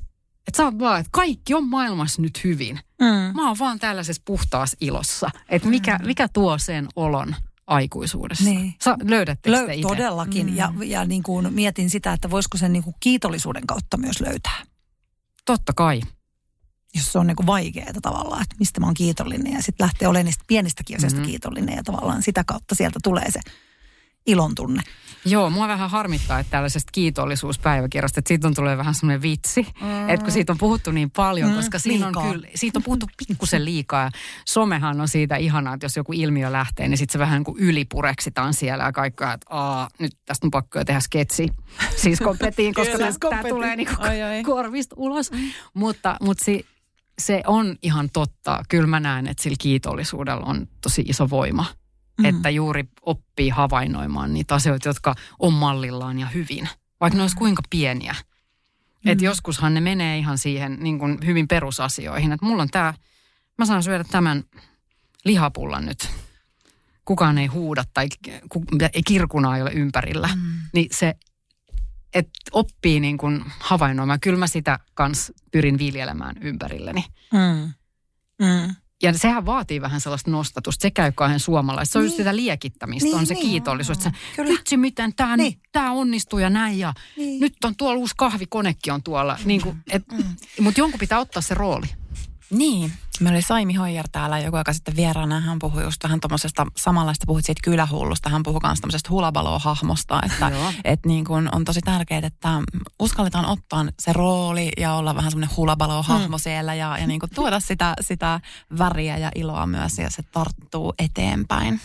että 0.50 0.58
sä 0.58 0.66
oot 0.66 0.80
vaan, 0.80 1.00
että 1.00 1.10
kaikki 1.12 1.54
on 1.54 1.68
maailmassa 1.70 2.22
nyt 2.22 2.44
hyvin. 2.44 2.80
Mm. 3.02 3.36
Mä 3.36 3.48
oon 3.48 3.60
vaan 3.60 3.80
tällaisessa 3.80 4.22
puhtaassa 4.26 4.78
ilossa. 4.82 5.30
Että 5.50 5.68
mikä, 5.68 5.98
mm. 5.98 6.08
mikä 6.08 6.28
tuo 6.28 6.58
sen 6.58 6.88
olon 6.96 7.36
aikuisuudessa. 7.68 8.44
Niin. 8.44 8.76
Sä 8.84 8.98
löydätte 9.04 9.50
Lö- 9.50 9.72
itse? 9.72 9.82
Todellakin. 9.82 10.48
Mm. 10.48 10.56
Ja, 10.56 10.74
ja 10.86 11.06
niin 11.06 11.24
kuin 11.24 11.54
mietin 11.54 11.90
sitä, 11.90 12.14
että 12.14 12.30
voisiko 12.30 12.58
sen 12.58 12.74
niin 12.74 12.84
kuin 12.84 12.96
kiitollisuuden 13.00 13.68
kautta 13.68 13.98
myös 13.98 14.22
löytää. 14.22 14.64
Totta 15.46 15.74
kai. 15.76 16.02
Jos 16.96 17.12
se 17.12 17.20
on 17.20 17.28
niin 17.28 17.36
kuin 17.36 17.48
vaikeaa 17.48 17.94
tavallaan, 18.02 18.42
että 18.42 18.56
mistä 18.60 18.80
mä 18.80 18.86
oon 18.86 18.94
kiitollinen. 18.94 19.54
Ja 19.54 19.62
sitten 19.62 19.86
lähtee 19.86 20.08
olemaan 20.08 20.26
niistä 20.26 20.44
pienistäkin 20.48 20.98
asioista 20.98 21.20
mm-hmm. 21.20 21.30
kiitollinen. 21.30 21.76
Ja 21.76 21.84
tavallaan 21.84 22.24
sitä 22.24 22.44
kautta 22.44 22.76
sieltä 22.76 23.00
tulee 23.04 23.32
se 23.32 23.40
ilon 24.26 24.56
tunne. 24.56 24.82
Joo, 25.26 25.50
mua 25.50 25.68
vähän 25.68 25.90
harmittaa, 25.90 26.40
että 26.40 26.52
tällaisesta 26.52 26.90
kiitollisuuspäiväkirjasta, 26.92 28.20
että 28.20 28.28
siitä 28.28 28.48
on 28.48 28.54
tulee 28.54 28.78
vähän 28.78 28.94
semmoinen 28.94 29.22
vitsi, 29.22 29.68
mm. 29.82 30.10
että 30.10 30.24
kun 30.24 30.34
siitä 30.34 30.52
on 30.52 30.58
puhuttu 30.58 30.92
niin 30.92 31.12
paljon, 31.12 31.50
mm, 31.50 31.56
koska 31.56 31.80
siinä 31.80 32.08
on 32.08 32.14
kyllä, 32.32 32.48
siitä 32.56 32.80
on 32.80 32.84
puhuttu 32.84 33.06
pikkusen 33.28 33.66
liikaa. 33.66 34.10
Somehan 34.46 35.02
on 35.02 35.08
siitä 35.08 35.36
ihanaa, 35.36 35.74
että 35.74 35.86
jos 35.86 35.96
joku 35.96 36.14
ilmiö 36.14 36.52
lähtee, 36.52 36.88
niin 36.88 36.98
sitten 36.98 37.14
se 37.14 37.20
vähän 37.20 37.38
niin 37.38 37.44
kuin 37.44 37.60
ylipureksitaan 37.60 38.54
siellä 38.54 38.84
ja 38.84 38.92
kaikkea, 38.92 39.34
että 39.34 39.48
Aa, 39.50 39.90
nyt 40.00 40.12
tästä 40.26 40.48
on 40.48 40.52
pakko 40.52 40.80
jo 40.80 40.86
tehdä 40.86 41.00
sketsi 41.00 41.48
siis 41.96 42.20
kompletiin, 42.20 42.74
koska 42.74 42.98
tämä 43.30 43.44
tulee 43.50 43.76
niin 43.76 43.88
kuin 43.88 44.44
korvista 44.46 44.96
ulos. 44.98 45.32
Mm. 45.32 45.52
Mutta, 45.74 46.18
mutta 46.22 46.46
si, 46.46 46.66
se 47.20 47.42
on 47.48 47.76
ihan 47.82 48.10
totta. 48.14 48.64
Kyllä 48.70 48.88
mä 48.88 49.00
näen, 49.00 49.28
että 49.28 49.44
sillä 49.44 49.58
kiitollisuudella 49.60 50.46
on 50.46 50.68
tosi 50.82 51.02
iso 51.02 51.30
voima 51.30 51.66
mm. 52.20 52.26
että 52.26 52.50
juuri 52.50 52.84
oppii 53.02 53.50
havainnoimaan 53.50 54.34
niitä 54.34 54.56
asioita, 54.56 54.90
jotka 54.90 55.16
on 55.40 55.54
mallillaan 55.54 56.20
ja 56.20 56.26
hyvin, 56.26 56.70
vaikka 57.02 57.18
ne 57.18 57.24
olisi 57.24 57.36
mm. 57.36 57.40
kuinka 57.40 57.62
pieniä. 57.70 58.16
Mm. 59.06 59.12
Että 59.12 59.26
joskushan 59.26 59.74
ne 59.74 59.82
menee 59.82 60.18
ihan 60.18 60.38
siihen 60.38 60.78
niin 60.80 61.00
kuin 61.00 61.18
hyvin 61.26 61.48
perusasioihin, 61.48 62.32
että 62.32 62.46
mulla 62.46 62.62
on 62.62 62.70
tämä, 62.70 62.94
mä 63.58 63.66
saan 63.66 63.84
syödä 63.84 64.04
tämän 64.04 64.44
lihapullan 65.26 65.86
nyt. 65.86 66.10
Kukaan 67.06 67.38
ei 67.38 67.48
huuda 67.48 67.84
tai 67.94 68.08
kirkuna 69.08 69.56
ei 69.56 69.62
ole 69.62 69.72
ympärillä. 69.72 70.30
Mm. 70.36 70.42
Niin 70.74 70.88
se, 70.92 71.16
että 72.14 72.40
oppii 72.52 73.00
niin 73.00 73.18
kuin 73.18 73.44
havainnoimaan. 73.60 74.20
Kyllä 74.20 74.40
mä 74.40 74.48
sitä 74.48 74.80
kans 74.94 75.32
pyrin 75.52 75.78
viljelemään 75.78 76.36
ympärilleni. 76.42 77.06
Mm. 77.34 77.74
Mm. 78.46 78.76
Ja 79.04 79.18
sehän 79.18 79.46
vaatii 79.46 79.82
vähän 79.82 80.02
sellaista 80.02 80.32
nostatusta. 80.32 80.82
Se 80.82 80.92
käy 80.92 81.12
kauhean 81.12 81.40
suomalaista. 81.40 81.94
Se 81.94 81.98
on 81.98 82.04
niin. 82.04 82.08
just 82.08 82.18
sitä 82.18 82.36
liekittämistä, 82.36 83.06
niin, 83.06 83.18
on 83.18 83.26
se 83.26 83.34
niin. 83.34 83.48
kiitollisuus. 83.48 83.98
Että 83.98 84.12
vitsi 84.48 84.78
miten 84.78 85.16
tämä 85.16 85.38
niin. 85.38 85.62
Tää 85.72 85.92
onnistuu 85.92 86.40
ja 86.40 86.50
näin. 86.50 86.80
Ja 86.80 86.94
niin. 87.18 87.42
nyt 87.42 87.56
on 87.66 87.76
tuolla 87.76 88.00
uusi 88.00 88.14
kahvikonekki 88.18 88.92
on 88.92 89.04
tuolla. 89.04 89.38
Niin 89.46 89.62
kuin, 89.62 89.78
et, 89.92 90.04
mm. 90.12 90.24
Mutta 90.62 90.80
jonkun 90.80 91.00
pitää 91.00 91.20
ottaa 91.20 91.42
se 91.42 91.54
rooli. 91.54 91.88
Niin. 92.50 92.94
Meillä 93.20 93.36
oli 93.36 93.42
Saimi 93.42 93.74
Hoijer 93.74 94.08
täällä 94.12 94.40
joku 94.40 94.58
aika 94.58 94.74
sitten 94.74 94.96
vieraana. 94.96 95.40
Hän 95.40 95.60
puhui 95.60 95.84
just 95.84 96.04
vähän 96.04 96.20
tuommoisesta 96.20 96.66
samanlaista, 96.78 97.24
puhuit 97.28 97.46
siitä 97.46 97.62
kylähullusta. 97.64 98.30
Hän 98.30 98.44
puhui 98.44 98.60
myös 98.64 98.80
tämmöisestä 98.82 99.10
hulabalo-hahmosta, 99.10 100.22
että 100.26 100.52
et 100.84 101.06
niin 101.06 101.26
kun 101.26 101.50
on 101.52 101.66
tosi 101.66 101.82
tärkeää, 101.82 102.22
että 102.24 102.50
uskalletaan 103.00 103.46
ottaa 103.46 103.86
se 104.00 104.14
rooli 104.14 104.72
ja 104.78 104.94
olla 104.94 105.16
vähän 105.16 105.32
semmoinen 105.32 105.58
hulabalo-hahmo 105.58 106.38
hmm. 106.38 106.42
siellä 106.42 106.76
ja, 106.76 106.98
ja 106.98 107.08
niin 107.08 107.20
tuoda 107.36 107.60
sitä, 107.60 107.94
sitä 108.02 108.40
väriä 108.78 109.18
ja 109.18 109.32
iloa 109.36 109.68
myös 109.68 109.98
ja 109.98 110.10
se 110.10 110.24
tarttuu 110.24 110.94
eteenpäin. 111.00 111.82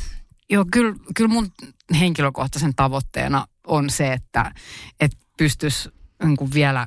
Joo, 0.51 0.65
kyllä, 0.71 0.95
kyllä 1.17 1.29
mun 1.29 1.53
henkilökohtaisen 2.01 2.75
tavoitteena 2.75 3.47
on 3.67 3.91
se, 3.91 4.12
että, 4.12 4.53
että 5.01 5.17
pystyisi 5.37 5.91
niin 6.25 6.55
vielä 6.55 6.87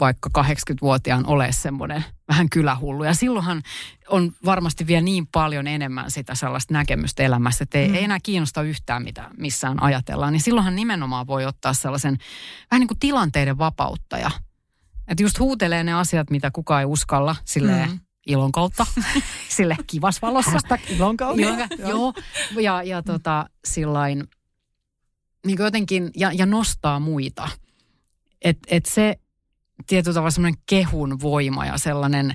vaikka 0.00 0.30
80-vuotiaan 0.42 1.26
ole 1.26 1.52
semmoinen 1.52 2.04
vähän 2.28 2.50
kylähullu. 2.50 3.04
Ja 3.04 3.14
silloinhan 3.14 3.62
on 4.08 4.32
varmasti 4.44 4.86
vielä 4.86 5.00
niin 5.00 5.26
paljon 5.26 5.66
enemmän 5.66 6.10
sitä 6.10 6.34
sellaista 6.34 6.74
näkemystä 6.74 7.22
elämässä, 7.22 7.64
että 7.64 7.78
ei, 7.78 7.88
mm. 7.88 7.94
ei 7.94 8.04
enää 8.04 8.18
kiinnosta 8.22 8.62
yhtään, 8.62 9.02
mitä 9.02 9.30
missään 9.36 9.82
ajatellaan. 9.82 10.32
Niin 10.32 10.40
silloinhan 10.40 10.76
nimenomaan 10.76 11.26
voi 11.26 11.44
ottaa 11.44 11.72
sellaisen 11.72 12.18
vähän 12.70 12.80
niin 12.80 12.88
kuin 12.88 12.98
tilanteiden 12.98 13.58
vapauttaja. 13.58 14.30
Että 15.08 15.22
just 15.22 15.38
huutelee 15.38 15.84
ne 15.84 15.94
asiat, 15.94 16.30
mitä 16.30 16.50
kukaan 16.50 16.80
ei 16.80 16.86
uskalla, 16.86 17.36
silleen 17.44 17.90
mm. 17.90 18.00
ilon 18.26 18.52
kautta, 18.52 18.86
sille 19.56 19.76
kivasvalossa. 19.86 20.50
Hashtag 20.50 20.80
ilon 20.90 21.16
kautta. 21.16 21.42
Joo, 21.42 21.56
joo. 21.88 22.14
Ja, 22.60 22.82
ja 22.82 23.02
tota, 23.02 23.50
sillain, 23.64 24.28
niin 25.46 25.58
jotenkin, 25.58 26.10
ja, 26.16 26.32
ja 26.32 26.46
nostaa 26.46 27.00
muita. 27.00 27.48
Että 28.42 28.68
et 28.70 28.86
se 28.86 29.18
tietyllä 29.86 30.14
tavalla 30.14 30.30
semmoinen 30.30 30.60
kehun 30.66 31.20
voima 31.20 31.66
ja 31.66 31.78
sellainen, 31.78 32.32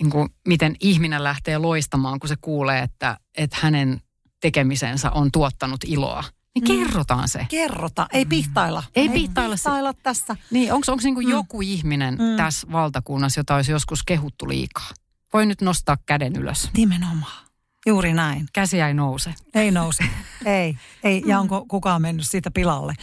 niin 0.00 0.10
kuin, 0.10 0.28
miten 0.46 0.76
ihminen 0.80 1.24
lähtee 1.24 1.58
loistamaan, 1.58 2.20
kun 2.20 2.28
se 2.28 2.36
kuulee, 2.40 2.82
että, 2.82 3.18
että 3.36 3.56
hänen 3.60 4.00
tekemisensä 4.40 5.10
on 5.10 5.32
tuottanut 5.32 5.84
iloa. 5.86 6.24
Niin 6.54 6.78
mm. 6.78 6.84
kerrotaan 6.84 7.28
se. 7.28 7.46
Kerrota, 7.48 8.06
ei 8.12 8.24
pihtailla. 8.24 8.82
Ei, 8.96 9.02
ei 9.02 9.08
pihtailla. 9.08 9.54
pihtailla 9.54 9.94
tässä. 9.94 10.36
Niin, 10.50 10.72
onko 10.72 10.96
niinku 11.02 11.20
mm. 11.20 11.28
joku 11.28 11.60
ihminen 11.60 12.14
mm. 12.14 12.36
tässä 12.36 12.66
valtakunnassa, 12.72 13.40
jota 13.40 13.54
olisi 13.54 13.72
joskus 13.72 14.02
kehuttu 14.02 14.48
liikaa? 14.48 14.90
Voi 15.32 15.46
nyt 15.46 15.62
nostaa 15.62 15.96
käden 16.06 16.36
ylös. 16.36 16.70
Nimenomaan. 16.76 17.47
Juuri 17.88 18.14
näin. 18.14 18.46
Käsiä 18.52 18.88
ei 18.88 18.94
nouse. 18.94 19.34
Ei 19.54 19.70
nouse. 19.70 20.04
ei. 20.44 20.76
ei. 21.04 21.22
Ja 21.26 21.40
onko 21.40 21.64
kukaan 21.68 22.02
mennyt 22.02 22.26
siitä 22.26 22.50
pilalle. 22.50 22.94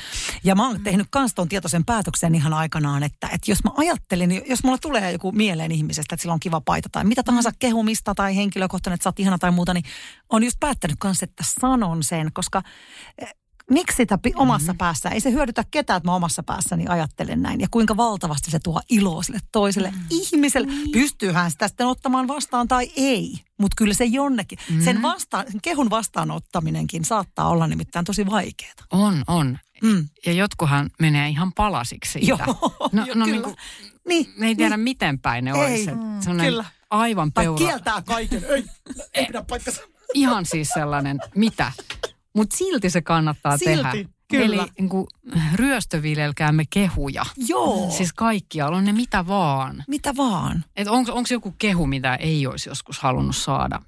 Ja 0.43 0.55
mä 0.55 0.67
oon 0.67 0.83
tehnyt 0.83 1.07
kans 1.09 1.33
ton 1.33 1.49
tietoisen 1.49 1.85
päätöksen 1.85 2.35
ihan 2.35 2.53
aikanaan, 2.53 3.03
että, 3.03 3.27
että 3.33 3.51
jos 3.51 3.63
mä 3.63 3.71
ajattelin, 3.77 4.41
jos 4.45 4.63
mulla 4.63 4.77
tulee 4.77 5.11
joku 5.11 5.31
mieleen 5.31 5.71
ihmisestä, 5.71 6.15
että 6.15 6.21
sillä 6.21 6.33
on 6.33 6.39
kiva 6.39 6.61
paita 6.61 6.89
tai 6.91 7.03
mitä 7.03 7.23
tahansa 7.23 7.51
kehumista 7.59 8.15
tai 8.15 8.35
henkilökohtainen, 8.35 8.95
että 8.95 9.03
sä 9.03 9.09
oot 9.09 9.19
ihana 9.19 9.37
tai 9.37 9.51
muuta, 9.51 9.73
niin 9.73 9.85
on 10.29 10.43
just 10.43 10.59
päättänyt 10.59 10.97
kans, 10.99 11.23
että 11.23 11.43
sanon 11.59 12.03
sen, 12.03 12.33
koska 12.33 12.61
miksi 13.71 13.95
sitä 13.95 14.19
omassa 14.35 14.71
mm-hmm. 14.71 14.77
päässä, 14.77 15.09
ei 15.09 15.19
se 15.19 15.31
hyödytä 15.31 15.63
ketään, 15.71 15.97
että 15.97 16.07
mä 16.09 16.15
omassa 16.15 16.43
päässäni 16.43 16.87
ajattelen 16.87 17.41
näin. 17.41 17.61
Ja 17.61 17.67
kuinka 17.71 17.97
valtavasti 17.97 18.51
se 18.51 18.59
tuo 18.63 18.81
iloa 18.89 19.23
sille 19.23 19.39
toiselle 19.51 19.91
mm-hmm. 19.91 20.05
ihmiselle. 20.09 20.67
Mm-hmm. 20.67 20.91
Pystyyhän 20.91 21.51
sitä 21.51 21.67
sitten 21.67 21.87
ottamaan 21.87 22.27
vastaan 22.27 22.67
tai 22.67 22.91
ei. 22.95 23.33
Mutta 23.57 23.75
kyllä 23.77 23.93
se 23.93 24.05
jonnekin, 24.05 24.59
mm-hmm. 24.69 24.85
sen, 24.85 25.01
vastaan, 25.01 25.51
sen 25.51 25.61
kehun 25.61 25.89
vastaanottaminenkin 25.89 27.05
saattaa 27.05 27.49
olla 27.49 27.67
nimittäin 27.67 28.05
tosi 28.05 28.25
vaikeaa. 28.25 28.73
On, 28.91 29.23
on. 29.27 29.59
Mm. 29.83 30.09
Ja 30.25 30.33
jotkuhan 30.33 30.89
menee 30.99 31.29
ihan 31.29 31.53
palasiksi 31.53 32.11
siitä. 32.11 32.43
Joo, 32.47 32.89
no, 32.91 33.05
no 33.15 33.25
niin, 33.25 33.43
kuin, 33.43 33.55
niin, 34.07 34.33
me 34.37 34.47
ei 34.47 34.55
tiedä 34.55 34.77
niin. 34.77 34.83
miten 34.83 35.19
päin 35.19 35.45
ne 35.45 35.51
ei, 35.51 35.57
olisi. 35.57 35.91
Mm, 35.91 36.37
kyllä. 36.41 36.65
aivan 36.89 37.31
peura. 37.31 37.57
Tai 37.57 37.67
kieltää 37.67 38.01
kaiken. 38.01 38.43
Ei, 38.43 38.65
ei 39.13 39.25
pidä 39.25 39.43
paikkansa. 39.49 39.81
Ihan 40.13 40.45
siis 40.45 40.69
sellainen, 40.69 41.19
mitä? 41.35 41.71
Mutta 42.35 42.57
silti 42.57 42.89
se 42.89 43.01
kannattaa 43.01 43.57
silti. 43.57 43.91
tehdä. 43.91 44.09
Kyllä. 44.27 44.63
Eli 44.63 44.71
niin 44.79 44.89
kuin, 44.89 45.07
ryöstöviljelkäämme 45.53 46.63
kehuja. 46.69 47.25
Joo. 47.47 47.91
Siis 47.97 48.13
kaikkialla 48.13 48.77
on 48.77 48.85
ne 48.85 48.93
mitä 48.93 49.27
vaan. 49.27 49.83
Mitä 49.87 50.15
vaan. 50.17 50.65
Onko 50.89 51.27
joku 51.31 51.55
kehu, 51.57 51.87
mitä 51.87 52.15
ei 52.15 52.47
olisi 52.47 52.69
joskus 52.69 52.99
halunnut 52.99 53.35
saada? 53.35 53.81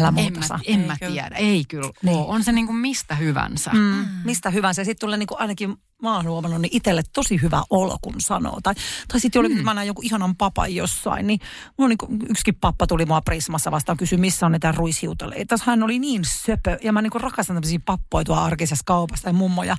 Älä 0.00 0.10
muuta 0.10 0.40
en 0.40 0.48
mä, 0.48 0.58
en 0.66 0.80
mä 0.80 0.96
tiedä. 1.08 1.36
Ei 1.36 1.64
kyllä 1.68 1.90
niin. 2.02 2.16
On 2.16 2.44
se 2.44 2.52
niin 2.52 2.66
kuin 2.66 2.76
mistä 2.76 3.14
hyvänsä. 3.14 3.70
Mm. 3.70 4.06
Mistä 4.24 4.50
hyvänsä. 4.50 4.84
Sitten 4.84 5.00
tulee 5.06 5.18
niin 5.18 5.26
kuin 5.26 5.40
ainakin 5.40 5.76
mä 6.04 6.16
oon 6.16 6.28
huomannut, 6.28 6.60
niin 6.60 6.76
itselle 6.76 7.02
tosi 7.12 7.42
hyvä 7.42 7.62
olo, 7.70 7.96
kun 8.02 8.14
sanoo. 8.18 8.58
Tai, 8.62 8.74
tai 9.08 9.20
sitten 9.20 9.38
jollekin, 9.38 9.58
mm. 9.58 9.64
mä 9.64 9.74
näen 9.74 9.86
joku 9.86 10.02
ihanan 10.04 10.36
papan 10.36 10.74
jossain, 10.74 11.26
niin, 11.26 11.40
mulla 11.78 11.88
niin 11.88 12.28
yksikin 12.30 12.54
pappa 12.54 12.86
tuli 12.86 13.06
mua 13.06 13.20
Prismassa 13.20 13.70
vastaan 13.70 13.98
kysyi, 13.98 14.18
missä 14.18 14.46
on 14.46 14.52
näitä 14.52 14.72
ruishiutaleita. 14.72 15.56
Hän 15.64 15.82
oli 15.82 15.98
niin 15.98 16.22
söpö, 16.24 16.78
ja 16.82 16.92
mä 16.92 17.02
niin 17.02 17.12
rakastan 17.14 17.56
tämmöisiä 17.56 17.78
pappoja 17.84 18.24
tuolla 18.24 18.44
arkisessa 18.44 18.82
kaupassa, 18.86 19.24
tai 19.24 19.32
mummoja. 19.32 19.76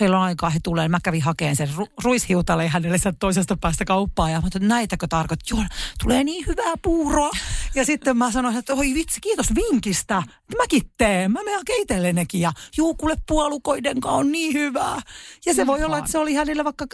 Heillä 0.00 0.18
on 0.18 0.24
aikaa, 0.24 0.50
he 0.50 0.58
tulee, 0.62 0.88
mä 0.88 0.98
kävin 1.02 1.22
hakemaan 1.22 1.56
sen 1.56 1.68
ru- 1.68 1.92
ruishiutaleen 2.04 2.70
hänelle 2.70 2.98
sen 2.98 3.16
toisesta 3.16 3.56
päästä 3.56 3.84
kauppaa, 3.84 4.30
ja 4.30 4.40
mä 4.40 4.46
että 4.46 4.58
näitäkö 4.58 5.06
tarkoit? 5.06 5.40
Joo, 5.50 5.64
tulee 6.02 6.24
niin 6.24 6.46
hyvää 6.46 6.74
puuroa. 6.82 7.30
Ja 7.74 7.84
sitten 7.84 8.16
mä 8.16 8.32
sanoin, 8.32 8.56
että 8.56 8.74
oi 8.74 8.94
vitsi, 8.94 9.20
kiitos 9.20 9.54
vinkistä. 9.54 10.22
Mäkin 10.58 10.82
teen, 10.96 11.32
mä 11.32 11.40
menen 11.44 12.14
nekin, 12.14 12.40
ja 12.40 12.52
juu, 12.76 12.94
kuule 12.94 13.16
puolukoiden 13.28 13.96
on 14.04 14.32
niin 14.32 14.54
hyvää. 14.54 15.00
Ja 15.46 15.54
se 15.54 15.65
voi 15.66 15.84
olla, 15.84 15.98
että 15.98 16.12
se 16.12 16.18
oli 16.18 16.34
hänellä 16.34 16.64
vaikka 16.64 16.86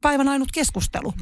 päivän 0.00 0.28
ainut 0.28 0.52
keskustelu. 0.52 1.14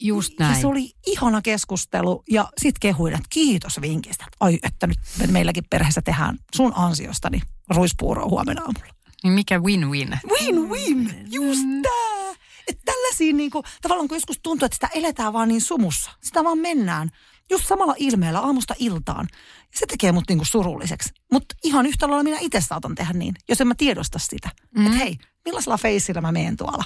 Just 0.00 0.38
näin. 0.38 0.54
Ja 0.54 0.60
se 0.60 0.66
oli 0.66 0.92
ihana 1.06 1.42
keskustelu 1.42 2.22
ja 2.30 2.48
sitten 2.58 2.80
kehuin, 2.80 3.14
että 3.14 3.26
kiitos 3.30 3.80
vinkistä. 3.80 4.24
Ai, 4.40 4.58
että 4.62 4.86
nyt 4.86 4.98
meilläkin 5.30 5.64
perheessä 5.70 6.02
tehdään 6.02 6.38
sun 6.56 6.72
ansiostani 6.76 7.40
ruispuuroa 7.70 8.28
huomenna 8.28 8.62
aamulla. 8.62 8.94
Niin 9.22 9.32
mikä 9.32 9.58
win-win? 9.58 10.18
Win-win, 10.26 11.26
just 11.30 11.64
tää. 11.82 12.34
Että 12.68 12.82
tällaisia 12.84 13.32
niinku, 13.32 13.62
tavallaan 13.82 14.08
kun 14.08 14.16
joskus 14.16 14.38
tuntuu, 14.42 14.66
että 14.66 14.76
sitä 14.76 14.88
eletään 14.94 15.32
vaan 15.32 15.48
niin 15.48 15.60
sumussa. 15.60 16.10
Sitä 16.22 16.44
vaan 16.44 16.58
mennään 16.58 17.10
just 17.50 17.66
samalla 17.66 17.94
ilmeellä 17.98 18.40
aamusta 18.40 18.74
iltaan. 18.78 19.28
Ja 19.58 19.78
se 19.78 19.86
tekee 19.86 20.12
mut 20.12 20.24
niinku 20.28 20.44
surulliseksi. 20.44 21.10
Mutta 21.32 21.54
ihan 21.64 21.86
yhtä 21.86 22.08
lailla 22.08 22.22
minä 22.22 22.38
itse 22.40 22.60
saatan 22.60 22.94
tehdä 22.94 23.12
niin, 23.12 23.34
jos 23.48 23.60
en 23.60 23.68
mä 23.68 23.74
tiedosta 23.74 24.18
sitä. 24.18 24.50
Mm. 24.76 24.86
Että 24.86 24.98
hei, 24.98 25.16
millaisella 25.48 25.78
feissillä 25.78 26.20
mä 26.20 26.32
meen 26.32 26.56
tuolla. 26.56 26.84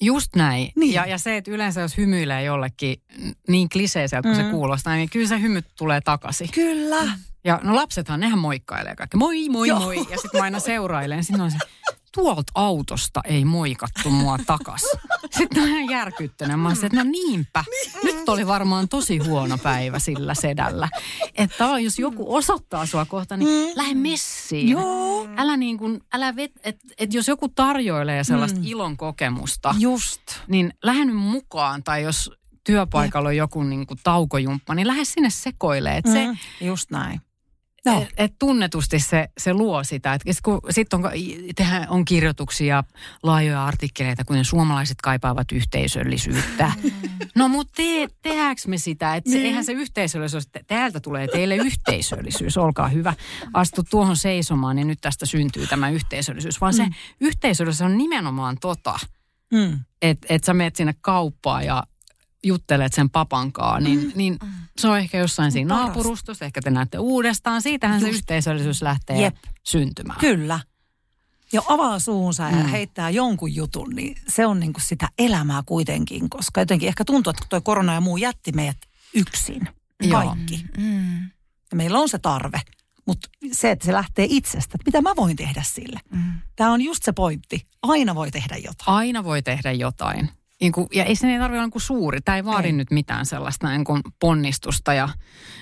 Just 0.00 0.36
näin. 0.36 0.72
Niin. 0.76 0.92
Ja, 0.92 1.06
ja 1.06 1.18
se, 1.18 1.36
että 1.36 1.50
yleensä 1.50 1.80
jos 1.80 1.96
hymyilee 1.96 2.42
jollekin 2.42 2.96
niin 3.48 3.68
kliseiseltä 3.68 4.28
kuin 4.28 4.36
mm. 4.36 4.44
se 4.44 4.50
kuulostaa, 4.50 4.94
niin 4.94 5.10
kyllä 5.10 5.28
se 5.28 5.40
hymyt 5.40 5.66
tulee 5.78 6.00
takaisin. 6.00 6.48
Kyllä. 6.54 7.02
Ja 7.44 7.60
no 7.62 7.74
lapsethan, 7.74 8.20
nehän 8.20 8.38
moikkailee 8.38 8.96
kaikki. 8.96 9.16
Moi, 9.16 9.48
moi, 9.48 9.68
Joo. 9.68 9.80
moi. 9.80 9.96
Ja 9.96 10.18
sitten 10.18 10.40
mä 10.40 10.42
aina 10.42 10.60
seurailen. 10.60 11.24
Sitten 11.24 11.40
on 11.40 11.50
se, 11.50 11.58
tuolta 12.14 12.52
autosta 12.54 13.20
ei 13.24 13.44
moikattu 13.44 14.10
mua 14.10 14.38
takas. 14.46 14.82
Sitten 15.38 15.62
on 15.62 15.68
ihan 15.68 15.90
järkyttynyt. 15.90 16.60
Mä 16.60 16.72
että 16.72 17.04
no 17.04 17.10
niinpä. 17.10 17.64
Nyt 18.02 18.28
oli 18.28 18.46
varmaan 18.46 18.88
tosi 18.88 19.18
huono 19.18 19.58
päivä 19.58 19.98
sillä 19.98 20.34
sedällä. 20.34 20.88
Että 21.34 21.64
jos 21.78 21.98
joku 21.98 22.34
osoittaa 22.34 22.86
sua 22.86 23.04
kohta, 23.04 23.36
niin 23.36 23.68
mm. 23.68 23.72
lähde 23.76 23.94
messiin. 23.94 24.68
Joo. 24.68 25.28
Älä 25.36 25.56
niin 25.56 25.78
kuin, 25.78 26.00
älä 26.12 26.36
vet, 26.36 26.52
et, 26.64 26.76
et 26.98 27.14
jos 27.14 27.28
joku 27.28 27.48
tarjoilee 27.48 28.24
sellaista 28.24 28.58
mm. 28.58 28.66
ilon 28.66 28.96
kokemusta. 28.96 29.74
Just. 29.78 30.22
Niin 30.48 30.72
lähde 30.82 31.12
mukaan. 31.12 31.82
Tai 31.82 32.02
jos 32.02 32.30
työpaikalla 32.64 33.28
on 33.28 33.36
joku 33.36 33.62
niin 33.62 33.86
kuin 33.86 34.00
taukojumppa, 34.04 34.74
niin 34.74 34.86
lähde 34.86 35.04
sinne 35.04 35.30
sekoilee. 35.30 36.00
Mm. 36.06 36.12
Se, 36.12 36.36
Just 36.60 36.90
näin. 36.90 37.20
No. 37.86 38.02
Et, 38.02 38.08
et 38.16 38.34
tunnetusti 38.38 38.98
se, 38.98 39.28
se 39.38 39.54
luo 39.54 39.84
sitä. 39.84 40.18
Sitten 40.70 41.04
on, 41.04 41.10
tehdään, 41.56 41.88
on 41.88 42.04
kirjoituksia, 42.04 42.84
laajoja 43.22 43.64
artikkeleita, 43.64 44.24
kun 44.24 44.44
suomalaiset 44.44 45.00
kaipaavat 45.02 45.52
yhteisöllisyyttä. 45.52 46.72
Mm. 46.82 46.90
No 47.34 47.48
mutta 47.48 47.72
te, 47.76 48.08
tehdäänkö 48.22 48.62
me 48.66 48.78
sitä? 48.78 49.16
Et 49.16 49.26
se, 49.26 49.32
niin. 49.32 49.46
Eihän 49.46 49.64
se 49.64 49.72
yhteisöllisyys, 49.72 50.48
täältä 50.66 51.00
tulee 51.00 51.28
teille 51.28 51.56
yhteisöllisyys, 51.56 52.56
olkaa 52.56 52.88
hyvä. 52.88 53.14
Astu 53.52 53.82
tuohon 53.90 54.16
seisomaan 54.16 54.78
ja 54.78 54.84
nyt 54.84 54.98
tästä 55.00 55.26
syntyy 55.26 55.66
tämä 55.66 55.90
yhteisöllisyys. 55.90 56.60
Vaan 56.60 56.74
mm. 56.74 56.76
se 56.76 56.86
yhteisöllisyys 57.20 57.90
on 57.90 57.98
nimenomaan 57.98 58.56
tota, 58.60 58.98
mm. 59.52 59.78
että 60.02 60.26
et 60.30 60.44
sä 60.44 60.54
menet 60.54 60.76
sinne 60.76 60.94
kauppaan 61.00 61.64
ja 61.64 61.82
juttelet 62.44 62.92
sen 62.92 63.10
papankaan, 63.10 63.84
niin, 63.84 64.04
mm. 64.04 64.12
niin 64.14 64.36
mm. 64.42 64.48
se 64.78 64.88
on 64.88 64.98
ehkä 64.98 65.18
jossain 65.18 65.52
siinä 65.52 65.68
Parasta. 65.68 65.86
naapurustossa, 65.86 66.44
ehkä 66.44 66.60
te 66.62 66.70
näette 66.70 66.98
uudestaan. 66.98 67.62
Siitähän 67.62 68.00
Just. 68.00 68.10
se 68.10 68.16
yhteisöllisyys 68.16 68.82
lähtee 68.82 69.20
Jep. 69.20 69.36
syntymään. 69.62 70.20
Kyllä. 70.20 70.60
Ja 71.52 71.62
avaa 71.68 71.98
suunsa 71.98 72.42
ja 72.42 72.56
mm. 72.56 72.68
heittää 72.68 73.10
jonkun 73.10 73.54
jutun, 73.54 73.90
niin 73.90 74.16
se 74.28 74.46
on 74.46 74.60
niinku 74.60 74.80
sitä 74.80 75.08
elämää 75.18 75.62
kuitenkin, 75.66 76.30
koska 76.30 76.60
jotenkin 76.60 76.88
ehkä 76.88 77.04
tuntuu, 77.04 77.30
että 77.30 77.44
tuo 77.48 77.60
korona 77.60 77.94
ja 77.94 78.00
muu 78.00 78.16
jätti 78.16 78.52
meidät 78.52 78.78
yksin. 79.14 79.68
Kaikki. 80.10 80.64
Mm. 80.76 81.22
Ja 81.70 81.76
meillä 81.76 81.98
on 81.98 82.08
se 82.08 82.18
tarve, 82.18 82.60
mutta 83.06 83.28
se, 83.52 83.70
että 83.70 83.86
se 83.86 83.92
lähtee 83.92 84.26
itsestä, 84.30 84.72
että 84.74 84.86
mitä 84.86 85.02
mä 85.02 85.16
voin 85.16 85.36
tehdä 85.36 85.62
sille. 85.66 86.00
Mm. 86.10 86.32
Tämä 86.56 86.72
on 86.72 86.80
just 86.80 87.02
se 87.02 87.12
pointti. 87.12 87.66
Aina 87.82 88.14
voi 88.14 88.30
tehdä 88.30 88.56
jotain. 88.56 88.96
Aina 88.96 89.24
voi 89.24 89.42
tehdä 89.42 89.72
jotain. 89.72 90.30
Niin 90.60 90.72
kuin, 90.72 90.86
ja 90.94 91.04
ei 91.04 91.16
se 91.16 91.26
ei 91.26 91.38
tarvitse 91.38 91.58
olla 91.58 91.70
niin 91.74 91.80
suuri. 91.80 92.20
Tämä 92.20 92.36
ei 92.36 92.44
vaadi 92.44 92.66
ei. 92.66 92.72
nyt 92.72 92.90
mitään 92.90 93.26
sellaista 93.26 93.68
niin 93.68 93.84
kuin 93.84 94.02
ponnistusta 94.20 94.94
ja 94.94 95.08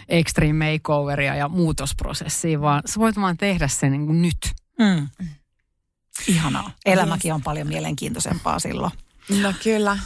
extreme 0.09 0.73
makeoveria 0.73 1.35
ja 1.35 1.49
muutosprosessia, 1.49 2.61
vaan 2.61 2.83
sä 2.87 3.01
voit 3.01 3.17
vaan 3.17 3.37
tehdä 3.37 3.69
sen 3.69 3.93
niin 3.93 4.07
kuin 4.07 4.23
nyt. 4.23 4.53
Mm. 4.79 5.09
Ihanaa. 6.29 6.71
Elämäkin 6.87 7.35
on 7.35 7.43
paljon 7.43 7.69
mielenkiintoisempaa 7.69 8.59
silloin. 8.59 8.93
No 9.43 9.53
kyllä. 9.63 9.99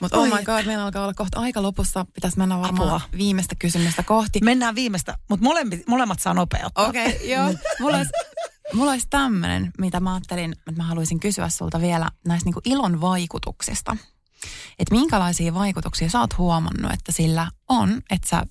Mutta 0.00 0.18
oh 0.18 0.26
my 0.26 0.44
god, 0.44 0.66
meillä 0.66 0.84
alkaa 0.84 1.02
olla 1.02 1.14
kohta 1.14 1.40
aika 1.40 1.62
lopussa. 1.62 2.06
Pitäisi 2.14 2.38
mennä 2.38 2.60
varmaan 2.60 2.88
Apua. 2.88 3.00
viimeistä 3.18 3.54
kysymystä 3.58 4.02
kohti. 4.02 4.40
Mennään 4.44 4.74
viimeistä, 4.74 5.18
mutta 5.28 5.44
molemmat, 5.44 5.80
molemmat 5.86 6.20
saa 6.20 6.34
nopeuttaa. 6.34 6.86
Okei, 6.86 7.06
okay, 7.06 7.26
joo. 7.34 7.54
Mulla 7.80 7.96
olisi, 7.96 8.12
mulla 8.72 8.90
olisi 8.90 9.06
tämmöinen, 9.10 9.70
mitä 9.78 10.00
mä 10.00 10.14
ajattelin, 10.14 10.52
että 10.52 10.72
mä 10.76 10.82
haluaisin 10.82 11.20
kysyä 11.20 11.48
sulta 11.48 11.80
vielä 11.80 12.10
näistä 12.26 12.46
niinku 12.46 12.60
ilon 12.64 13.00
vaikutuksista 13.00 13.96
että 14.78 14.94
minkälaisia 14.94 15.54
vaikutuksia 15.54 16.10
sä 16.10 16.20
oot 16.20 16.38
huomannut, 16.38 16.92
että 16.92 17.12
sillä 17.12 17.50
on, 17.68 18.02
että 18.10 18.28
sä 18.28 18.46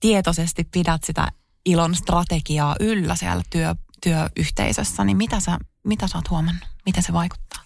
tietoisesti 0.00 0.64
pidät 0.64 1.04
sitä 1.04 1.28
ilon 1.64 1.94
strategiaa 1.94 2.76
yllä 2.80 3.16
siellä 3.16 3.42
työ, 3.50 3.74
työyhteisössä, 4.02 5.04
niin 5.04 5.16
mitä 5.16 5.40
sä, 5.40 5.58
mitä 5.84 6.08
sä 6.08 6.18
oot 6.18 6.30
huomannut? 6.30 6.68
Mitä 6.86 7.00
se 7.00 7.12
vaikuttaa? 7.12 7.64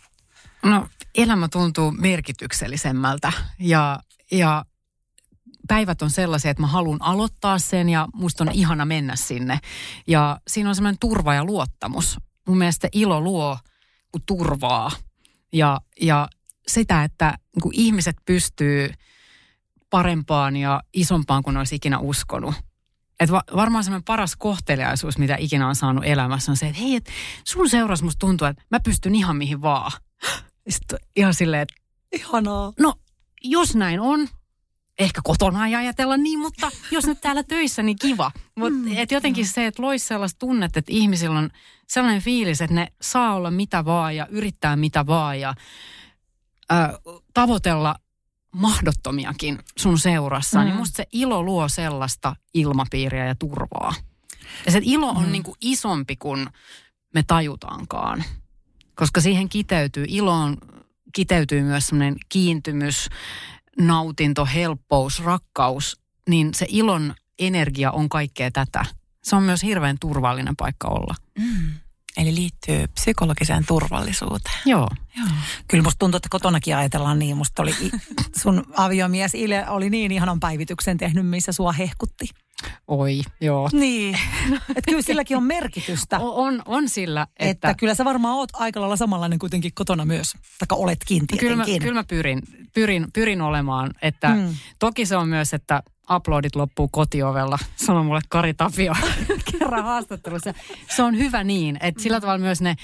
No 0.62 0.88
elämä 1.14 1.48
tuntuu 1.48 1.90
merkityksellisemmältä 1.90 3.32
ja, 3.58 4.00
ja 4.30 4.64
päivät 5.68 6.02
on 6.02 6.10
sellaisia, 6.10 6.50
että 6.50 6.60
mä 6.60 6.66
haluan 6.66 7.02
aloittaa 7.02 7.58
sen 7.58 7.88
ja 7.88 8.08
musta 8.14 8.44
on 8.44 8.52
ihana 8.52 8.84
mennä 8.84 9.16
sinne. 9.16 9.58
Ja 10.06 10.40
siinä 10.48 10.68
on 10.68 10.74
semmoinen 10.74 10.98
turva 11.00 11.34
ja 11.34 11.44
luottamus. 11.44 12.18
Mun 12.48 12.58
mielestä 12.58 12.88
ilo 12.92 13.20
luo 13.20 13.58
turvaa 14.26 14.90
ja, 15.52 15.80
ja 16.00 16.28
sitä, 16.68 17.04
että 17.04 17.38
niin 17.56 17.74
ihmiset 17.74 18.16
pystyy 18.26 18.90
parempaan 19.90 20.56
ja 20.56 20.82
isompaan 20.92 21.42
kuin 21.42 21.56
olisi 21.56 21.74
ikinä 21.74 21.98
uskonut. 21.98 22.54
Et 23.20 23.30
va- 23.30 23.42
varmaan 23.56 23.84
semmoinen 23.84 24.04
paras 24.04 24.36
kohteliaisuus, 24.36 25.18
mitä 25.18 25.36
ikinä 25.38 25.68
on 25.68 25.76
saanut 25.76 26.04
elämässä, 26.04 26.52
on 26.52 26.56
se, 26.56 26.66
että 26.66 26.80
hei, 26.80 26.96
et 26.96 27.10
sun 27.44 27.68
seurassa 27.68 28.04
musta 28.04 28.18
tuntuu, 28.18 28.46
että 28.46 28.62
mä 28.70 28.80
pystyn 28.80 29.14
ihan 29.14 29.36
mihin 29.36 29.62
vaan. 29.62 29.92
Sitten 30.68 30.98
ihan 31.16 31.34
silleen, 31.34 31.62
että 31.62 31.74
Ihanaa. 32.12 32.72
no 32.78 32.94
jos 33.42 33.74
näin 33.74 34.00
on, 34.00 34.28
ehkä 34.98 35.20
kotona 35.24 35.66
ei 35.66 35.74
ajatella 35.74 36.16
niin, 36.16 36.38
mutta 36.38 36.70
jos 36.90 37.06
nyt 37.06 37.20
täällä 37.20 37.42
töissä, 37.42 37.82
niin 37.82 37.98
kiva. 38.00 38.30
Mutta 38.56 38.78
mm. 38.78 38.96
et 38.96 39.10
jotenkin 39.10 39.46
se, 39.46 39.66
että 39.66 39.82
loisi 39.82 40.06
sellaista 40.06 40.38
tunnetta, 40.38 40.78
että 40.78 40.92
ihmisillä 40.92 41.38
on 41.38 41.50
sellainen 41.86 42.22
fiilis, 42.22 42.60
että 42.60 42.74
ne 42.74 42.92
saa 43.02 43.34
olla 43.34 43.50
mitä 43.50 43.84
vaan 43.84 44.16
ja 44.16 44.26
yrittää 44.30 44.76
mitä 44.76 45.06
vaan 45.06 45.40
ja 45.40 45.54
ö, 46.72 46.76
tavoitella 47.34 47.96
mahdottomiakin 48.52 49.58
sun 49.78 49.98
seurassa, 49.98 50.58
niin 50.58 50.66
mm. 50.66 50.70
niin 50.70 50.78
musta 50.78 50.96
se 50.96 51.06
ilo 51.12 51.42
luo 51.42 51.68
sellaista 51.68 52.36
ilmapiiriä 52.54 53.26
ja 53.26 53.34
turvaa. 53.34 53.94
Ja 54.66 54.72
se 54.72 54.80
ilo 54.82 55.08
on 55.08 55.24
mm. 55.24 55.32
niin 55.32 55.42
kuin 55.42 55.56
isompi 55.60 56.16
kuin 56.16 56.46
me 57.14 57.22
tajutaankaan, 57.26 58.24
koska 58.94 59.20
siihen 59.20 59.48
kiteytyy, 59.48 60.04
iloon 60.08 60.56
kiteytyy 61.12 61.62
myös 61.62 61.86
semmoinen 61.86 62.16
kiintymys, 62.28 63.08
nautinto, 63.78 64.46
helppous, 64.46 65.24
rakkaus, 65.24 66.00
niin 66.28 66.54
se 66.54 66.66
ilon 66.68 67.14
energia 67.38 67.90
on 67.90 68.08
kaikkea 68.08 68.50
tätä. 68.50 68.84
Se 69.22 69.36
on 69.36 69.42
myös 69.42 69.62
hirveän 69.62 69.96
turvallinen 70.00 70.56
paikka 70.56 70.88
olla. 70.88 71.14
Mm. 71.38 71.70
Eli 72.18 72.34
liittyy 72.34 72.86
psykologiseen 72.94 73.64
turvallisuuteen. 73.66 74.60
Joo. 74.64 74.88
Joo. 75.16 75.28
Kyllä 75.68 75.82
musta 75.82 75.98
tuntuu, 75.98 76.16
että 76.16 76.28
kotonakin 76.30 76.76
ajatellaan 76.76 77.18
niin. 77.18 77.36
Musta 77.36 77.62
oli 77.62 77.74
sun 78.42 78.64
aviomies 78.76 79.34
Ile 79.34 79.68
oli 79.68 79.90
niin 79.90 80.12
ihanan 80.12 80.40
päivityksen 80.40 80.98
tehnyt, 80.98 81.26
missä 81.26 81.52
sua 81.52 81.72
hehkutti. 81.72 82.28
Oi, 82.88 83.20
joo. 83.40 83.68
Niin, 83.72 84.18
että 84.76 84.90
kyllä 84.90 85.02
silläkin 85.02 85.36
on 85.36 85.42
merkitystä. 85.42 86.18
O- 86.18 86.42
on, 86.42 86.62
on 86.66 86.88
sillä, 86.88 87.26
että... 87.38 87.50
että... 87.50 87.74
kyllä 87.74 87.94
sä 87.94 88.04
varmaan 88.04 88.34
oot 88.34 88.48
aika 88.52 88.80
lailla 88.80 88.96
samanlainen 88.96 89.38
kuitenkin 89.38 89.72
kotona 89.74 90.04
myös, 90.04 90.32
taikka 90.58 90.76
oletkin 90.76 91.26
tietenkin. 91.26 91.38
Kyllä 91.38 91.56
mä, 91.56 91.64
kyllä 91.80 91.94
mä 91.94 92.04
pyrin, 92.04 92.42
pyrin, 92.74 93.06
pyrin 93.12 93.42
olemaan, 93.42 93.90
että 94.02 94.28
mm. 94.28 94.54
toki 94.78 95.06
se 95.06 95.16
on 95.16 95.28
myös, 95.28 95.54
että 95.54 95.82
uploadit 96.14 96.56
loppuu 96.56 96.88
kotiovella, 96.88 97.58
sanoi 97.76 98.04
mulle 98.04 98.20
Kari 98.28 98.54
Tapio 98.54 98.94
kerran 99.70 99.84
haastattelussa. 99.84 100.54
Se 100.96 101.02
on 101.02 101.18
hyvä 101.18 101.44
niin, 101.44 101.78
että 101.80 102.02
sillä 102.02 102.20
tavalla 102.20 102.38
myös 102.38 102.60
ne, 102.60 102.76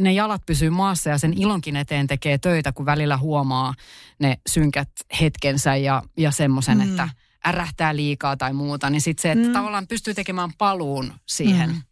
ne 0.00 0.12
jalat 0.12 0.42
pysyy 0.46 0.70
maassa 0.70 1.10
ja 1.10 1.18
sen 1.18 1.32
ilonkin 1.32 1.76
eteen 1.76 2.06
tekee 2.06 2.38
töitä, 2.38 2.72
kun 2.72 2.86
välillä 2.86 3.16
huomaa 3.16 3.74
ne 4.18 4.38
synkät 4.48 4.90
hetkensä 5.20 5.76
ja, 5.76 6.02
ja 6.16 6.30
semmoisen, 6.30 6.78
mm. 6.78 6.90
että 6.90 7.08
ärähtää 7.46 7.96
liikaa 7.96 8.36
tai 8.36 8.52
muuta, 8.52 8.90
niin 8.90 9.00
sitten 9.00 9.22
se, 9.22 9.32
että 9.32 9.46
mm. 9.46 9.52
tavallaan 9.52 9.86
pystyy 9.86 10.14
tekemään 10.14 10.50
paluun 10.58 11.12
siihen. 11.26 11.70
Mm. 11.70 11.82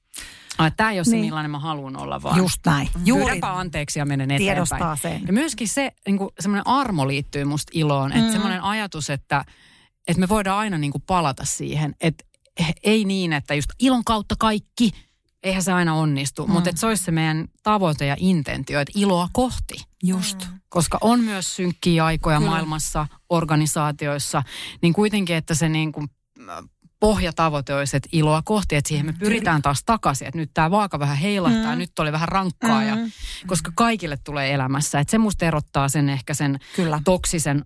Tämä 0.76 0.90
ei 0.90 0.98
ole 0.98 1.04
se, 1.04 1.10
niin. 1.10 1.24
millainen 1.24 1.50
mä 1.50 1.58
haluan 1.58 1.96
olla, 1.96 2.22
vaan 2.22 2.38
Just 2.38 2.60
näin. 2.66 2.88
Juuri. 3.04 3.24
Pyydänpä 3.24 3.58
anteeksi 3.58 3.98
ja 3.98 4.04
menen 4.04 4.30
eteenpäin. 4.30 4.54
Tiedostaa 4.54 4.96
sen. 4.96 5.22
Ja 5.26 5.32
myöskin 5.32 5.68
se, 5.68 5.92
niin 6.06 6.18
semmoinen 6.40 6.66
armo 6.66 7.08
liittyy 7.08 7.44
musta 7.44 7.70
iloon. 7.74 8.10
Mm. 8.10 8.18
Että 8.18 8.32
semmoinen 8.32 8.62
ajatus, 8.62 9.10
että, 9.10 9.44
että 10.08 10.20
me 10.20 10.28
voidaan 10.28 10.58
aina 10.58 10.78
niin 10.78 10.92
kuin 10.92 11.04
palata 11.06 11.44
siihen. 11.44 11.94
Että 12.00 12.24
ei 12.82 13.04
niin, 13.04 13.32
että 13.32 13.54
just 13.54 13.70
ilon 13.78 14.04
kautta 14.04 14.34
kaikki, 14.38 14.90
eihän 15.42 15.62
se 15.62 15.72
aina 15.72 15.94
onnistu. 15.94 16.46
Mm. 16.46 16.52
Mutta 16.52 16.70
että 16.70 16.80
se 16.80 16.86
olisi 16.86 17.04
se 17.04 17.10
meidän 17.10 17.48
tavoite 17.62 18.06
ja 18.06 18.16
intentio, 18.18 18.80
että 18.80 18.98
iloa 18.98 19.28
kohti. 19.32 19.74
Just. 20.02 20.38
Mm. 20.50 20.60
Koska 20.68 20.98
on 21.00 21.20
myös 21.20 21.56
synkkiä 21.56 22.04
aikoja 22.04 22.38
Kyllä. 22.38 22.50
maailmassa, 22.50 23.06
organisaatioissa, 23.28 24.42
niin 24.82 24.92
kuitenkin, 24.92 25.36
että 25.36 25.54
se 25.54 25.68
niin 25.68 25.92
kuin 25.92 26.08
pohjatavoite 27.00 27.74
olisi, 27.74 27.96
että 27.96 28.08
iloa 28.12 28.42
kohti, 28.44 28.76
että 28.76 28.88
siihen 28.88 29.06
me 29.06 29.12
pyritään 29.18 29.62
taas 29.62 29.82
takaisin, 29.86 30.28
että 30.28 30.38
nyt 30.38 30.50
tämä 30.54 30.70
vaaka 30.70 30.98
vähän 30.98 31.16
heilahtaa, 31.16 31.72
mm. 31.72 31.78
nyt 31.78 31.98
oli 31.98 32.12
vähän 32.12 32.28
rankkaa, 32.28 32.80
mm. 32.80 32.86
ja, 32.86 32.96
koska 33.46 33.72
kaikille 33.74 34.16
tulee 34.24 34.54
elämässä. 34.54 35.00
Että 35.00 35.10
se 35.10 35.18
musta 35.18 35.44
erottaa 35.44 35.88
sen 35.88 36.08
ehkä 36.08 36.34
sen 36.34 36.58
Kyllä. 36.76 37.00
toksisen 37.04 37.64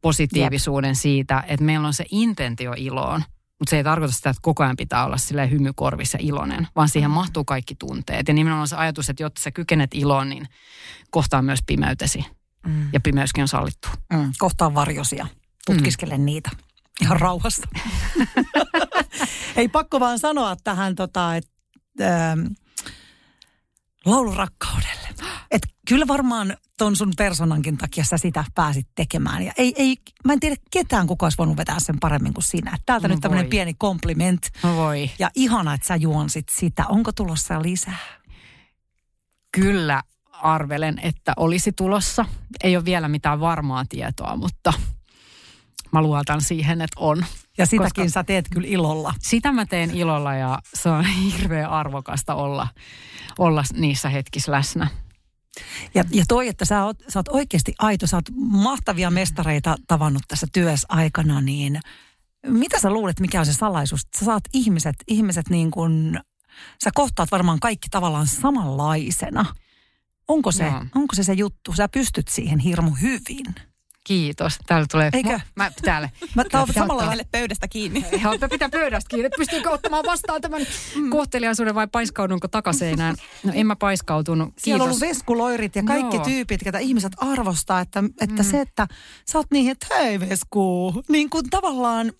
positiivisuuden 0.00 0.88
Jep. 0.88 0.96
siitä, 0.96 1.44
että 1.46 1.64
meillä 1.64 1.86
on 1.86 1.94
se 1.94 2.04
intentio 2.10 2.74
iloon. 2.76 3.24
Mutta 3.62 3.70
se 3.70 3.76
ei 3.76 3.84
tarkoita 3.84 4.14
sitä, 4.14 4.30
että 4.30 4.42
koko 4.42 4.62
ajan 4.62 4.76
pitää 4.76 5.04
olla 5.04 5.16
sille 5.16 5.50
hymykorvissa 5.50 6.18
iloinen, 6.20 6.68
vaan 6.76 6.88
siihen 6.88 7.10
mm. 7.10 7.14
mahtuu 7.14 7.44
kaikki 7.44 7.74
tunteet. 7.74 8.28
Ja 8.28 8.34
nimenomaan 8.34 8.68
se 8.68 8.76
ajatus, 8.76 9.10
että 9.10 9.22
jotta 9.22 9.40
sä 9.40 9.50
kykenet 9.50 9.94
iloon, 9.94 10.28
niin 10.28 10.48
kohtaa 11.10 11.42
myös 11.42 11.60
pimeytesi. 11.66 12.24
Mm. 12.66 12.88
Ja 12.92 13.00
pimeyskin 13.00 13.42
on 13.42 13.48
sallittu. 13.48 13.88
Mm. 14.12 14.32
Kohtaa 14.38 14.74
varjosia. 14.74 15.26
Tutkiskele 15.66 16.18
mm. 16.18 16.24
niitä 16.24 16.50
ihan 17.00 17.20
rauhassa. 17.20 17.68
ei 19.56 19.68
pakko 19.68 20.00
vaan 20.00 20.18
sanoa 20.18 20.56
tähän, 20.64 20.94
tota, 20.94 21.36
että 21.36 21.52
ähm, 22.00 22.40
laulurakkaudelle. 24.04 25.08
Et 25.50 25.62
kyllä 25.88 26.06
varmaan 26.08 26.56
ton 26.78 26.96
sun 26.96 27.12
personankin 27.16 27.78
takia 27.78 28.04
sä 28.04 28.18
sitä 28.18 28.44
pääsit 28.54 28.88
tekemään. 28.94 29.42
Ja 29.42 29.52
ei, 29.58 29.74
ei, 29.76 29.96
mä 30.24 30.32
en 30.32 30.40
tiedä 30.40 30.56
ketään 30.70 31.06
kuka 31.06 31.26
olisi 31.26 31.38
voinut 31.38 31.56
vetää 31.56 31.80
sen 31.80 32.00
paremmin 32.00 32.34
kuin 32.34 32.44
sinä. 32.44 32.78
Täältä 32.86 33.08
no 33.08 33.14
nyt 33.14 33.20
tämmöinen 33.20 33.50
pieni 33.50 33.74
kompliment. 33.74 34.50
No 34.62 34.76
voi. 34.76 35.10
Ja 35.18 35.30
ihana, 35.34 35.74
että 35.74 35.86
sä 35.86 35.96
juonsit 35.96 36.48
sitä. 36.48 36.86
Onko 36.86 37.12
tulossa 37.12 37.62
lisää? 37.62 37.98
Kyllä 39.52 40.02
arvelen, 40.32 40.98
että 41.02 41.32
olisi 41.36 41.72
tulossa. 41.72 42.24
Ei 42.64 42.76
ole 42.76 42.84
vielä 42.84 43.08
mitään 43.08 43.40
varmaa 43.40 43.84
tietoa, 43.88 44.36
mutta 44.36 44.72
mä 45.92 46.02
luotan 46.02 46.40
siihen, 46.40 46.80
että 46.80 47.00
on. 47.00 47.24
Ja 47.58 47.66
sitäkin 47.66 48.04
Koska 48.04 48.08
sä 48.08 48.24
teet 48.24 48.48
kyllä 48.50 48.68
ilolla. 48.68 49.14
Sitä 49.18 49.52
mä 49.52 49.66
teen 49.66 49.90
ilolla 49.90 50.34
ja 50.34 50.58
se 50.74 50.88
on 50.88 51.04
hirveän 51.32 51.70
arvokasta 51.70 52.34
olla, 52.34 52.68
olla 53.38 53.64
niissä 53.74 54.08
hetkissä 54.08 54.52
läsnä. 54.52 54.88
Ja, 55.94 56.04
ja 56.10 56.24
toi, 56.28 56.48
että 56.48 56.64
sä 56.64 56.84
oot, 56.84 56.96
sä 57.08 57.18
oot 57.18 57.28
oikeasti 57.28 57.74
aito, 57.78 58.06
sä 58.06 58.16
oot 58.16 58.30
mahtavia 58.36 59.10
mestareita 59.10 59.76
tavannut 59.86 60.22
tässä 60.28 60.46
työssä 60.52 60.86
aikana, 60.90 61.40
niin 61.40 61.80
mitä 62.46 62.80
sä 62.80 62.90
luulet, 62.90 63.20
mikä 63.20 63.40
on 63.40 63.46
se 63.46 63.52
salaisuus? 63.52 64.06
Sä 64.18 64.24
saat 64.24 64.44
ihmiset, 64.52 64.96
ihmiset 65.08 65.48
niin 65.50 65.70
kuin, 65.70 66.20
sä 66.84 66.90
kohtaat 66.94 67.30
varmaan 67.30 67.60
kaikki 67.60 67.88
tavallaan 67.88 68.26
samanlaisena. 68.26 69.44
Onko 70.28 70.52
se, 70.52 70.70
no. 70.70 70.86
onko 70.94 71.14
se 71.14 71.24
se 71.24 71.32
juttu? 71.32 71.72
Sä 71.72 71.88
pystyt 71.88 72.28
siihen 72.28 72.58
hirmu 72.58 72.90
hyvin. 72.90 73.54
Kiitos. 74.04 74.58
Täällä 74.66 74.86
tulee... 74.90 75.10
Eikö? 75.12 75.40
Mä, 75.56 75.70
täällä. 75.82 76.08
Mä 76.36 76.44
taas 76.50 76.68
samalla 76.68 77.06
lailla 77.06 77.22
pöydästä 77.30 77.68
kiinni. 77.68 78.04
Joo, 78.22 78.38
pitää 78.50 78.68
pöydästä 78.68 79.08
kiinni. 79.08 79.30
Pystyykö 79.36 79.70
ottamaan 79.70 80.04
vastaan 80.06 80.40
tämän 80.40 80.66
mm. 80.96 81.10
kohteliaisuuden 81.10 81.74
vai 81.74 81.86
paiskaudunko 81.86 82.48
takaseinään? 82.48 83.16
No 83.44 83.52
en 83.54 83.66
mä 83.66 83.76
paiskautunut. 83.76 84.48
Kiitos. 84.48 84.62
Siellä 84.64 84.84
on 84.84 84.88
ollut 84.88 85.00
veskuloirit 85.00 85.76
ja 85.76 85.82
kaikki 85.82 86.16
Joo. 86.16 86.24
tyypit, 86.24 86.60
ketä 86.64 86.78
ihmiset 86.78 87.12
arvostaa, 87.16 87.80
että, 87.80 88.04
että 88.20 88.42
mm. 88.42 88.50
se, 88.50 88.60
että 88.60 88.88
sä 89.30 89.38
oot 89.38 89.46
niin, 89.50 89.70
että 89.70 89.86
hei 89.94 90.20
vesku, 90.20 90.92
niin 91.08 91.30
kuin 91.30 91.50
tavallaan 91.50 92.12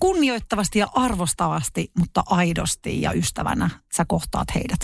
kunnioittavasti 0.00 0.78
ja 0.78 0.88
arvostavasti, 0.94 1.90
mutta 1.98 2.22
aidosti 2.26 3.02
ja 3.02 3.12
ystävänä 3.12 3.70
sä 3.96 4.04
kohtaat 4.08 4.54
heidät. 4.54 4.80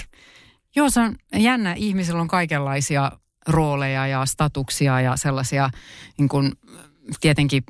Joo, 0.76 0.91
se 0.91 1.01
on 1.01 1.16
jännä. 1.36 1.74
Ihmisillä 1.76 2.20
on 2.20 2.28
kaikenlaisia 2.28 3.12
rooleja 3.49 4.07
ja 4.07 4.26
statuksia 4.26 5.01
ja 5.01 5.16
sellaisia 5.16 5.70
niin 6.18 6.28
kuin, 6.28 6.53
tietenkin 7.20 7.62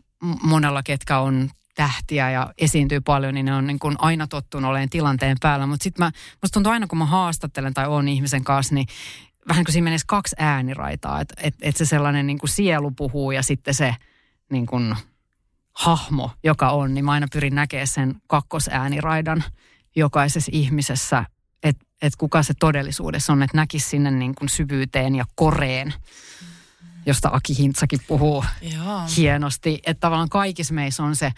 monella, 0.43 0.83
ketkä 0.83 1.19
on 1.19 1.51
tähtiä 1.75 2.31
ja 2.31 2.53
esiintyy 2.59 3.01
paljon, 3.01 3.35
niin 3.35 3.47
ne 3.47 3.55
on 3.55 3.67
niin 3.67 3.79
kuin 3.79 3.97
aina 3.99 4.27
tottunut 4.27 4.71
olemaan 4.71 4.91
tilanteen 4.91 5.37
päällä. 5.41 5.67
Mutta 5.67 5.85
sitten 5.85 6.13
musta 6.43 6.55
tuntuu 6.55 6.73
aina, 6.73 6.87
kun 6.87 6.99
mä 6.99 7.07
haastattelen 7.07 7.75
tai 7.75 7.87
on 7.87 8.09
ihmisen 8.09 8.45
kanssa, 8.45 8.75
niin 8.75 8.87
vähän 9.49 9.65
kuin 9.65 9.73
siinä 9.73 9.85
menisi 9.85 10.05
kaksi 10.09 10.37
ääniraitaa. 10.39 11.21
Että 11.21 11.35
et, 11.43 11.55
et 11.63 11.77
se 11.77 11.85
sellainen 11.85 12.27
niin 12.27 12.39
kuin 12.39 12.51
sielu 12.51 12.91
puhuu 12.91 13.31
ja 13.31 13.43
sitten 13.43 13.75
se 13.75 13.95
niin 14.51 14.67
kuin 14.67 14.97
hahmo, 15.73 16.31
joka 16.45 16.71
on, 16.71 16.95
niin 16.95 17.05
mä 17.05 17.13
aina 17.13 17.27
pyrin 17.33 17.55
näkemään 17.55 17.87
sen 17.87 18.15
kakkosääniraidan 18.27 19.45
jokaisessa 19.97 20.51
ihmisessä 20.55 21.25
että 22.01 22.07
et 22.07 22.17
kuka 22.17 22.43
se 22.43 22.55
todellisuudessa 22.55 23.33
on, 23.33 23.43
että 23.43 23.57
näkisi 23.57 23.89
sinne 23.89 24.11
niin 24.11 24.35
kuin 24.35 24.49
syvyyteen 24.49 25.15
ja 25.15 25.25
koreen, 25.35 25.95
josta 27.07 27.31
Aki 27.33 27.59
Hintsakin 27.59 28.01
puhuu 28.09 28.45
Joo. 28.63 29.03
hienosti. 29.17 29.81
Että 29.87 30.01
tavallaan 30.01 30.29
kaikissa 30.29 30.75
meissä 30.75 31.03
on 31.03 31.17
se, 31.17 31.33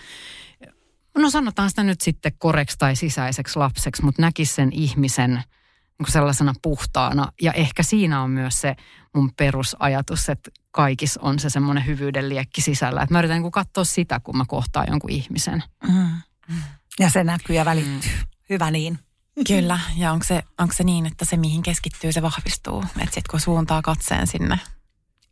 no 1.19 1.31
sanotaan 1.31 1.71
sitä 1.71 1.83
nyt 1.83 2.01
sitten 2.01 2.33
koreksi 2.39 2.79
tai 2.79 2.97
sisäiseksi 2.97 3.59
lapseksi, 3.59 4.05
mutta 4.05 4.23
näkisi 4.23 4.55
sen 4.55 4.73
ihmisen 4.73 5.43
sellaisena 6.09 6.55
puhtaana. 6.63 7.33
Ja 7.43 7.53
ehkä 7.53 7.83
siinä 7.83 8.23
on 8.23 8.31
myös 8.31 8.61
se 8.61 8.77
mun 9.15 9.33
perusajatus, 9.37 10.29
että 10.29 10.51
kaikissa 10.71 11.21
on 11.23 11.39
se 11.39 11.51
semmoinen 11.51 11.87
hyvyyden 11.87 12.29
liekki 12.29 12.61
sisällä. 12.61 13.03
Että 13.03 13.15
mä 13.15 13.19
yritän 13.19 13.43
niin 13.43 13.53
katsoa 13.53 13.85
sitä, 13.85 14.21
kun 14.21 14.37
mä 14.37 14.45
kohtaan 14.49 14.87
jonkun 14.91 15.11
ihmisen. 15.11 15.63
Mm. 15.89 16.09
Ja 16.99 17.11
se 17.11 17.25
näkyy 17.25 17.57
ja 17.57 17.65
välittyy. 17.65 18.13
Mm. 18.13 18.27
Hyvä 18.51 18.71
niin. 18.71 18.99
Kyllä, 19.47 19.81
ja 19.97 20.13
onko 20.13 20.25
se, 20.25 20.43
onko 20.59 20.75
se 20.75 20.85
niin, 20.85 21.07
että 21.07 21.25
se 21.25 21.37
mihin 21.37 21.63
keskittyy, 21.63 22.13
se 22.13 22.23
vahvistuu? 22.23 22.83
Että 22.83 23.05
sitten 23.05 23.23
kun 23.31 23.41
suuntaa 23.41 23.83
katseen 23.83 24.27
sinne 24.27 24.59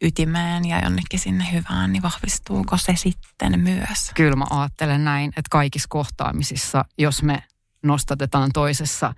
ytimeen 0.03 0.65
ja 0.65 0.83
jonnekin 0.83 1.21
sinne 1.21 1.47
hyvään, 1.53 1.93
niin 1.93 2.03
vahvistuuko 2.03 2.77
se 2.77 2.93
sitten 2.97 3.61
myös? 3.61 4.11
Kyllä 4.15 4.37
mä 4.37 4.45
ajattelen 4.51 5.05
näin, 5.05 5.29
että 5.29 5.49
kaikissa 5.51 5.87
kohtaamisissa, 5.91 6.85
jos 6.99 7.23
me 7.23 7.43
nostatetaan 7.83 8.51
toisessa 8.53 9.15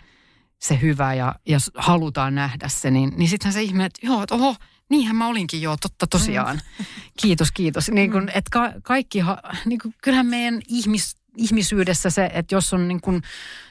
se 0.59 0.79
hyvä 0.83 1.15
ja, 1.15 1.35
ja 1.49 1.59
halutaan 1.75 2.35
nähdä 2.35 2.69
se, 2.69 2.91
niin, 2.91 3.13
niin 3.17 3.29
sittenhän 3.29 3.53
se 3.53 3.63
ihme, 3.63 3.85
että 3.85 4.07
joo, 4.07 4.23
että 4.23 4.35
oho, 4.35 4.57
niinhän 4.89 5.17
mä 5.17 5.27
olinkin 5.27 5.63
joo, 5.63 5.77
totta 5.77 6.07
tosiaan. 6.07 6.61
Mm. 6.79 6.85
Kiitos, 7.23 7.53
kiitos. 7.53 7.91
Niin 7.91 8.13
kun, 8.13 8.29
että 8.29 8.51
ka, 8.51 8.73
kaikki, 8.83 9.19
niin 9.65 9.79
kun, 9.79 9.95
kyllähän 10.03 10.27
meidän 10.27 10.63
ihmis, 10.69 11.17
ihmisyydessä 11.37 12.11
se, 12.11 12.31
että 12.33 12.55
jos 12.55 12.75
on 12.75 12.89
niin 12.89 13.01
kun 13.01 13.23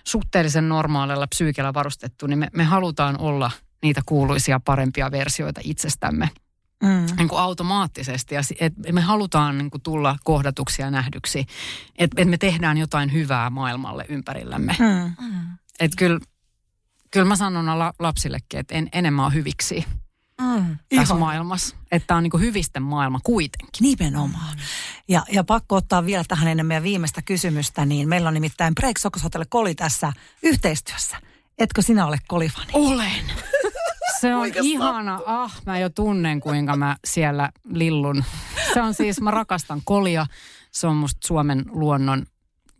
suhteellisen 0.07 0.70
normaalilla 0.70 1.28
psyykellä 1.28 1.74
varustettu, 1.74 2.28
niin 2.28 2.39
me, 2.39 2.47
me 2.53 2.64
halutaan 2.64 3.20
olla 3.20 3.51
niitä 3.82 4.01
kuuluisia 4.05 4.59
parempia 4.59 5.12
versioita 5.12 5.62
itsestämme. 5.64 6.30
Mm. 6.84 7.05
Niin 7.18 7.28
kuin 7.28 7.41
automaattisesti. 7.41 8.36
Ja 8.36 8.41
et 8.59 8.74
me 8.91 9.01
halutaan 9.01 9.57
niin 9.57 9.72
kuin 9.72 9.82
tulla 9.82 10.18
kohdatuksi 10.24 10.82
ja 10.82 10.91
nähdyksi. 10.91 11.45
Että 11.97 12.22
et 12.22 12.28
me 12.28 12.38
tehdään 12.38 12.78
jotain 12.78 13.14
hyvää 13.14 13.49
maailmalle 13.49 14.05
ympärillämme. 14.09 14.76
Mm. 14.80 15.26
mm. 15.26 15.41
Että 15.80 15.97
kyllä, 15.97 16.20
kyllä 17.12 17.26
mä 17.26 17.36
sanon 17.36 17.80
la, 17.80 17.93
lapsillekin, 17.99 18.59
että 18.59 18.76
en, 18.76 18.89
enemmän 18.93 19.26
on 19.26 19.34
hyviksi 19.34 19.86
mm. 20.41 20.77
tässä 20.95 21.13
Ihan. 21.13 21.19
maailmassa. 21.19 21.75
Että 21.91 22.15
on 22.15 22.23
niin 22.23 22.31
kuin 22.31 22.41
hyvisten 22.41 22.83
maailma 22.83 23.19
kuitenkin. 23.23 23.81
Nimenomaan. 23.81 24.57
Ja, 25.07 25.23
ja 25.31 25.43
pakko 25.43 25.75
ottaa 25.75 26.05
vielä 26.05 26.23
tähän 26.27 26.47
ennen 26.47 26.65
meidän 26.65 26.83
viimeistä 26.83 27.21
kysymystä, 27.21 27.85
niin 27.85 28.09
meillä 28.09 28.27
on 28.27 28.33
nimittäin 28.33 28.75
Break 28.75 28.97
Sokos 28.97 29.23
Hotel 29.23 29.45
Koli 29.49 29.75
tässä 29.75 30.13
yhteistyössä. 30.43 31.17
Etkö 31.57 31.81
sinä 31.81 32.05
ole 32.05 32.17
kolifani? 32.27 32.69
Olen. 32.73 33.25
Se 34.21 34.35
on 34.35 34.47
ihana. 34.63 35.19
Ah, 35.25 35.61
mä 35.65 35.79
jo 35.79 35.89
tunnen, 35.89 36.39
kuinka 36.39 36.75
mä 36.75 36.95
siellä 37.05 37.51
lillun. 37.65 38.23
Se 38.73 38.81
on 38.81 38.93
siis, 38.93 39.21
mä 39.21 39.31
rakastan 39.31 39.81
kolia. 39.83 40.25
Se 40.71 40.87
on 40.87 40.95
musta 40.95 41.27
Suomen 41.27 41.65
luonnon 41.67 42.25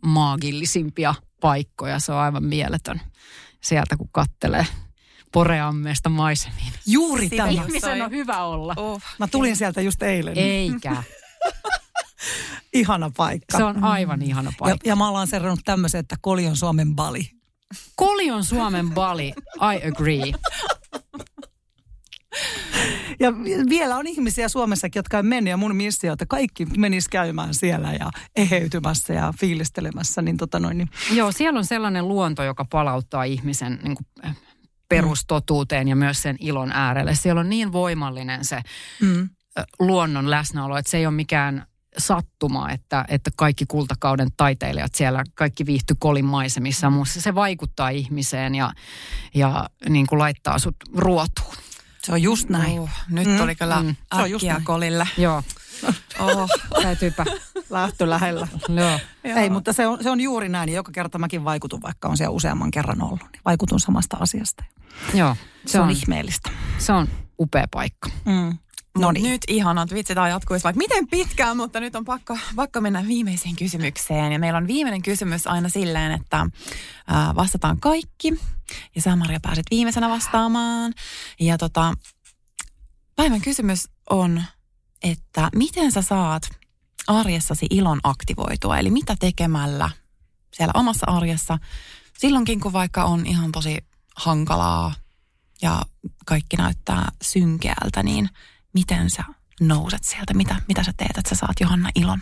maagillisimpia 0.06 1.14
paikkoja. 1.40 1.98
Se 1.98 2.12
on 2.12 2.18
aivan 2.18 2.44
mieletön 2.44 3.00
sieltä, 3.60 3.96
kun 3.96 4.08
kattelee 4.12 4.66
poreammeesta 5.32 6.08
maisemiin. 6.08 6.72
Juuri 6.86 7.28
tämä. 7.28 7.48
Ihmisen 7.48 8.02
on 8.02 8.10
hyvä 8.10 8.44
olla. 8.44 8.74
Oh. 8.76 9.02
Mä 9.18 9.26
tulin 9.26 9.56
sieltä 9.56 9.80
just 9.80 10.02
eilen. 10.02 10.38
Eikä. 10.38 11.02
ihana 12.72 13.10
paikka. 13.16 13.56
Se 13.58 13.64
on 13.64 13.84
aivan 13.84 14.22
ihana 14.22 14.52
paikka. 14.58 14.88
Ja, 14.88 14.92
ja 14.92 14.96
mä 14.96 15.08
oon 15.08 15.26
serrannut 15.26 15.60
tämmöisen, 15.64 15.98
että 15.98 16.16
Koli 16.20 16.46
on 16.46 16.56
Suomen 16.56 16.94
Bali. 16.94 17.30
Koli 17.96 18.30
on 18.30 18.44
Suomen 18.44 18.90
Bali, 18.90 19.32
I 19.56 19.88
agree. 19.88 20.32
Ja 23.20 23.32
vielä 23.68 23.96
on 23.96 24.06
ihmisiä 24.06 24.48
Suomessakin, 24.48 24.98
jotka 24.98 25.18
on 25.18 25.26
mennyt 25.26 25.50
ja 25.50 25.56
mun 25.56 25.76
missio, 25.76 26.12
että 26.12 26.26
kaikki 26.26 26.66
menis 26.66 27.08
käymään 27.08 27.54
siellä 27.54 27.92
ja 27.92 28.10
eheytymässä 28.36 29.12
ja 29.12 29.32
fiilistelemässä. 29.40 30.22
Niin 30.22 30.36
tota 30.36 30.58
noin, 30.58 30.78
niin. 30.78 30.88
Joo, 31.12 31.32
siellä 31.32 31.58
on 31.58 31.64
sellainen 31.64 32.08
luonto, 32.08 32.42
joka 32.42 32.64
palauttaa 32.64 33.24
ihmisen 33.24 33.78
niin 33.82 33.96
kuin, 33.96 34.34
perustotuuteen 34.96 35.88
ja 35.88 35.96
myös 35.96 36.22
sen 36.22 36.36
ilon 36.40 36.72
äärelle. 36.72 37.14
Siellä 37.14 37.40
on 37.40 37.48
niin 37.48 37.72
voimallinen 37.72 38.44
se 38.44 38.60
mm. 39.00 39.28
Luonnon 39.78 40.30
läsnäolo, 40.30 40.76
että 40.76 40.90
se 40.90 40.96
ei 40.96 41.06
ole 41.06 41.14
mikään 41.14 41.66
sattuma, 41.98 42.70
että, 42.70 43.04
että 43.08 43.30
kaikki 43.36 43.64
kultakauden 43.68 44.28
taiteilijat 44.36 44.94
siellä, 44.94 45.24
kaikki 45.34 45.66
viihty 45.66 45.94
kolin 45.98 46.24
maisemissa 46.24 46.90
mm. 46.90 46.96
Se 47.04 47.34
vaikuttaa 47.34 47.88
ihmiseen 47.88 48.54
ja, 48.54 48.72
ja 49.34 49.68
niin 49.88 50.06
kuin 50.06 50.18
laittaa 50.18 50.58
sut 50.58 50.76
ruotuun. 50.94 51.54
Se 52.02 52.12
on 52.12 52.22
just 52.22 52.48
näin. 52.48 52.80
Oh, 52.80 52.90
nyt 53.08 53.26
mm. 53.26 53.40
oli 53.40 53.54
kyllä 53.54 53.82
mm. 53.82 53.96
äkkiä 54.14 54.60
kolille. 54.64 55.08
Joo. 55.18 55.42
Oh, 56.18 56.48
täytyypä. 56.82 57.24
Lähtö 57.70 58.10
lähellä. 58.10 58.48
Joo. 58.68 58.98
Ei, 59.24 59.50
mutta 59.50 59.72
se 59.72 59.86
on, 59.86 59.98
se 60.02 60.10
on 60.10 60.20
juuri 60.20 60.48
näin. 60.48 60.72
Joka 60.72 60.92
kerta 60.92 61.18
mäkin 61.18 61.44
vaikutun, 61.44 61.82
vaikka 61.82 62.08
on 62.08 62.16
siellä 62.16 62.34
useamman 62.34 62.70
kerran 62.70 63.02
ollut. 63.02 63.20
Niin 63.32 63.42
vaikutun 63.44 63.80
samasta 63.80 64.16
asiasta. 64.20 64.64
Joo. 65.14 65.36
Se, 65.66 65.72
se 65.72 65.80
on, 65.80 65.84
on 65.84 65.90
ihmeellistä. 65.90 66.50
Se 66.78 66.92
on 66.92 67.08
upea 67.38 67.66
paikka. 67.70 68.10
Mm. 68.24 68.58
No 68.98 69.12
niin. 69.12 69.30
Nyt 69.30 69.42
ihanat, 69.48 69.94
vitsi 69.94 70.14
tämä 70.14 70.28
jatkuisi 70.28 70.64
vaikka 70.64 70.78
miten 70.78 71.08
pitkään, 71.08 71.56
mutta 71.56 71.80
nyt 71.80 71.96
on 71.96 72.04
pakko, 72.04 72.38
pakko 72.56 72.80
mennä 72.80 73.04
viimeiseen 73.08 73.56
kysymykseen. 73.56 74.32
Ja 74.32 74.38
meillä 74.38 74.56
on 74.56 74.66
viimeinen 74.66 75.02
kysymys 75.02 75.46
aina 75.46 75.68
silleen, 75.68 76.12
että 76.12 76.40
äh, 76.40 77.34
vastataan 77.34 77.80
kaikki. 77.80 78.40
Ja 78.94 79.02
sä 79.02 79.16
Maria 79.16 79.40
pääset 79.42 79.66
viimeisenä 79.70 80.08
vastaamaan. 80.08 80.92
Ja 81.40 81.58
tota, 81.58 81.94
päivän 83.16 83.40
kysymys 83.40 83.88
on, 84.10 84.42
että 85.02 85.50
miten 85.54 85.92
sä 85.92 86.02
saat 86.02 86.42
arjessasi 87.06 87.66
ilon 87.70 88.00
aktivoitua? 88.04 88.78
Eli 88.78 88.90
mitä 88.90 89.16
tekemällä 89.20 89.90
siellä 90.54 90.72
omassa 90.74 91.06
arjessa 91.10 91.58
silloinkin, 92.18 92.60
kun 92.60 92.72
vaikka 92.72 93.04
on 93.04 93.26
ihan 93.26 93.52
tosi 93.52 93.78
hankalaa 94.16 94.94
ja 95.62 95.82
kaikki 96.26 96.56
näyttää 96.56 97.12
synkeältä, 97.22 98.02
niin– 98.02 98.28
miten 98.74 99.10
sä 99.10 99.24
nouset 99.60 100.04
sieltä? 100.04 100.34
Mitä, 100.34 100.56
mitä 100.68 100.82
sä 100.82 100.92
teet, 100.96 101.18
että 101.18 101.28
sä 101.28 101.34
saat 101.34 101.60
Johanna 101.60 101.90
ilon? 101.94 102.20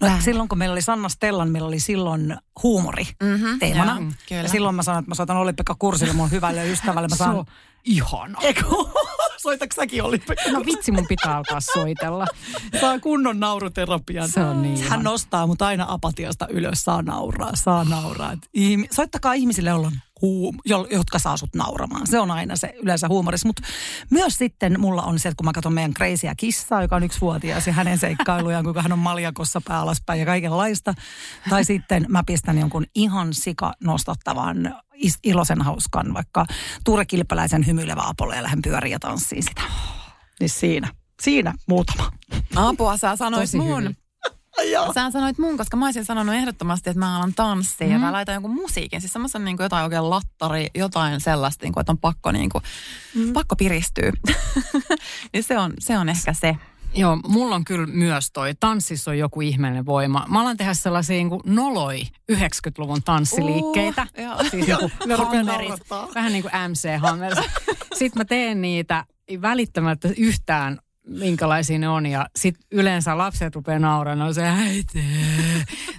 No 0.00 0.06
Vähän. 0.06 0.22
silloin 0.22 0.48
kun 0.48 0.58
meillä 0.58 0.72
oli 0.72 0.82
Sanna 0.82 1.08
Stellan, 1.08 1.50
meillä 1.50 1.68
oli 1.68 1.80
silloin 1.80 2.36
huumori 2.62 3.04
mm-hmm, 3.22 3.58
teemana. 3.58 4.00
Joo, 4.00 4.10
kyllä. 4.28 4.42
Ja 4.42 4.48
silloin 4.48 4.74
mä 4.74 4.82
sanoin, 4.82 5.02
että 5.02 5.10
mä 5.10 5.14
soitan 5.14 5.36
Olli-Pekka 5.36 5.76
kurssille 5.78 6.12
mun 6.12 6.30
hyvälle 6.30 6.70
ystävälle. 6.70 7.08
Mä 7.08 7.16
saan... 7.16 7.44
ihana. 7.84 8.38
Soitaks 9.42 9.76
säkin 9.76 10.02
Olli-Pekka? 10.02 10.50
No 10.50 10.62
vitsi, 10.66 10.92
mun 10.92 11.06
pitää 11.06 11.36
alkaa 11.36 11.60
soitella. 11.60 12.26
Saa 12.80 12.98
kunnon 12.98 13.40
nauruterapian. 13.40 14.28
Se 14.28 14.40
on 14.40 14.62
niin. 14.62 14.82
Hän 14.82 15.02
nostaa 15.02 15.46
mut 15.46 15.62
aina 15.62 15.86
apatiasta 15.88 16.46
ylös. 16.50 16.82
Saa 16.82 17.02
nauraa, 17.02 17.50
saa 17.54 17.84
nauraa. 17.84 18.32
Soittakaa 18.90 19.32
ihmisille, 19.32 19.70
joilla 19.70 19.86
on 19.86 20.00
huum, 20.24 20.58
jotka 20.90 21.18
saa 21.18 21.36
sut 21.36 21.54
nauramaan. 21.54 22.06
Se 22.06 22.18
on 22.18 22.30
aina 22.30 22.56
se 22.56 22.74
yleensä 22.82 23.08
huumorissa. 23.08 23.48
Mutta 23.48 23.62
myös 24.10 24.34
sitten 24.34 24.80
mulla 24.80 25.02
on 25.02 25.18
se, 25.18 25.28
että 25.28 25.36
kun 25.36 25.44
mä 25.44 25.52
katson 25.52 25.72
meidän 25.72 25.94
kreisiä 25.94 26.34
kissaa, 26.36 26.82
joka 26.82 26.96
on 26.96 27.02
yksivuotias 27.02 27.66
ja 27.66 27.72
hänen 27.72 27.98
seikkailujaan, 27.98 28.64
kuinka 28.64 28.82
hän 28.82 28.92
on 28.92 28.98
maljakossa 28.98 29.60
pää 29.68 29.80
alaspäin 29.80 30.20
ja 30.20 30.26
kaikenlaista. 30.26 30.94
Tai 31.50 31.64
sitten 31.64 32.06
mä 32.08 32.22
pistän 32.26 32.58
jonkun 32.58 32.86
ihan 32.94 33.34
sika 33.34 33.72
nostattavan 33.84 34.74
iloisen 35.24 35.62
hauskan, 35.62 36.14
vaikka 36.14 36.46
Tuure 36.84 37.04
Kilpeläisen 37.04 37.66
hymyilevä 37.66 38.02
Apollo 38.04 38.34
ja 38.34 38.42
lähden 38.42 38.62
pyöriin 38.62 38.92
ja 38.92 38.98
tanssiin 38.98 39.42
sitä. 39.42 39.62
Niin 40.40 40.50
siinä, 40.50 40.88
siinä 41.22 41.54
muutama. 41.68 42.10
Apua 42.56 42.96
sä 42.96 43.16
sanoit 43.16 43.42
Tosi 43.42 43.56
mun. 43.56 43.82
Hyvin. 43.82 44.03
Sä 44.94 45.10
sanoit 45.10 45.38
mun, 45.38 45.56
koska 45.56 45.76
mä 45.76 45.84
olisin 45.84 46.04
sanonut 46.04 46.34
ehdottomasti, 46.34 46.90
että 46.90 47.00
mä 47.00 47.16
alan 47.16 47.34
tanssia 47.34 47.86
mm. 47.86 47.92
ja 47.92 47.98
mä 47.98 48.12
laitan 48.12 48.32
jonkun 48.32 48.54
musiikin. 48.54 49.00
Siis 49.00 49.12
semmoisen 49.12 49.44
niin 49.44 49.56
kuin 49.56 49.64
jotain 49.64 49.84
oikein 49.84 50.10
lattari, 50.10 50.66
jotain 50.74 51.20
sellaista, 51.20 51.64
niin 51.64 51.72
kuin, 51.72 51.80
että 51.80 51.92
on 51.92 51.98
pakko, 51.98 52.32
niin 52.32 52.50
kuin, 52.50 52.64
mm. 53.14 53.32
pakko 53.32 53.56
piristyä. 53.56 54.12
niin 55.32 55.42
se 55.42 55.58
on, 55.58 55.72
se 55.78 55.98
on 55.98 56.08
ehkä 56.08 56.32
se. 56.32 56.56
Joo, 56.96 57.16
mulla 57.16 57.54
on 57.54 57.64
kyllä 57.64 57.86
myös 57.86 58.30
toi. 58.32 58.54
Tanssissa 58.60 59.10
on 59.10 59.18
joku 59.18 59.40
ihmeellinen 59.40 59.86
voima. 59.86 60.26
Mä 60.28 60.40
alan 60.40 60.56
tehdä 60.56 60.74
sellaisia 60.74 61.16
niin 61.16 61.28
kuin 61.28 61.42
noloi 61.46 62.02
90-luvun 62.32 63.02
tanssiliikkeitä. 63.02 64.06
Uh, 64.18 64.50
siis 64.50 64.68
joku 64.68 64.90
hammerit, 65.24 65.90
vähän 66.14 66.32
niin 66.32 66.42
kuin 66.42 66.52
MC 66.70 67.00
Hammer. 67.00 67.34
Sitten 67.98 68.20
mä 68.20 68.24
teen 68.24 68.62
niitä 68.62 69.04
välittämättä 69.42 70.08
yhtään 70.16 70.78
minkälaisia 71.06 71.78
ne 71.78 71.88
on. 71.88 72.06
Ja 72.06 72.26
sitten 72.36 72.64
yleensä 72.70 73.18
lapset 73.18 73.54
rupeaa 73.54 73.78
nauramaan, 73.78 74.26
no 74.26 74.32
se 74.32 74.46
äiti, 74.46 75.04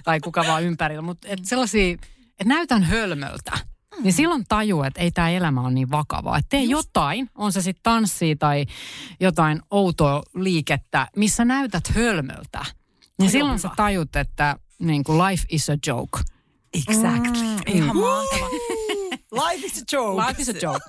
tai 0.04 0.20
kuka 0.20 0.44
vaan 0.46 0.62
ympärillä. 0.62 1.02
Mutta 1.02 1.28
et 1.28 1.44
sellaisia, 1.44 1.92
että 1.92 2.44
näytän 2.44 2.82
hölmöltä. 2.82 3.52
Mm. 3.96 4.02
Niin 4.02 4.12
silloin 4.12 4.44
tajuu, 4.48 4.82
että 4.82 5.00
ei 5.00 5.10
tämä 5.10 5.30
elämä 5.30 5.60
ole 5.60 5.70
niin 5.70 5.90
vakavaa. 5.90 6.38
Että 6.38 6.48
tee 6.48 6.62
Just. 6.62 6.88
jotain, 6.88 7.30
on 7.34 7.52
se 7.52 7.62
sitten 7.62 7.82
tanssi 7.82 8.36
tai 8.36 8.66
jotain 9.20 9.62
outoa 9.70 10.22
liikettä, 10.34 11.08
missä 11.16 11.44
näytät 11.44 11.88
hölmöltä. 11.88 12.64
Niin 13.18 13.30
silloin 13.30 13.58
sä 13.58 13.70
tajut, 13.76 14.16
että 14.16 14.56
niin 14.78 15.04
kuin 15.04 15.18
life 15.18 15.44
is 15.48 15.70
a 15.70 15.76
joke. 15.86 16.18
Exactly. 16.74 17.42
Mm, 17.42 17.56
ihan 17.66 17.96
mahtava. 17.96 18.46
life 19.42 19.66
is 19.66 19.82
a 19.82 19.96
joke. 19.96 20.26
Life 20.26 20.42
is 20.42 20.48
a 20.48 20.52
joke. 20.62 20.80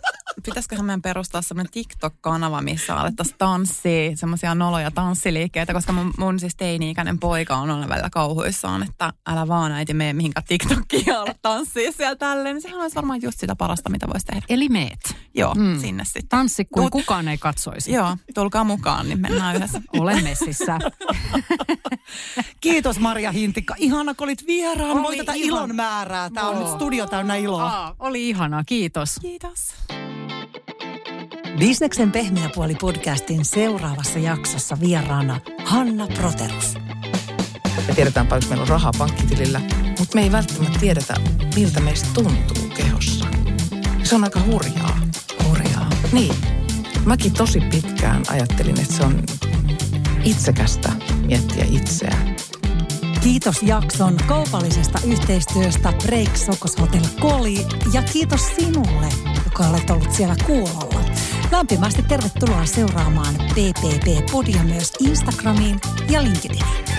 pitäisiköhän 0.46 0.86
meidän 0.86 1.02
perustaa 1.02 1.42
semmoinen 1.42 1.72
TikTok-kanava, 1.72 2.62
missä 2.62 2.96
alettaisiin 2.96 3.38
tanssia, 3.38 4.18
semmoisia 4.18 4.56
noloja 4.56 4.92
tanssiliikkeitä, 4.92 5.74
koska 5.74 5.94
mun, 5.94 6.14
mun 6.18 6.40
siis 6.40 6.56
teini-ikäinen 6.56 7.20
poika 7.20 7.56
on 7.56 7.72
aina 7.72 7.90
välillä 7.90 8.10
kauhuissaan, 8.10 8.84
että 8.84 9.14
älä 9.28 9.48
vaan 9.48 9.72
äiti 9.72 9.94
mene 9.94 10.14
mihinkään 10.14 10.46
TikTokiin 10.48 11.04
ja 11.06 11.22
ala 11.22 11.36
tanssia 11.42 11.92
siellä 11.92 12.16
tälleen. 12.16 12.56
Niin 12.56 12.62
sehän 12.62 12.82
olisi 12.82 12.96
varmaan 12.96 13.22
just 13.22 13.40
sitä 13.40 13.56
parasta, 13.56 13.90
mitä 13.90 14.08
voisi 14.08 14.26
tehdä. 14.26 14.42
Eli 14.50 14.70
meet. 14.70 15.16
Joo, 15.34 15.54
mm. 15.54 15.80
sinne 15.82 16.06
sitten. 16.06 16.28
Tanssi 16.30 16.66
kuin 16.66 16.84
Tuut... 16.84 16.92
kukaan 16.92 17.28
ei 17.28 17.38
katsoisi. 17.38 17.92
Joo, 17.92 18.18
tulkaa 18.34 18.64
mukaan, 18.64 19.10
niin 19.10 19.22
mennään 19.22 19.56
yhdessä. 19.56 19.82
Olen 20.00 20.24
messissä. 20.24 20.80
Kiitos 22.62 23.00
Maria 23.00 23.32
Hintikka. 23.32 23.76
Ihana, 23.78 24.14
kun 24.14 24.28
olit 24.28 24.48
vieraan. 24.48 25.04
Voi 25.04 25.18
tätä 25.18 25.34
ihan... 25.34 25.48
ilon 25.48 25.76
määrää. 25.76 26.30
Tämä 26.30 26.50
on 26.50 26.60
nyt 26.60 26.68
studio 26.68 27.08
täynnä 27.08 27.36
iloa. 27.36 27.64
Aa, 27.64 27.96
oli 28.00 28.17
ihanaa, 28.18 28.64
kiitos. 28.64 29.16
Kiitos. 29.22 29.74
Bisneksen 31.60 32.12
pehmeä 32.12 32.50
puoli 32.56 32.76
podcastin 32.76 33.46
seuraavassa 33.46 34.20
jaksossa 34.20 34.78
vieraana 34.80 35.40
Hanna 35.66 36.08
Proterus. 36.08 36.74
Me 37.88 37.96
tiedetään 37.96 38.28
paljon, 38.28 38.44
että 38.44 38.50
meillä 38.50 38.62
on 38.62 38.68
rahaa 38.68 38.92
pankkitilillä, 38.98 39.62
mutta 40.00 40.16
me 40.16 40.22
ei 40.22 40.32
välttämättä 40.32 40.80
tiedetä, 40.80 41.14
miltä 41.56 41.80
meistä 41.80 42.10
tuntuu 42.14 42.70
kehossa. 42.78 43.26
Se 44.04 44.16
on 44.16 44.24
aika 44.24 44.40
hurjaa. 44.40 45.00
Hurjaa. 45.48 45.90
Niin. 46.12 46.36
Mäkin 47.06 47.34
tosi 47.34 47.62
pitkään 47.62 48.24
ajattelin, 48.30 48.80
että 48.80 48.94
se 48.94 49.04
on 49.04 49.24
itsekästä 50.24 50.92
miettiä 51.26 51.66
itseään. 51.72 52.36
Kiitos 53.24 53.64
jakson 53.64 54.18
kaupallisesta 54.28 55.00
yhteistyöstä 55.08 55.94
Break 56.06 56.38
Sokos 56.38 56.80
Hotel 56.82 57.02
Koli 57.20 57.66
ja 57.94 58.02
kiitos 58.14 58.42
sinulle, 58.56 59.10
joka 59.46 59.64
olet 59.68 59.90
ollut 59.90 60.12
siellä 60.12 60.36
kuulolla. 60.46 61.00
Lämpimästi 61.52 62.04
tervetuloa 62.04 62.66
seuraamaan 62.66 63.36
PPP 63.36 64.32
Podia 64.32 64.64
myös 64.64 64.94
Instagramiin 65.00 65.80
ja 66.10 66.24
LinkedIniin. 66.24 66.98